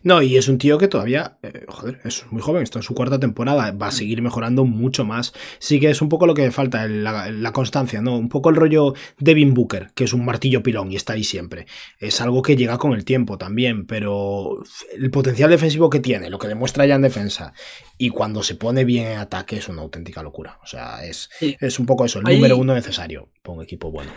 [0.02, 2.94] No, y es un tío que todavía, eh, joder, es muy joven, está en su
[2.94, 5.32] cuarta temporada, va a seguir mejorando mucho más.
[5.58, 8.16] Sí que es un poco lo que falta, la, la constancia, ¿no?
[8.16, 11.66] Un poco el rollo Devin Booker, que es un martillo pilón y está ahí siempre.
[11.98, 14.62] Es algo que llega con el tiempo también, pero
[14.96, 17.52] el potencial defensivo que tiene, lo que demuestra ya en defensa,
[17.98, 20.58] y cuando se pone bien en ataque es una auténtica locura.
[20.62, 21.56] O sea, es, Sí.
[21.60, 24.10] es un poco eso, el Ahí- número uno necesario para un equipo bueno.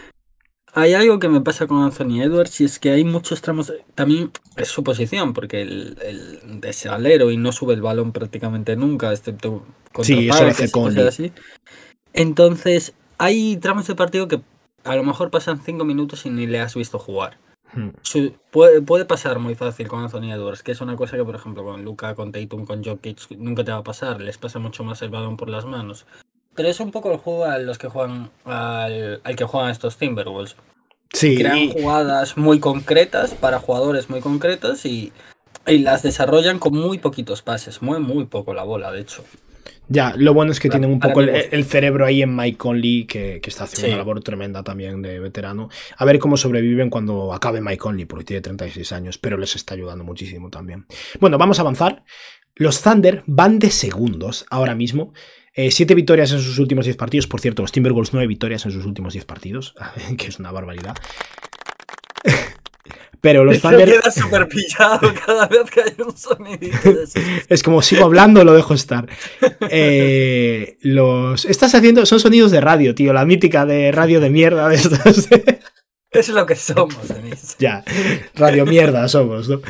[0.75, 4.31] Hay algo que me pasa con Anthony Edwards y es que hay muchos tramos, también
[4.55, 9.11] es su posición, porque el, el es alero y no sube el balón prácticamente nunca,
[9.11, 11.07] excepto contra Sí, eso y cosas Conley.
[11.07, 11.31] así.
[12.13, 14.41] Entonces, hay tramos de partido que
[14.83, 17.37] a lo mejor pasan cinco minutos y ni le has visto jugar.
[17.73, 17.89] Hmm.
[18.01, 21.35] Su- puede, puede pasar muy fácil con Anthony Edwards, que es una cosa que, por
[21.35, 24.21] ejemplo, con Luca, con Tatum, con Jokic, nunca te va a pasar.
[24.21, 26.05] Les pasa mucho más el balón por las manos.
[26.55, 29.97] Pero es un poco el juego a los que juegan, al, al que juegan estos
[29.97, 30.55] Timberwolves.
[31.11, 35.11] Sí, Crean jugadas muy concretas para jugadores muy concretos y,
[35.67, 37.81] y las desarrollan con muy poquitos pases.
[37.81, 39.23] Mueven muy poco la bola, de hecho.
[39.89, 43.41] Ya, lo bueno es que tienen un poco el, cerebro ahí en Mike Conley, que,
[43.41, 43.91] que está haciendo Sí.
[43.91, 45.69] una labor tremenda también de veterano.
[45.97, 49.73] A ver cómo sobreviven cuando acabe Mike Conley, porque tiene 36 años, pero les está
[49.73, 50.85] ayudando muchísimo también.
[51.19, 52.03] Bueno, vamos a avanzar.
[52.55, 55.13] Los Thunder van de segundos ahora mismo.
[55.55, 57.27] Eh, siete victorias en sus últimos 10 partidos.
[57.27, 59.75] Por cierto, los Timberwolves nueve victorias en sus últimos 10 partidos,
[60.17, 60.95] que es una barbaridad.
[63.21, 63.89] Pero los Thunder...
[63.89, 66.77] queda súper pillado cada vez que hay un sonidito.
[67.49, 69.07] Es como sigo hablando, lo dejo estar.
[69.69, 71.45] Eh, los.
[71.45, 72.05] Estás haciendo.
[72.05, 73.13] Son sonidos de radio, tío.
[73.13, 75.29] La mítica de radio de mierda de estos.
[76.11, 77.55] Es lo que somos, Denis.
[77.59, 77.85] ya.
[78.35, 79.61] Radio mierda somos, ¿no?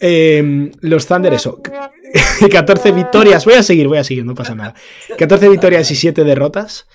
[0.00, 1.60] Eh, los Thunder, eso.
[2.50, 3.44] 14 victorias.
[3.44, 4.74] Voy a seguir, voy a seguir, no pasa nada.
[5.18, 6.86] 14 victorias y 7 derrotas.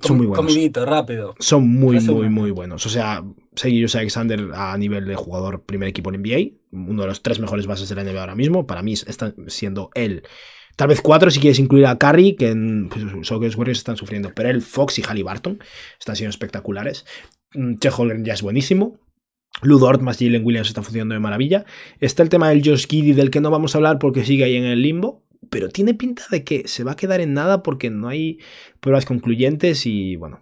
[0.00, 0.46] Son muy buenos.
[0.46, 1.34] Comidito, rápido.
[1.38, 2.84] Son muy, muy, muy buenos.
[2.86, 3.22] O sea,
[3.54, 7.66] Seguillos Alexander a nivel de jugador primer equipo en NBA, uno de los tres mejores
[7.66, 8.66] bases de la NBA ahora mismo.
[8.66, 10.22] Para mí está siendo él.
[10.76, 14.32] Tal vez cuatro si quieres incluir a Curry, que en pues, los Warriors están sufriendo.
[14.34, 15.62] Pero él, Fox y Halliburton
[15.98, 17.04] están siendo espectaculares.
[17.54, 18.98] Mm, Chet Holmgren ya es buenísimo.
[19.60, 21.64] Lou Dort más Jalen Williams está funcionando de maravilla.
[22.00, 24.56] Está el tema del Josh Giddy del que no vamos a hablar porque sigue ahí
[24.56, 25.22] en el limbo.
[25.50, 28.38] Pero tiene pinta de que se va a quedar en nada porque no hay
[28.80, 30.40] pruebas concluyentes y bueno,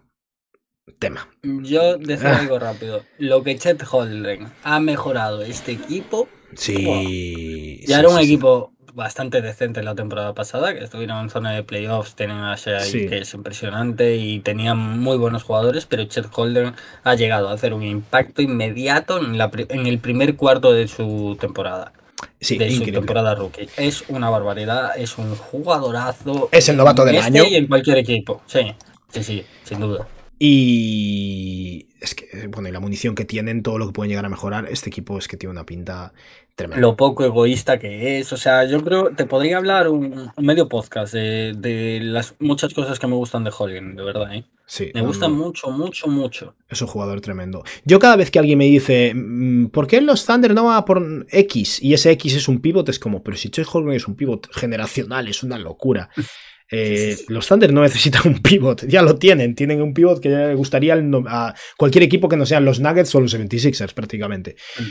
[0.98, 1.28] tema.
[1.42, 2.38] Yo decir Ah.
[2.38, 3.02] algo rápido.
[3.18, 7.80] Lo que Chet Holmgren ha mejorado este equipo, Sí.
[7.86, 8.24] ya sí, era un sí.
[8.24, 12.80] equipo bastante decente la temporada pasada, que estuvieron en zona de playoffs, tienen a Shea
[12.80, 13.06] Sí.
[13.08, 16.74] que es impresionante y tenían muy buenos jugadores, pero Chet Holmgren
[17.04, 21.36] ha llegado a hacer un impacto inmediato en, la en el primer cuarto de su
[21.40, 21.92] temporada,
[22.40, 23.68] Sí, de su temporada rookie.
[23.76, 26.48] Es una barbaridad, es un jugadorazo.
[26.52, 27.44] Es el novato del este año.
[27.44, 28.74] Y en cualquier equipo, sí,
[29.10, 30.06] sí, sí, sin duda.
[30.42, 34.30] Y es que, bueno, y la munición que tienen, todo lo que pueden llegar a
[34.30, 36.14] mejorar, este equipo es que tiene una pinta
[36.54, 36.80] tremenda.
[36.80, 38.32] lo poco egoísta que es.
[38.32, 42.72] O sea, yo creo te podría hablar un, un medio podcast de, de las muchas
[42.72, 44.34] cosas que me gustan de Holgen, de verdad.
[44.34, 44.44] ¿eh?
[44.64, 46.54] Sí, Me no, mucho, mucho, mucho.
[46.70, 47.62] es un jugador tremendo.
[47.84, 51.26] Yo cada vez que alguien me dice, mm, ¿por qué los Thunder no va por
[51.28, 51.82] X?
[51.82, 54.48] Y ese X es un pivot, es como, pero si Chet Holmgren es un pivot
[54.54, 56.08] generacional, es una locura.
[56.70, 57.16] Eh.
[57.28, 59.54] Los Thunder no necesitan un pivot, ya lo tienen.
[59.54, 63.14] Tienen un pivot que le gustaría no- a cualquier equipo que no sean los Nuggets
[63.14, 64.56] o los 76ers, prácticamente.
[64.78, 64.82] Mm.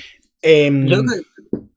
[0.41, 1.01] Em, Yo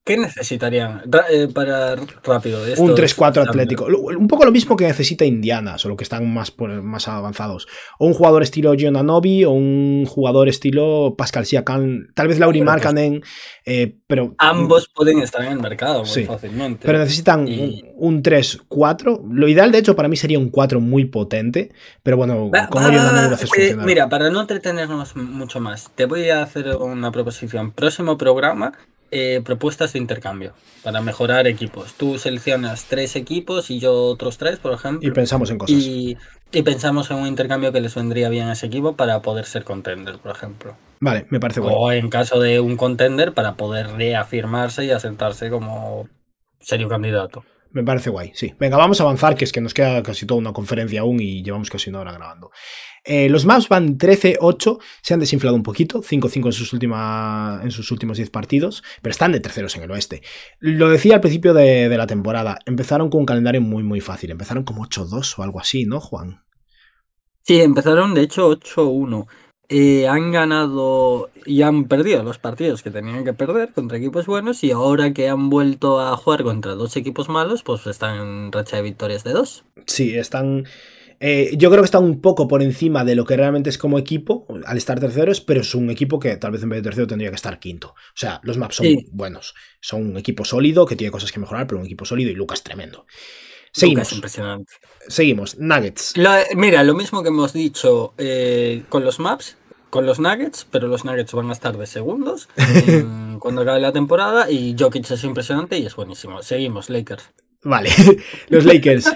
[0.05, 2.63] ¿Qué necesitarían eh, para rápido?
[2.63, 3.49] un estos 3-4 Thunder?
[3.49, 3.87] atlético.
[3.87, 7.69] Un poco lo mismo que necesita Indiana, solo que están más, por- más avanzados.
[8.01, 12.09] O un jugador estilo John Anobi o un jugador estilo Pascal Siakam.
[12.15, 13.23] Tal vez Lauri pues- Markkanen,
[13.65, 14.35] eh, pero...
[14.39, 16.25] Ambos pueden estar en el mercado muy Sí.
[16.25, 16.85] fácilmente.
[16.85, 19.23] Pero necesitan Y- un, un 3-4.
[19.31, 21.71] Lo ideal, de hecho, para mí sería un 4 muy potente.
[22.03, 25.61] Pero bueno, Va- con va- va- Anobi lo haces eh, mira, para no entretenernos mucho
[25.61, 27.71] más, te voy a hacer una proposición.
[27.71, 28.73] Próximo programa,
[29.13, 31.93] eh, propuestas de intercambio para mejorar equipos.
[31.95, 35.07] Tú seleccionas tres equipos y yo otros tres, por ejemplo.
[35.07, 35.77] Y pensamos en cosas.
[35.77, 36.17] Y,
[36.51, 39.65] y pensamos en un intercambio que les vendría bien a ese equipo para poder ser
[39.65, 40.77] contender, por ejemplo.
[40.99, 41.77] Vale, me parece bueno.
[41.77, 46.09] O en caso de un contender para poder reafirmarse y asentarse como
[46.61, 47.45] serio candidato.
[47.71, 48.55] Me parece guay, sí.
[48.59, 51.43] Venga, vamos a avanzar, que es que nos queda casi toda una conferencia aún y
[51.43, 52.51] llevamos casi una hora grabando.
[53.05, 56.73] Eh, los maps van 13-8, se han desinflado un poquito, 5-5 en, sus
[57.65, 60.23] en sus últimos 10 partidos, pero están de terceros en el oeste.
[60.61, 64.31] Lo decía al principio de, de la temporada, empezaron con un calendario muy, muy fácil.
[64.31, 66.43] Empezaron como 8-2 o algo así, ¿no, Juan?
[67.43, 69.27] Sí, empezaron de hecho 8-1.
[69.69, 74.63] Eh, han ganado y han perdido los partidos que tenían que perder contra equipos buenos
[74.65, 78.77] y ahora que han vuelto a jugar contra dos equipos malos, pues están en racha
[78.77, 79.65] de victorias de dos.
[79.87, 80.67] Sí, están...
[81.25, 83.97] Eh, yo creo que están un poco por encima de lo que realmente es como
[83.97, 87.07] equipo al estar terceros, pero es un equipo que tal vez en vez de tercero
[87.07, 87.91] tendría que estar quinto.
[87.91, 89.07] O sea, los maps son Sí.
[89.13, 89.55] buenos.
[89.81, 92.65] Son un equipo sólido que tiene cosas que mejorar, pero un equipo sólido y Lucas
[92.65, 92.99] tremendo.
[92.99, 94.13] Lucas, Seguimos.
[94.13, 94.73] impresionante.
[95.07, 95.59] Seguimos.
[95.59, 96.15] Nuggets.
[96.57, 99.57] Mira, lo mismo que hemos dicho eh, con los maps,
[99.91, 102.49] con los Nuggets, pero los Nuggets van a estar de segundos
[103.39, 106.43] cuando acabe la temporada y Jokic es impresionante y es buenísimo.
[106.43, 107.31] Seguimos, Lakers.
[107.65, 107.91] Vale,
[108.49, 109.07] los Lakers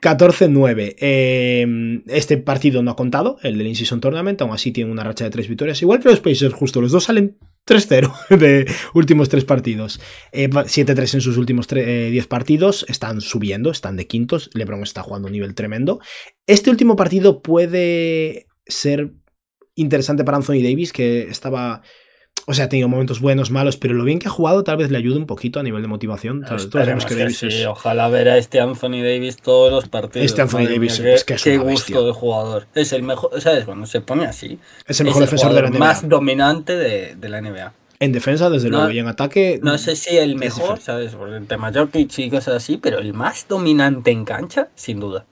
[0.00, 0.94] 14-9.
[0.98, 5.24] Eh, este partido no ha contado, el del In-Season Tournament, aún así tiene una racha
[5.24, 5.80] de tres victorias.
[5.82, 10.00] Igual que los Pacers, justo, los dos salen 3-0 de últimos tres partidos.
[10.32, 14.50] Eh, va- 7-3 en sus últimos tre- eh, 10 partidos, están subiendo, están de quintos.
[14.54, 16.00] LeBron está jugando a un nivel tremendo.
[16.46, 19.12] Este último partido puede ser
[19.74, 21.82] interesante para Anthony Davis, que estaba.
[22.48, 24.88] O sea, ha tenido momentos buenos, malos, pero lo bien que ha jugado tal vez
[24.92, 26.42] le ayude un poquito a nivel de motivación.
[26.44, 26.56] Que
[27.04, 30.24] que Davis sí, es- Ojalá ver a este Anthony Davis todos los partidos.
[30.26, 32.06] Este Anthony Madre Davis mía, es que es qué una gusto bestia.
[32.06, 32.66] de jugador.
[32.76, 33.64] Es el mejor, ¿sabes?
[33.64, 34.60] Cuando se pone así.
[34.86, 35.78] Es el mejor es defensor de la NBA.
[35.80, 37.72] más dominante de, de la NBA.
[37.98, 39.58] En defensa, desde No- luego, y en ataque.
[39.62, 40.78] No sé si el mejor.
[40.80, 41.14] ¿sabes?
[41.16, 45.24] Por el tema Jokic y cosas así, pero el más dominante en cancha, sin duda.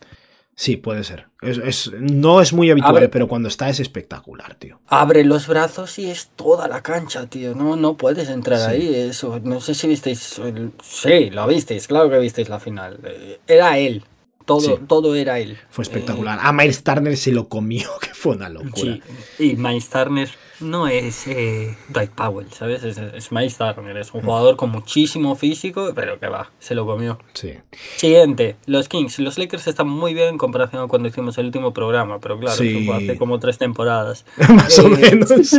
[0.57, 1.27] Sí, puede ser.
[1.43, 4.81] Es, es- no es muy habitual, pero cuando está es espectacular, tío.
[4.87, 7.55] Abre los brazos y es toda la cancha, tío.
[7.57, 8.67] No, no puedes entrar Sí.
[8.67, 8.95] ahí.
[8.95, 10.39] Eso, no sé si visteis.
[10.39, 12.99] el- Sí, lo visteis, claro que visteis la final.
[13.05, 14.05] Eh, Era él.
[14.45, 14.75] Todo, Sí.
[14.87, 15.59] todo era él.
[15.71, 16.39] Fue espectacular.
[16.43, 18.99] A Miles Turner se lo comió, que fue una Eh, locura.
[19.39, 19.53] sí.
[19.53, 20.29] Y Miles Turner
[20.61, 22.85] no es eh, Dwight Powell, ¿sabes?
[22.85, 23.97] Es, es Miles Turner.
[23.97, 27.19] Es un jugador con muchísimo físico, pero que va, se lo comió.
[27.33, 27.55] Sí.
[27.97, 29.19] Siguiente, los Kings.
[29.19, 32.57] Los Lakers están muy bien en comparación a cuando hicimos el último programa, pero claro,
[32.57, 32.89] Sí.
[32.91, 34.25] hace como tres temporadas.
[34.49, 35.31] Más o Eh, menos.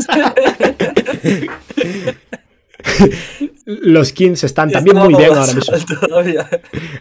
[3.66, 5.76] Los Kings están también muy bien ahora mismo.
[6.08, 6.48] Todavía.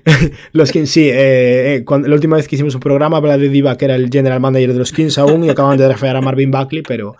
[0.52, 1.08] Los Kings, sí.
[1.10, 4.08] eh, eh, cuando- la última vez que hicimos un programa, de Diva, que era el
[4.10, 7.16] general manager de los Kings aún, y acaban de draftear a Marvin Buckley, pero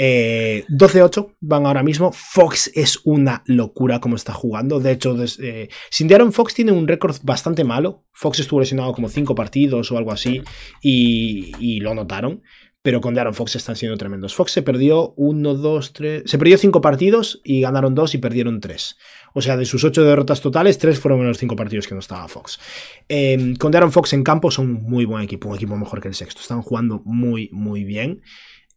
[0.00, 2.12] eh, 12-8 van ahora mismo.
[2.12, 4.78] Fox es una locura como está jugando.
[4.78, 8.04] De hecho, des- eh, sin De'Aaron Fox tiene un récord bastante malo.
[8.12, 10.40] Fox estuvo lesionado como 5 partidos o algo así,
[10.82, 12.42] y, y lo notaron.
[12.80, 14.36] Pero con De'Aaron Fox están siendo tremendos.
[14.36, 16.22] Fox se perdió 1, 2, 3.
[16.24, 18.96] Se perdió 5 partidos y ganaron 2 y perdieron 3.
[19.34, 22.00] O sea, de sus 8 derrotas totales, 3 fueron en los 5 partidos que no
[22.00, 22.60] estaba Fox.
[23.08, 26.06] Eh, con De'Aaron Fox en campo son un muy buen equipo, un equipo mejor que
[26.08, 26.40] el sexto.
[26.40, 28.22] Están jugando muy, muy bien.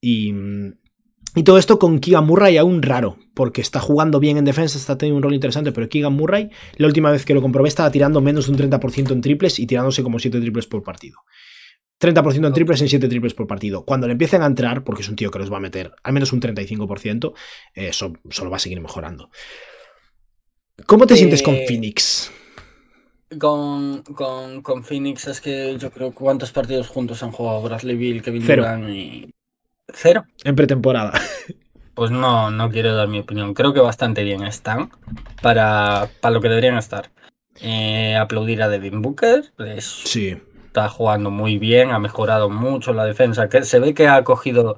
[0.02, 0.34] Y,
[1.36, 4.98] y todo esto con Keegan Murray aún raro, porque está jugando bien en defensa, está
[4.98, 8.20] teniendo un rol interesante, pero Keegan Murray, la última vez que lo comprobé, estaba tirando
[8.22, 11.20] menos de un 30% en triples y tirándose como 7 triples por partido.
[12.02, 13.86] 30% en triples en 7 triples por partido.
[13.86, 16.14] Cuando le empiecen a entrar, porque es un tío que los va a meter al
[16.14, 17.34] menos un 35%,
[17.76, 19.30] eh, eso solo va a seguir mejorando.
[20.88, 22.32] ¿Cómo te sientes con Eh, Phoenix?
[23.40, 28.22] Con, con, con Phoenix es que yo creo cuántos partidos juntos han jugado Bradley Bill,
[28.22, 28.64] Kevin Cero.
[28.64, 29.30] Durant y...
[29.94, 30.26] ¿Cero?
[30.44, 31.14] En pretemporada.
[31.94, 33.54] Pues no, no quiero dar mi opinión.
[33.54, 34.90] Creo que bastante bien están
[35.42, 37.12] para, para lo que deberían estar.
[37.60, 39.44] Eh, aplaudir a Devin Booker.
[39.60, 40.38] es- Sí.
[40.68, 43.50] está jugando muy bien, ha mejorado mucho la defensa.
[43.50, 44.78] Que se ve que ha cogido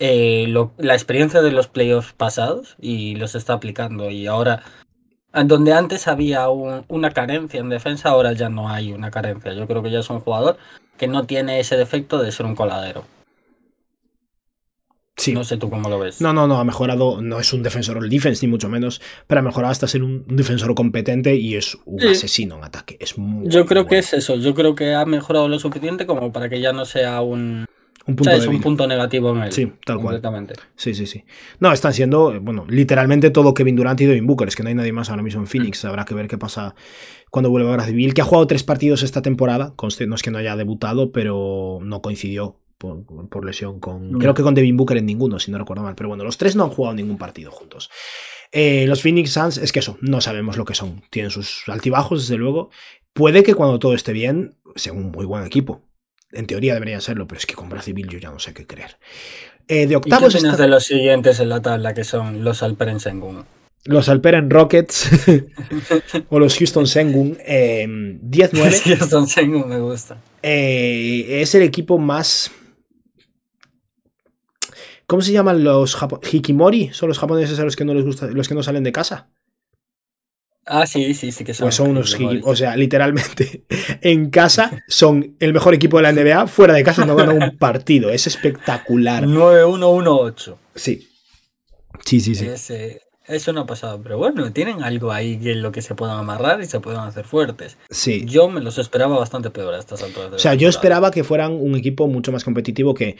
[0.00, 4.10] eh, lo- la experiencia de los playoffs pasados y los está aplicando.
[4.10, 4.62] Y ahora,
[5.44, 9.52] donde antes había un- una carencia en defensa, ahora ya no hay una carencia.
[9.54, 10.58] Yo creo que ya es un jugador
[10.98, 13.04] que no tiene ese defecto de ser un coladero.
[15.18, 15.32] Sí.
[15.34, 16.20] No sé tú cómo lo ves.
[16.20, 19.40] No, no, no, ha mejorado, no es un defensor all defense ni mucho menos, pero
[19.40, 22.06] ha mejorado hasta ser un, un defensor competente y es un Sí.
[22.06, 22.96] asesino en ataque.
[23.00, 24.00] Es muy Yo creo que bueno.
[24.00, 24.36] es eso.
[24.36, 27.66] Yo creo que ha mejorado lo suficiente como para que ya no sea un,
[28.06, 28.42] un punto ¿sabes?
[28.42, 28.64] de un vista.
[28.64, 29.52] punto negativo en él.
[29.52, 30.14] Sí, tal cual.
[30.20, 30.54] completamente.
[30.76, 31.24] Sí, sí, sí.
[31.58, 34.46] No, están siendo, eh, bueno, literalmente todo Kevin Durant y Devin Booker.
[34.48, 35.84] Es que no hay nadie más ahora mismo en Phoenix.
[35.84, 36.74] Habrá que ver qué pasa
[37.30, 39.72] cuando vuelva a Beal, que ha jugado tres partidos esta temporada.
[39.74, 44.12] Conste, no es que no haya debutado, pero no coincidió por, por lesión con.
[44.18, 45.94] Creo que con Devin Booker en ninguno, si no recuerdo mal.
[45.94, 47.90] Pero bueno, los tres no han jugado ningún partido juntos.
[48.52, 51.02] Eh, los Phoenix Suns, es que eso, no sabemos lo que son.
[51.10, 52.70] Tienen sus altibajos, desde luego.
[53.12, 55.82] Puede que cuando todo esté bien, sea un muy buen equipo.
[56.32, 58.96] En teoría deberían serlo, pero es que con Beal yo ya no sé qué creer.
[59.66, 62.44] Eh, de ¿Y qué octavos opinas está- de los siguientes en la tabla que son
[62.44, 63.44] los Alperen Sengun?
[63.84, 65.08] los Alperen Rockets
[66.28, 68.82] o los Houston Sengun eh, 10-9.
[68.98, 70.18] Houston Sengun me gusta.
[70.42, 72.50] Eh, es el equipo más.
[75.08, 76.90] ¿Cómo se llaman los Japo Hikimori?
[76.92, 79.30] Son los japoneses a los que no les gusta, los que no salen de casa.
[80.66, 81.64] Ah, sí, sí, sí que son.
[81.64, 83.64] Pues son unos hiki- O sea, literalmente,
[84.02, 87.56] en casa son el mejor equipo de la NBA, fuera de casa no ganan un
[87.58, 88.10] partido.
[88.10, 89.24] Es espectacular.
[89.24, 90.56] 9-1-1-8.
[90.74, 91.08] Sí.
[92.04, 92.44] Sí, sí, sí.
[92.46, 95.94] Es, eh, es una pasada, pero bueno, tienen algo ahí que en lo que se
[95.94, 97.76] puedan amarrar y se puedan hacer fuertes.
[97.90, 98.24] Sí.
[98.26, 100.30] Yo me los esperaba bastante peor a estas alturas.
[100.30, 103.16] de O sea, yo esperaba que fueran un equipo mucho más competitivo que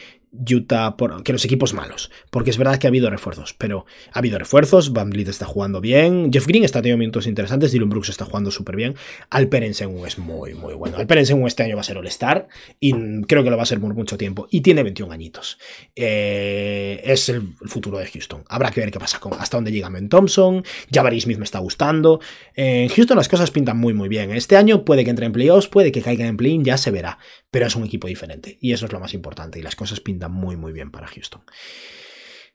[0.51, 2.11] Utah, por- que los equipos malos.
[2.31, 4.93] Porque es verdad que ha habido refuerzos, pero ha habido refuerzos.
[4.93, 6.33] Van Vliet está jugando bien.
[6.33, 7.73] Jeff Green está teniendo minutos interesantes.
[7.73, 8.95] Dylan Brooks está jugando súper bien.
[9.31, 10.97] Alperen Sengun es muy, muy bueno.
[10.97, 12.49] Alperen Sengun este año va a ser All-Star
[12.81, 12.93] y
[13.23, 14.49] creo que lo va a ser por mucho tiempo.
[14.51, 15.59] Y tiene 21 añitos.
[15.97, 18.45] Eh, es el futuro de Houston.
[18.49, 20.65] Habrá que ver qué pasa con hasta dónde llega Ben Thompson.
[20.93, 22.21] Jabari Smith me está gustando.
[22.55, 24.31] En Houston las cosas pintan muy, muy bien.
[24.33, 27.19] Este año puede que entre en playoffs, puede que caiga en play ya se verá.
[27.51, 29.59] Pero es un equipo diferente y eso es lo más importante.
[29.59, 31.43] Y las cosas pintan muy, muy bien para Houston.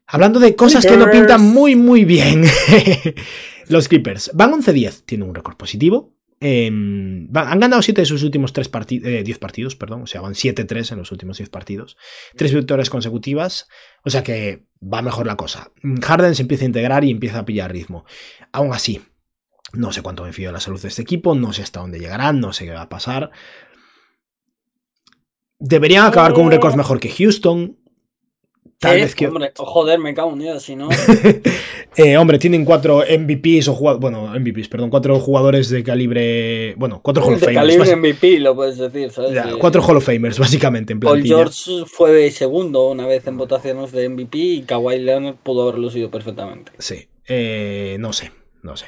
[0.07, 2.43] Hablando de cosas que no pintan muy, muy bien.
[3.67, 6.13] Los Clippers van 11-10, tienen un récord positivo.
[6.45, 10.19] Eh, van- han ganado 7 de sus últimos 3 partidos, 10 partidos, perdón, o sea,
[10.19, 11.95] van 7-3 en los últimos 10 partidos.
[12.35, 13.69] 3 victorias consecutivas,
[14.03, 15.71] o sea que va mejor la cosa.
[16.01, 18.03] Harden se empieza a integrar y empieza a pillar ritmo.
[18.51, 19.01] Aún así,
[19.71, 21.99] no sé cuánto me fío de la salud de este equipo, no sé hasta dónde
[21.99, 23.31] llegarán, no sé qué va a pasar.
[25.59, 27.77] Deberían acabar con un récord mejor que Houston.
[28.83, 29.27] Tal Eh, vez que.
[29.27, 30.89] Hombre, joder, me cago en Dios, si no.
[31.95, 34.01] Eh, hombre, tienen cuatro MVPs o jugadores.
[34.01, 36.73] Bueno, MVPs, perdón, cuatro jugadores de calibre.
[36.75, 37.61] Bueno, cuatro Hall of de Famers.
[37.67, 39.31] calibre basi- MVP, lo puedes decir, ¿sabes?
[39.33, 41.35] ya, cuatro Hall of Famers, básicamente, en Paul plantilla.
[41.35, 46.09] George fue segundo una vez en votaciones de MVP y Kawhi Leonard pudo haberlo sido
[46.09, 46.71] perfectamente.
[46.79, 47.07] Sí.
[47.27, 48.31] Eh, no sé,
[48.63, 48.87] no sé.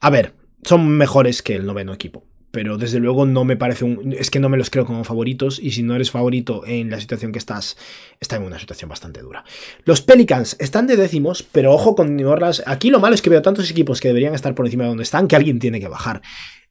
[0.00, 2.24] A ver, son mejores que el noveno equipo.
[2.50, 4.12] Pero desde luego no me parece un.
[4.12, 5.58] Es que no me los creo como favoritos.
[5.58, 7.76] Y si no eres favorito en la situación que estás,
[8.20, 9.44] está en una situación bastante dura.
[9.84, 12.62] Los Pelicans están de décimos, pero ojo con New Orleans.
[12.66, 15.02] Aquí lo malo es que veo tantos equipos que deberían estar por encima de donde
[15.02, 16.22] están que alguien tiene que bajar.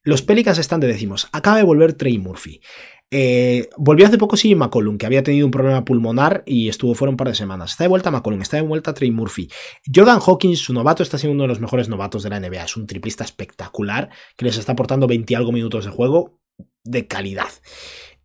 [0.03, 1.27] Los Pelicans están de décimos.
[1.33, 2.61] Acaba de volver Trey Murphy.
[3.09, 7.09] Eh, volvió hace poco sí McCollum, que había tenido un problema pulmonar y estuvo fuera
[7.09, 7.71] un par de semanas.
[7.71, 9.49] Está de vuelta McCollum, está de vuelta Trey Murphy.
[9.93, 12.65] Jordan Hawkins, su novato, está siendo uno de los mejores novatos de la NBA.
[12.65, 16.39] Es un triplista espectacular que les está aportando 20 y algo minutos de juego
[16.83, 17.49] de calidad.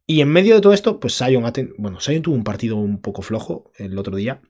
[0.07, 1.17] Y en medio de todo esto, pues
[1.53, 4.43] ten- bueno, Zion tuvo un partido un poco flojo el otro día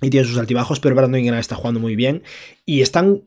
[0.00, 2.22] y tiene sus altibajos, pero Brandon Ingram está jugando muy bien
[2.64, 3.22] y están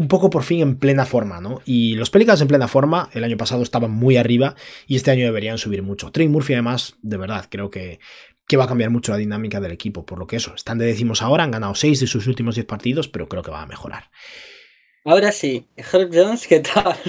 [0.00, 1.60] un poco por fin en plena forma, ¿no?
[1.66, 4.54] Y los Pelicans en plena forma, el año pasado estaban muy arriba
[4.86, 6.10] y este año deberían subir mucho.
[6.10, 8.00] Trey Murphy, además, de verdad, creo que,
[8.48, 10.86] que va a cambiar mucho la dinámica del equipo, por lo que eso, están de
[10.86, 13.66] décimos ahora, han ganado 6 de sus últimos 10 partidos, pero creo que va a
[13.66, 14.10] mejorar.
[15.04, 16.96] Ahora sí, Herb Jones, ¿qué tal?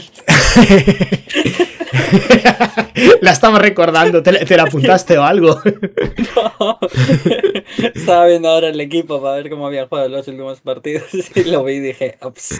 [3.21, 5.61] la estaba recordando, ¿te, te la apuntaste o algo?
[7.95, 11.05] Estaba viendo ahora el equipo para ver cómo había jugado los últimos partidos
[11.35, 12.59] y lo vi y dije, ups.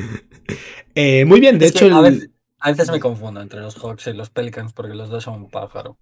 [0.95, 2.29] Eh, muy bien, de Es que hecho, el- a, veces,
[2.59, 5.49] a veces me confundo entre los Hawks y los Pelicans porque los dos son un
[5.49, 5.97] pájaro.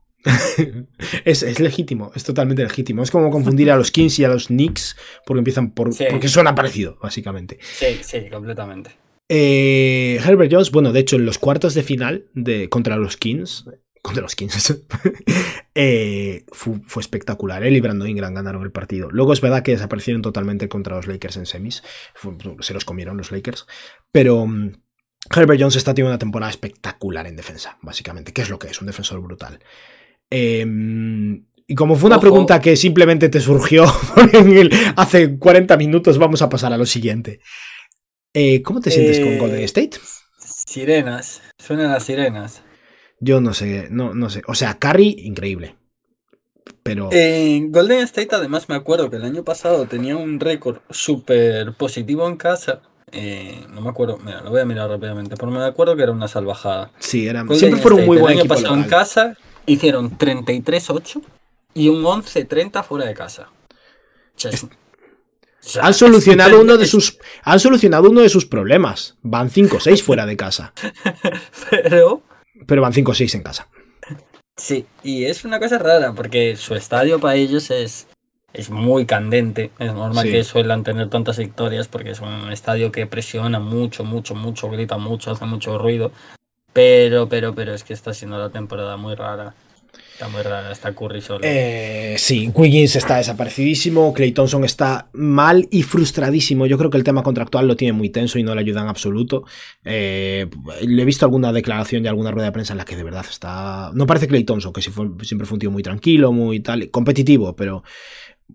[1.23, 3.03] es, es legítimo, es totalmente legítimo.
[3.03, 5.93] Es como confundir a los Kings y a los Knicks porque empiezan por.
[5.93, 6.05] Sí.
[6.09, 7.57] porque suena parecido, básicamente.
[7.61, 8.91] Sí, sí, completamente.
[9.29, 13.65] Eh, Herbert Jones, bueno, de hecho, en los cuartos de final de, contra los Kings.
[14.01, 14.81] Contra los Kings.
[15.75, 17.63] eh, fu- fue, espectacular.
[17.63, 19.09] Él y Brandon Ingram ganaron el partido.
[19.11, 21.83] Luego es verdad que desaparecieron totalmente contra los Lakers en semis.
[22.61, 23.65] Se los comieron los Lakers.
[24.11, 24.45] Pero.
[24.45, 24.71] mm,
[25.35, 28.31] Herbert Jones está teniendo una temporada espectacular en defensa, básicamente.
[28.31, 28.79] ¿Qué es lo que es?
[28.79, 29.59] Un defensor brutal.
[30.31, 30.65] Eh,
[31.67, 32.21] y como fue una Ojo.
[32.21, 33.83] pregunta que simplemente te surgió
[34.33, 37.41] en el- hace 40 minutos, vamos a pasar a lo siguiente.
[38.33, 39.97] Eh, ¿Cómo te sientes con Eh, Golden State?
[40.37, 42.61] Sirenas, suenan las sirenas.
[43.19, 44.41] Yo no sé, no, no sé.
[44.47, 45.75] O sea, Curry, increíble.
[46.83, 47.09] Pero.
[47.11, 52.27] En Golden State, además, me acuerdo que el año pasado tenía un récord súper positivo
[52.27, 52.81] en casa.
[53.11, 56.11] Eh, no me acuerdo, mira, lo voy a mirar rápidamente, pero me acuerdo que era
[56.11, 56.91] una salvajada.
[56.99, 58.53] sí, Golden siempre fueron muy el buen año equipo.
[58.55, 61.21] pasado en casa hicieron 33-8
[61.73, 63.49] y un 11-30 fuera de casa.
[63.51, 64.67] O sea, es-
[65.81, 67.17] Han solucionado uno de sus.
[67.43, 69.17] Han solucionado uno de sus problemas.
[69.21, 70.73] Van 5-6 fuera de casa.
[71.69, 72.21] Pero
[72.65, 73.67] Pero van 5-6 en casa.
[74.57, 78.07] Sí, y es una cosa rara porque su estadio para ellos es,
[78.53, 79.71] es muy candente.
[79.79, 80.31] Es normal Sí.
[80.33, 84.97] que suelan tener tantas victorias porque es un estadio que presiona mucho, mucho, mucho, grita
[84.97, 86.11] mucho, hace mucho ruido.
[86.73, 89.55] Pero, pero, pero es que está siendo la temporada muy rara.
[90.19, 91.39] Está muy rara, está Curry solo.
[91.43, 96.65] Eh, sí, Wiggins está desaparecidísimo, Clay Thompson está mal y frustradísimo.
[96.65, 98.89] Yo creo que el tema contractual lo tiene muy tenso y no le ayuda en
[98.89, 99.45] absoluto.
[99.85, 100.47] Eh,
[100.81, 103.25] le he visto alguna declaración y alguna rueda de prensa en la que de verdad
[103.29, 103.91] está...
[103.93, 107.83] No parece Clay Thompson, que siempre fue un tío muy tranquilo, muy tal, competitivo, pero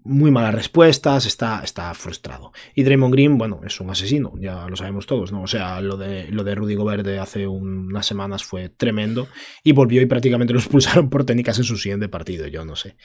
[0.03, 2.53] muy malas respuestas, está, está frustrado.
[2.75, 5.43] Y Draymond Green, bueno, es un asesino, ya lo sabemos todos, ¿no?
[5.43, 9.29] O sea, lo de, lo de Rudy Gobert de hace unas semanas fue tremendo
[9.63, 12.97] y volvió y prácticamente lo expulsaron por técnicas en su siguiente partido, yo no sé.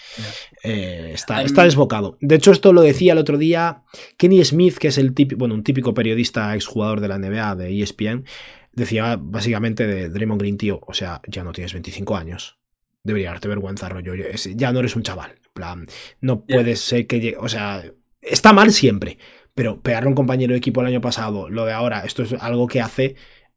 [0.63, 2.17] Eh, está, está desbocado.
[2.21, 3.83] De hecho, esto lo decía el otro día
[4.17, 7.81] Kenny Smith, que es el típico, bueno, un típico periodista exjugador de la NBA, de
[7.81, 8.25] ESPN,
[8.73, 12.58] decía básicamente de Draymond Green, tío, o sea, ya no tienes 25 años.
[13.09, 14.13] Debería darte vergüenza, rollo.
[14.55, 15.39] Ya no eres un chaval
[16.21, 17.83] no puede ser que llegue, o sea,
[18.21, 19.17] está mal siempre,
[19.53, 22.33] pero pegarle a un compañero de equipo el año pasado, lo de ahora, esto es
[22.33, 23.15] algo que hace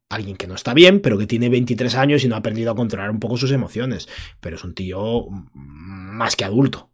[0.09, 2.75] alguien que no está bien, pero que tiene 23 años y no ha aprendido a
[2.75, 4.07] controlar un poco sus emociones,
[4.39, 6.91] pero es un tío más que adulto.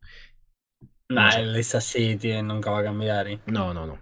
[1.10, 3.28] Nah, él es así, tío, nunca va a cambiar.
[3.28, 3.40] ¿eh?
[3.48, 3.98] No, no, no.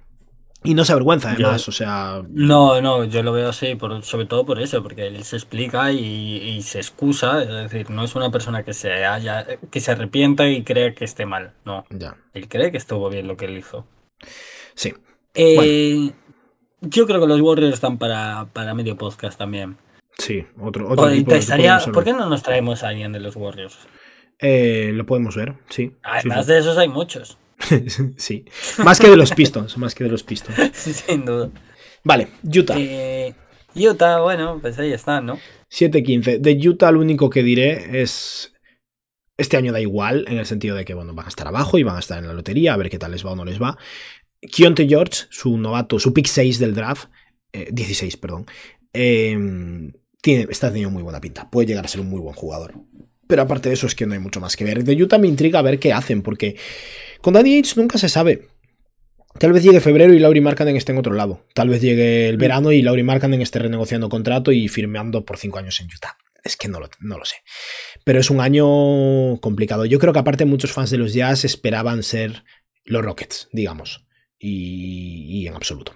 [0.64, 2.24] Y no se avergüenza, además, o sea.
[2.30, 5.92] No, no, yo lo veo así, por, sobre todo por eso, porque él se explica
[5.92, 7.42] y, se excusa.
[7.44, 11.06] Es decir, no es una persona que se haya, que se arrepienta y cree que
[11.06, 11.54] esté mal.
[11.64, 11.86] No.
[11.90, 12.18] Ya.
[12.34, 13.86] Él cree que estuvo bien lo que él hizo.
[14.74, 14.94] Sí.
[15.36, 16.12] Eh,
[16.82, 19.78] yo creo que los Warriors están para, para medio podcast también.
[20.18, 21.06] Sí, otro, otro
[21.94, 23.78] ¿Por qué no nos traemos a alguien de los Warriors?
[24.40, 25.96] Eh, lo podemos ver, sí.
[26.04, 27.38] Además de esos hay muchos.
[28.18, 28.46] sí.
[28.84, 30.56] Más que de los Pistons, más que de los Pistons.
[30.74, 31.50] Sin duda.
[32.04, 32.76] Vale, Utah.
[32.78, 33.34] Eh,
[33.76, 35.40] Utah, bueno, pues ahí está, ¿no?
[35.72, 36.40] 7-15.
[36.40, 38.54] De Utah lo único que diré es...
[39.38, 41.84] Este año da igual, en el sentido de que, bueno, van a estar abajo y
[41.84, 43.62] van a estar en la lotería, a ver qué tal les va o no les
[43.62, 43.78] va.
[44.42, 47.10] Kionte George, su novato, su pick 6 del draft,
[47.52, 48.46] 16, eh, perdón,
[48.94, 51.50] em, tiene, está teniendo muy buena pinta.
[51.52, 52.74] Puede llegar a ser un muy buen jugador.
[53.28, 54.84] Pero aparte de eso es que no hay mucho más que ver.
[54.84, 56.56] De Utah me intriga ver qué hacen, porque
[57.22, 58.48] con Danny H nunca se sabe.
[59.40, 61.46] Tal vez llegue febrero y Laurie Markkanen esté en otro lado.
[61.54, 65.60] Tal vez llegue el verano y Laurie Markkanen esté renegociando contrato y firmando por cinco
[65.60, 66.18] años en Utah.
[66.44, 67.36] Es que no lo, no lo sé.
[68.04, 69.86] Pero es un año complicado.
[69.86, 72.46] Yo creo que aparte muchos fans de los Jazz esperaban ser
[72.84, 74.08] los Rockets, digamos.
[74.40, 75.94] Y, y en absoluto.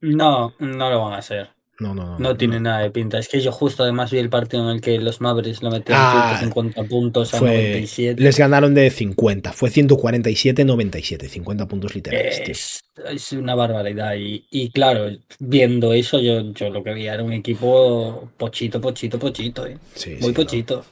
[0.00, 1.50] No, no lo van a ser.
[1.80, 2.18] No, no, no.
[2.18, 3.18] No tiene nada de pinta.
[3.18, 6.02] Es que yo justo además vi el partido en el que los Mavericks lo metieron
[6.04, 8.22] ah, 150 puntos a 97.
[8.22, 9.52] Les ganaron de 50.
[9.52, 11.26] Fue 147-97.
[11.26, 12.82] 50 puntos literales.
[13.10, 14.14] Es, una barbaridad.
[14.16, 15.10] Y, claro,
[15.40, 19.66] viendo eso, yo, yo lo que vi era un equipo pochito, pochito, pochito.
[19.66, 19.76] ¿eh?
[20.20, 20.84] Muy pochito.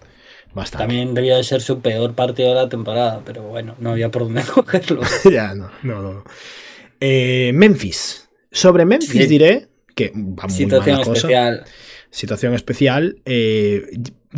[0.52, 0.82] Bastante.
[0.82, 4.22] También debía de ser su peor partido de la temporada, pero bueno, no había por
[4.24, 5.02] dónde cogerlo.
[5.30, 6.24] ya, no, no, no.
[7.00, 8.28] Eh, Memphis.
[8.50, 11.64] Sobre Memphis diré que va muy Situación especial.
[12.10, 13.22] Situación especial.
[13.24, 13.82] Eh,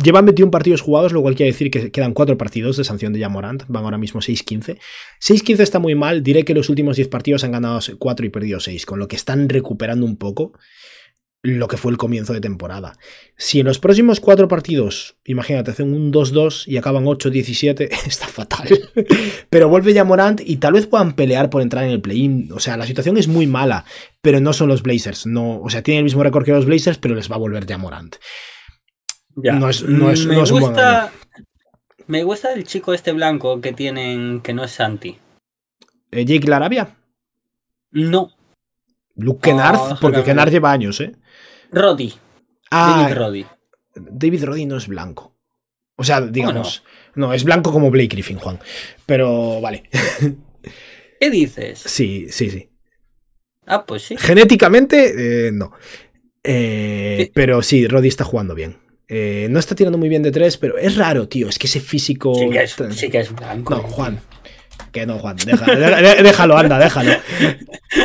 [0.01, 3.19] llevan 21 partidos jugados, lo cual quiere decir que quedan 4 partidos de sanción de
[3.19, 3.63] Jamorant.
[3.67, 4.77] Van ahora mismo 6-15.
[5.21, 6.23] 6-15 está muy mal.
[6.23, 9.15] Diré que los últimos 10 partidos han ganado 4 y perdido 6, con lo que
[9.15, 10.53] están recuperando un poco
[11.45, 12.97] lo que fue el comienzo de temporada.
[13.37, 18.67] Si en los próximos cuatro partidos, imagínate, hacen un 2-2 y acaban 8-17, está fatal.
[19.49, 22.51] pero vuelve ya Morant y tal vez puedan pelear por entrar en el play-in.
[22.51, 23.85] O sea, la situación es muy mala,
[24.25, 25.27] pero no son los Blazers.
[25.27, 27.67] No, o sea, tienen el mismo récord que los Blazers, pero les va a volver
[27.67, 28.15] ya Morant.
[29.35, 31.11] No es, no es, me gusta,
[32.07, 35.19] Me gusta el chico este blanco que tienen, que no es Santi.
[36.09, 36.97] ¿Eh, ¿Jake Larabia?
[37.91, 38.31] No.
[39.15, 41.11] Luke Kennard, porque Kennard lleva años, ¿eh?
[41.71, 42.15] Roddy.
[42.71, 43.45] Ah, David Roddy.
[43.93, 45.35] David Roddy no es blanco.
[45.97, 46.83] O sea, digamos.
[47.13, 47.31] No?
[47.31, 48.59] es blanco como Blake Griffin, Juan.
[49.05, 49.87] Pero vale.
[51.19, 51.77] ¿Qué dices?
[51.77, 52.71] Sí, sí, sí.
[53.67, 54.15] Ah, pues sí.
[54.17, 55.71] Genéticamente, eh, no.
[56.43, 58.77] Eh, pero sí, Roddy está jugando bien.
[59.07, 61.49] Eh, no está tirando muy bien de tres, pero es raro, tío.
[61.49, 62.35] Es que ese físico.
[62.35, 63.75] Sí que es, sí que es blanco.
[63.75, 64.19] No, Juan.
[64.91, 65.37] Que no, Juan.
[65.37, 67.11] déjalo, anda, déjalo.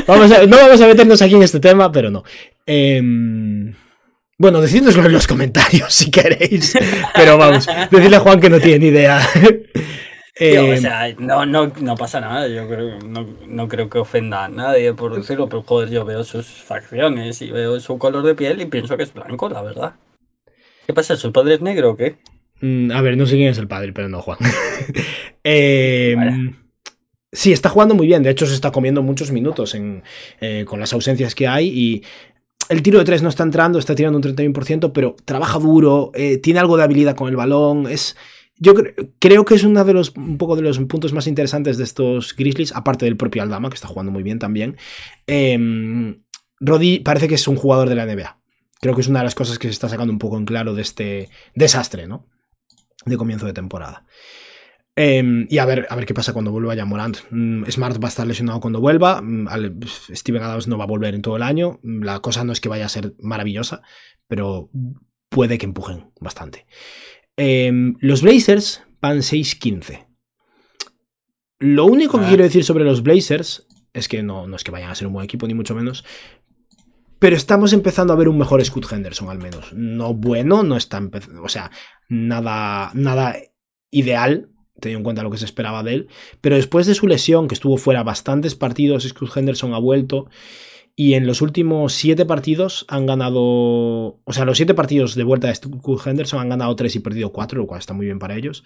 [0.06, 2.24] Vamos no vamos a meternos aquí en este tema, pero no.
[2.66, 3.74] Em,
[4.38, 6.74] bueno, decidnoslo en los comentarios si queréis.
[7.14, 9.20] Pero vamos, decirle a Juan que no tiene ni idea.
[10.40, 12.48] O sea, no, no, no, pasa nada.
[12.48, 16.24] Yo creo, no, no, creo que ofenda a nadie por decirlo, pero joder, yo veo
[16.24, 19.94] sus facciones y veo su color de piel y pienso que es blanco, la verdad.
[20.86, 21.16] ¿Qué pasa?
[21.16, 22.16] ¿Su padre es negro o qué?
[22.60, 24.38] Mm, a ver, no sé quién es el padre, pero no, Juan.
[25.44, 26.16] eh,
[27.32, 28.22] Sí, está jugando muy bien.
[28.22, 29.76] De hecho, se está comiendo muchos minutos
[30.40, 31.68] eh, con las ausencias que hay.
[31.68, 32.02] Y
[32.68, 36.38] el tiro de tres no está entrando, está tirando un 31%, pero trabaja duro, eh,
[36.38, 37.86] tiene algo de habilidad con el balón.
[37.88, 38.16] Es,
[38.60, 38.74] yo
[39.18, 42.36] creo que es uno de los, un poco de los puntos más interesantes de estos
[42.36, 44.76] Grizzlies, aparte del propio Aldama, que está jugando muy bien también.
[45.26, 46.14] Eh,
[46.60, 48.38] Roddy parece que es un jugador de la NBA.
[48.80, 50.74] Creo que es una de las cosas que se está sacando un poco en claro
[50.74, 52.28] de este desastre, ¿no?
[53.04, 54.04] de comienzo de temporada.
[54.96, 57.18] Eh, y a ver, a ver qué pasa cuando vuelva ya Morant.
[57.30, 59.22] Mm, Smart va a estar lesionado cuando vuelva.
[59.22, 59.48] mm,
[60.12, 61.80] Steven Adams no va a volver en todo el año.
[61.82, 63.82] Mm, La cosa no es que vaya a ser maravillosa,
[64.26, 64.70] pero
[65.28, 66.66] puede que empujen bastante.
[67.42, 70.06] Eh, los Blazers van 6-15.
[71.58, 72.28] Lo único que Ah.
[72.28, 75.12] quiero decir sobre los Blazers es que no, no es que vayan a ser un
[75.14, 76.04] buen equipo, ni mucho menos.
[77.18, 79.72] Pero estamos empezando a ver un mejor Scott Henderson, al menos.
[79.74, 81.42] No bueno, no está empezando.
[81.42, 81.70] O sea,
[82.08, 83.36] nada, nada
[83.90, 84.48] ideal,
[84.80, 86.08] teniendo en cuenta lo que se esperaba de él.
[86.40, 90.28] Pero después de su lesión, que estuvo fuera bastantes partidos, Scott Henderson ha vuelto.
[91.00, 93.40] Y en los últimos siete partidos han ganado.
[93.42, 97.32] O sea, los siete partidos de vuelta de Scott Henderson han ganado tres y perdido
[97.32, 98.64] cuatro, lo cual está muy bien para ellos.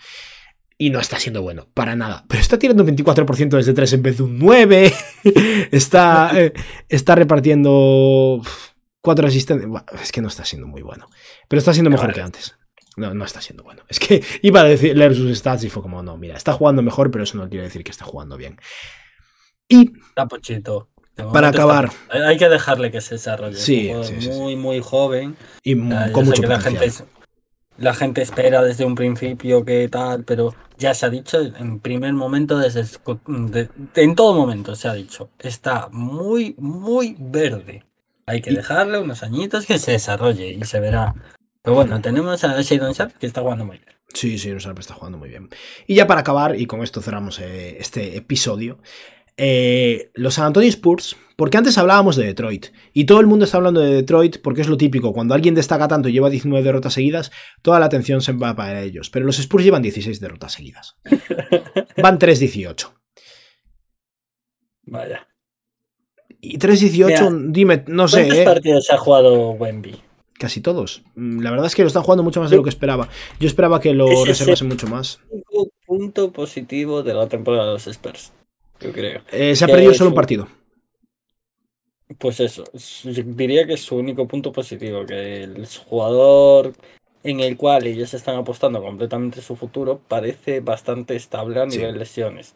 [0.77, 2.25] Y no está siendo bueno, para nada.
[2.27, 4.93] Pero está tirando un 24% desde 3 en vez de un 9.
[5.71, 6.53] está, eh,
[6.89, 8.43] está repartiendo
[9.01, 9.71] cuatro asistencias.
[9.71, 11.07] Buah, Es que no está siendo muy bueno.
[11.47, 12.57] Pero está siendo mejor que antes.
[12.97, 13.85] No, no está siendo bueno.
[13.89, 16.83] Es que iba a decir, leer sus stats y fue como, no, mira, está jugando
[16.83, 18.59] mejor, pero eso no quiere decir que está jugando bien.
[19.69, 20.91] Y Está pochito.
[21.17, 21.87] Para acabar.
[22.13, 23.57] está- hay que dejarle que se desarrolle.
[23.57, 25.37] Sí, Es sí, sí, muy, muy joven.
[25.63, 25.75] y
[26.13, 26.91] con mucho la gente,
[27.79, 32.13] la gente espera desde un principio que tal, pero ya se ha dicho en primer
[32.15, 32.85] momento, desde
[33.27, 37.85] de- en todo momento se ha dicho, está muy, muy verde.
[38.27, 41.15] Hay que Y- dejarle unos añitos que se desarrolle y se verá.
[41.63, 43.95] Pero bueno, tenemos a Shadon Sharp que está jugando muy bien.
[44.13, 45.49] Sí, sí, Sharp está jugando muy bien.
[45.87, 48.79] Y ya para acabar, y con esto cerramos eh, este episodio,
[49.37, 53.57] eh, los San Antonio Spurs, porque antes hablábamos de Detroit, y todo el mundo está
[53.57, 56.95] hablando de Detroit porque es lo típico, cuando alguien destaca tanto y lleva 19 derrotas
[56.95, 57.33] seguidas,
[57.63, 60.97] toda la atención se va para ellos, pero los Spurs llevan 16 derrotas seguidas.
[62.03, 62.93] Van 3-18.
[64.87, 65.27] Vaya.
[66.41, 69.97] Y 3-18, dime, no sé, ¿Cuántos eh, partidos ha jugado Wemby?
[70.39, 71.03] casi todos.
[71.15, 73.09] Mm, La verdad es que lo están jugando mucho más de lo que esperaba.
[73.41, 75.21] Yo esperaba que lo Ese es reservasen mucho más.
[75.31, 78.33] único punto positivo de la temporada de los Spurs,
[78.85, 79.23] yo creo.
[79.33, 80.47] Eh, se ha perdido solo un partido.
[82.19, 82.65] Pues eso,
[83.25, 86.75] diría que es su único punto positivo, que el jugador
[87.23, 91.79] en el cual ellos están apostando completamente su futuro parece bastante estable a Sí.
[91.79, 92.55] nivel lesiones.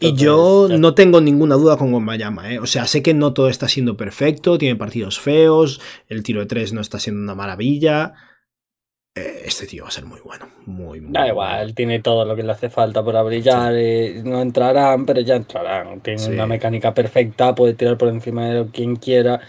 [0.00, 2.58] Y yo ya- no tengo ninguna duda con Wembayama, ¿eh?
[2.58, 6.46] O sea, sé que no todo está siendo perfecto, tiene partidos feos, el tiro de
[6.46, 8.14] tres no está siendo una maravilla.
[9.16, 11.32] Eh, este tío va a ser muy bueno, muy, muy Da bueno.
[11.32, 13.72] igual, tiene todo lo que le hace falta para brillar.
[13.74, 16.00] eh, no entrarán, pero ya entrarán.
[16.00, 16.30] Tiene Sí.
[16.30, 19.40] una mecánica perfecta, puede tirar por encima de quien quiera.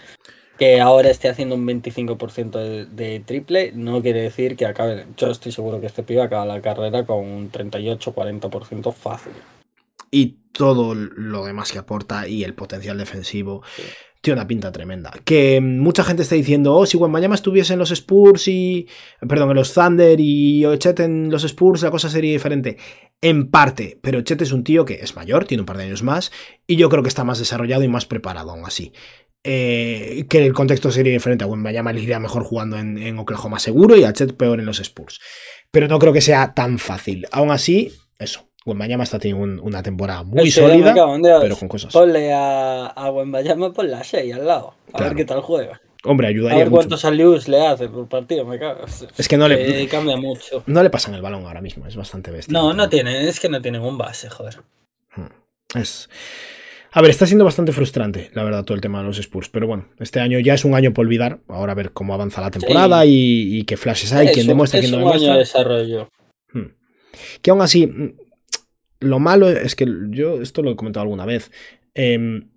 [0.58, 5.06] Que ahora esté haciendo un 25% de, de triple, no quiere decir que acabe.
[5.16, 9.32] Yo estoy seguro que este pibe acaba la carrera con un 38-40% fácil.
[10.10, 13.62] Y todo lo demás que aporta y el potencial defensivo.
[13.76, 13.82] Sí.
[14.20, 15.12] Tiene una pinta tremenda.
[15.24, 18.88] Que mucha gente está diciendo, oh, si Wembayama estuviese en los Spurs y.
[19.28, 22.76] Perdón, en los Thunder y Chet en los Spurs, la cosa sería diferente.
[23.20, 26.02] En parte, pero Chet es un tío que es mayor, tiene un par de años
[26.02, 26.32] más,
[26.66, 28.92] y yo creo que está más desarrollado y más preparado aún así.
[29.44, 31.44] Eh, que el contexto sería diferente.
[31.44, 34.66] A Wembayama le iría mejor jugando en, en Oklahoma seguro y a Chet peor en
[34.66, 35.20] los Spurs.
[35.70, 37.26] Pero no creo que sea tan fácil.
[37.30, 38.47] Aún así, eso.
[38.68, 40.94] Wembayama está teniendo un- una temporada muy Es sólida,
[41.40, 41.92] pero con cosas.
[41.92, 44.74] Ponle a, a Wembayama por la 6 al lado.
[44.88, 45.04] A Claro.
[45.06, 45.80] ver qué tal juega.
[46.04, 46.76] Hombre, A ayudaría ver mucho.
[46.78, 48.84] cuántos alius le hace por partido, me cago.
[49.16, 50.62] Es que no le- Eh, cambia mucho.
[50.66, 52.52] No le pasan el balón ahora mismo, es bastante bestia.
[52.52, 54.58] No, no tiene, es que no tienen un base, joder.
[55.74, 56.08] Es.
[56.92, 59.48] A ver, está siendo bastante frustrante, la verdad, todo el tema de los Spurs.
[59.50, 61.40] Pero bueno, este año ya es un año por olvidar.
[61.48, 64.48] Ahora a ver cómo avanza la temporada y, y qué flashes hay, Es quién un-
[64.48, 65.32] demuestra, es quién no un año demuestra.
[65.34, 66.08] de desarrollo.
[66.52, 66.72] Hmm.
[67.42, 67.92] Que aún así,
[69.00, 71.50] lo malo es que yo, esto lo he comentado alguna vez.
[71.94, 72.50] em,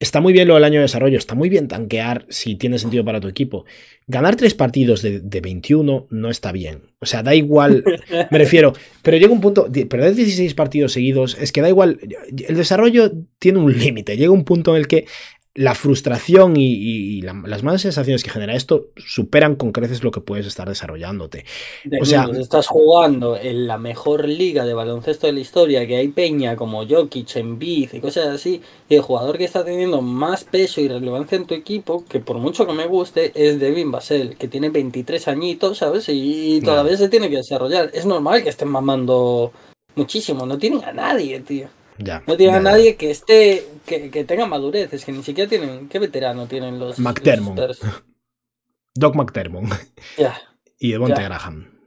[0.00, 3.04] está muy bien lo del año de desarrollo, está muy bien tanquear si tiene sentido
[3.04, 3.64] para tu equipo.
[4.06, 6.82] Ganar tres partidos de, de 21 no está bien.
[7.00, 7.82] O sea, da igual.
[8.30, 11.98] Me refiero, pero llega un punto, perder 16 partidos seguidos, es que da igual,
[12.46, 15.06] el desarrollo tiene un límite, llega un punto en el que
[15.54, 20.12] la frustración y, y la- las malas sensaciones que genera esto superan con creces lo
[20.12, 21.44] que puedes estar desarrollándote.
[21.84, 25.96] De O sea- estás jugando en la mejor liga de baloncesto de la historia, que
[25.96, 30.44] hay peña como Jokic, Embiid y cosas así, y el jugador que está teniendo más
[30.44, 34.36] peso y relevancia en tu equipo, que por mucho que me guste, es Devin Basel,
[34.36, 36.08] que tiene 23 añitos, ¿sabes?
[36.08, 37.90] Y, y todavía se tiene que desarrollar.
[37.94, 39.52] Es normal que estén mamando
[39.96, 41.68] muchísimo, no tienen a nadie, tío.
[41.98, 42.22] Ya.
[42.26, 45.48] No tienen ya, a nadie que esté, que, que tenga madurez, es que ni siquiera
[45.48, 47.58] tienen, ¿qué veterano tienen los, los McDermott.
[47.58, 47.80] Spurs?
[48.94, 49.72] Doc McDermott
[50.16, 50.40] Ya.
[50.78, 51.22] y Devonte.
[51.22, 51.78] Graham.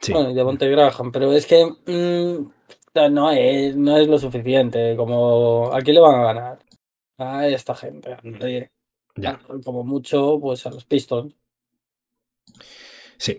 [0.00, 0.12] Sí.
[0.12, 2.50] Bueno, y Devonte Graham, pero es que mm,
[3.10, 4.96] no, es, no es lo suficiente.
[4.96, 6.58] Como, ¿a quién le van a ganar?
[7.18, 8.16] A esta gente.
[9.16, 9.40] Ya.
[9.64, 11.34] Como mucho, pues a los Pistons.
[13.16, 13.38] Sí.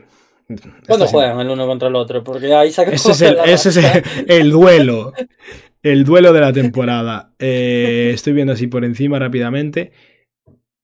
[0.88, 2.24] ¿Cuándo juegan el uno contra el otro?
[2.24, 5.14] Porque ahí se Ese es el, ese es el, el duelo.
[5.84, 7.26] El duelo de la temporada.
[7.42, 9.92] Eh, estoy viendo así por encima rápidamente.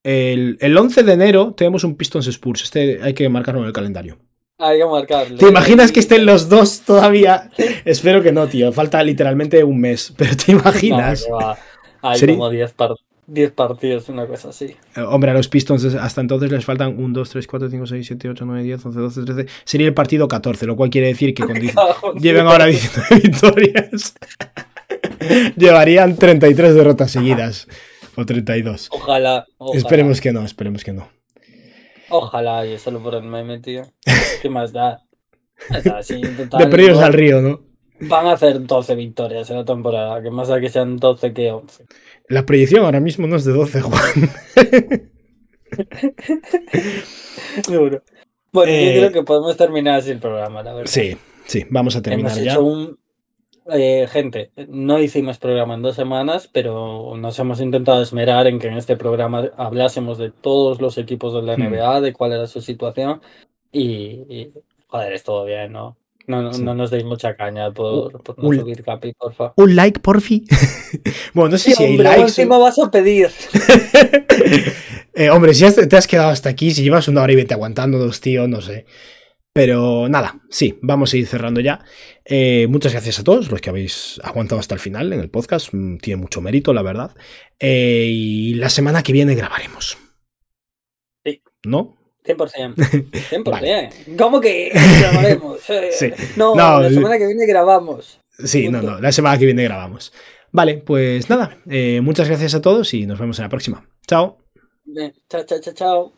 [0.03, 2.63] El, el 11 de enero tenemos un Pistons Spurs.
[2.63, 4.17] Este hay que marcarlo en el calendario.
[4.57, 5.38] Hay que marcarle.
[5.38, 7.49] ¿Te imaginas que estén los dos todavía?
[7.84, 8.72] Espero que no, tío.
[8.72, 10.13] Falta literalmente un mes.
[10.17, 11.26] Pero ¿te imaginas?
[11.30, 11.55] No.
[12.01, 12.95] Hay Sería- como 10 par-
[13.27, 14.76] 10 partidos, una cosa así.
[14.95, 18.07] Eh, Hombre, a los Pistons hasta entonces les faltan 1, 2, 3, 4, 5, 6,
[18.07, 19.45] 7, 8, 9, 10, 11, 12, 13.
[19.65, 21.73] Sería el partido 14, lo cual quiere decir que con 10
[22.22, 24.13] lleven ahora 19 victorias.
[25.56, 27.68] Llevarían 33 derrotas seguidas.
[28.16, 28.90] O 32.
[28.91, 29.78] Ojalá, ojalá.
[29.78, 31.10] Esperemos que no, esperemos que no.
[32.10, 33.84] Ojalá, yo solo por el meme, tío.
[34.41, 35.02] ¿Qué más da?
[35.70, 37.62] Está, De perdidos al río, ¿no?
[38.02, 40.22] Van a hacer 12 victorias en la temporada.
[40.22, 41.86] Que más da que sean 12 que 11.
[42.28, 44.32] La proyección ahora mismo no es de 12, Juan.
[47.64, 48.03] Seguro.
[48.52, 50.90] Bueno, Eh, yo creo que podemos terminar así el programa, la verdad.
[50.91, 52.52] Sí, sí, vamos a terminar Hemos ya.
[52.53, 52.98] hecho un.
[53.71, 58.67] Eh, gente, no hicimos programa en dos semanas, pero nos hemos intentado esmerar en que
[58.67, 61.63] en este programa hablásemos de todos los equipos de la Hmm.
[61.73, 63.21] NBA, de cuál era su situación.
[63.71, 63.85] Y,
[64.29, 64.53] y,
[64.87, 65.97] joder, es todo bien, ¿no?
[66.27, 66.63] No, no, Sí.
[66.63, 69.53] no nos deis mucha caña por, por no un- subir capi, porfa.
[69.57, 70.43] Un like, porfi.
[71.35, 72.21] bueno, no sé Sí, si hay hombre, likes.
[72.23, 73.29] encima vas a pedir.
[75.17, 77.97] Eh, hombre, si te has quedado hasta aquí, si llevas una hora y veinte aguantando
[77.97, 78.85] dos tíos, no sé.
[79.57, 81.80] Pero nada, sí, vamos a ir cerrando ya.
[82.26, 85.69] Eh, muchas gracias a todos los que habéis aguantado hasta el final en el podcast.
[85.72, 87.15] Mm, Tiene mucho mérito, la verdad.
[87.57, 89.98] Eh, y la semana que viene grabaremos.
[91.23, 91.41] Sí.
[91.65, 91.95] ¿No?
[92.26, 92.76] 100%.
[92.76, 93.91] 100%.
[94.18, 95.61] ¿Cómo que grabaremos?
[95.69, 96.11] Eh, Sí.
[96.36, 98.19] No, No, la semana que viene grabamos.
[98.38, 100.11] Sí, no, no, la semana que viene grabamos.
[100.52, 103.88] Vale, pues nada, eh, muchas gracias a todos y nos vemos en la próxima.
[104.06, 104.38] Chao.
[104.84, 106.14] Bien, Chao, chao, chao, chao.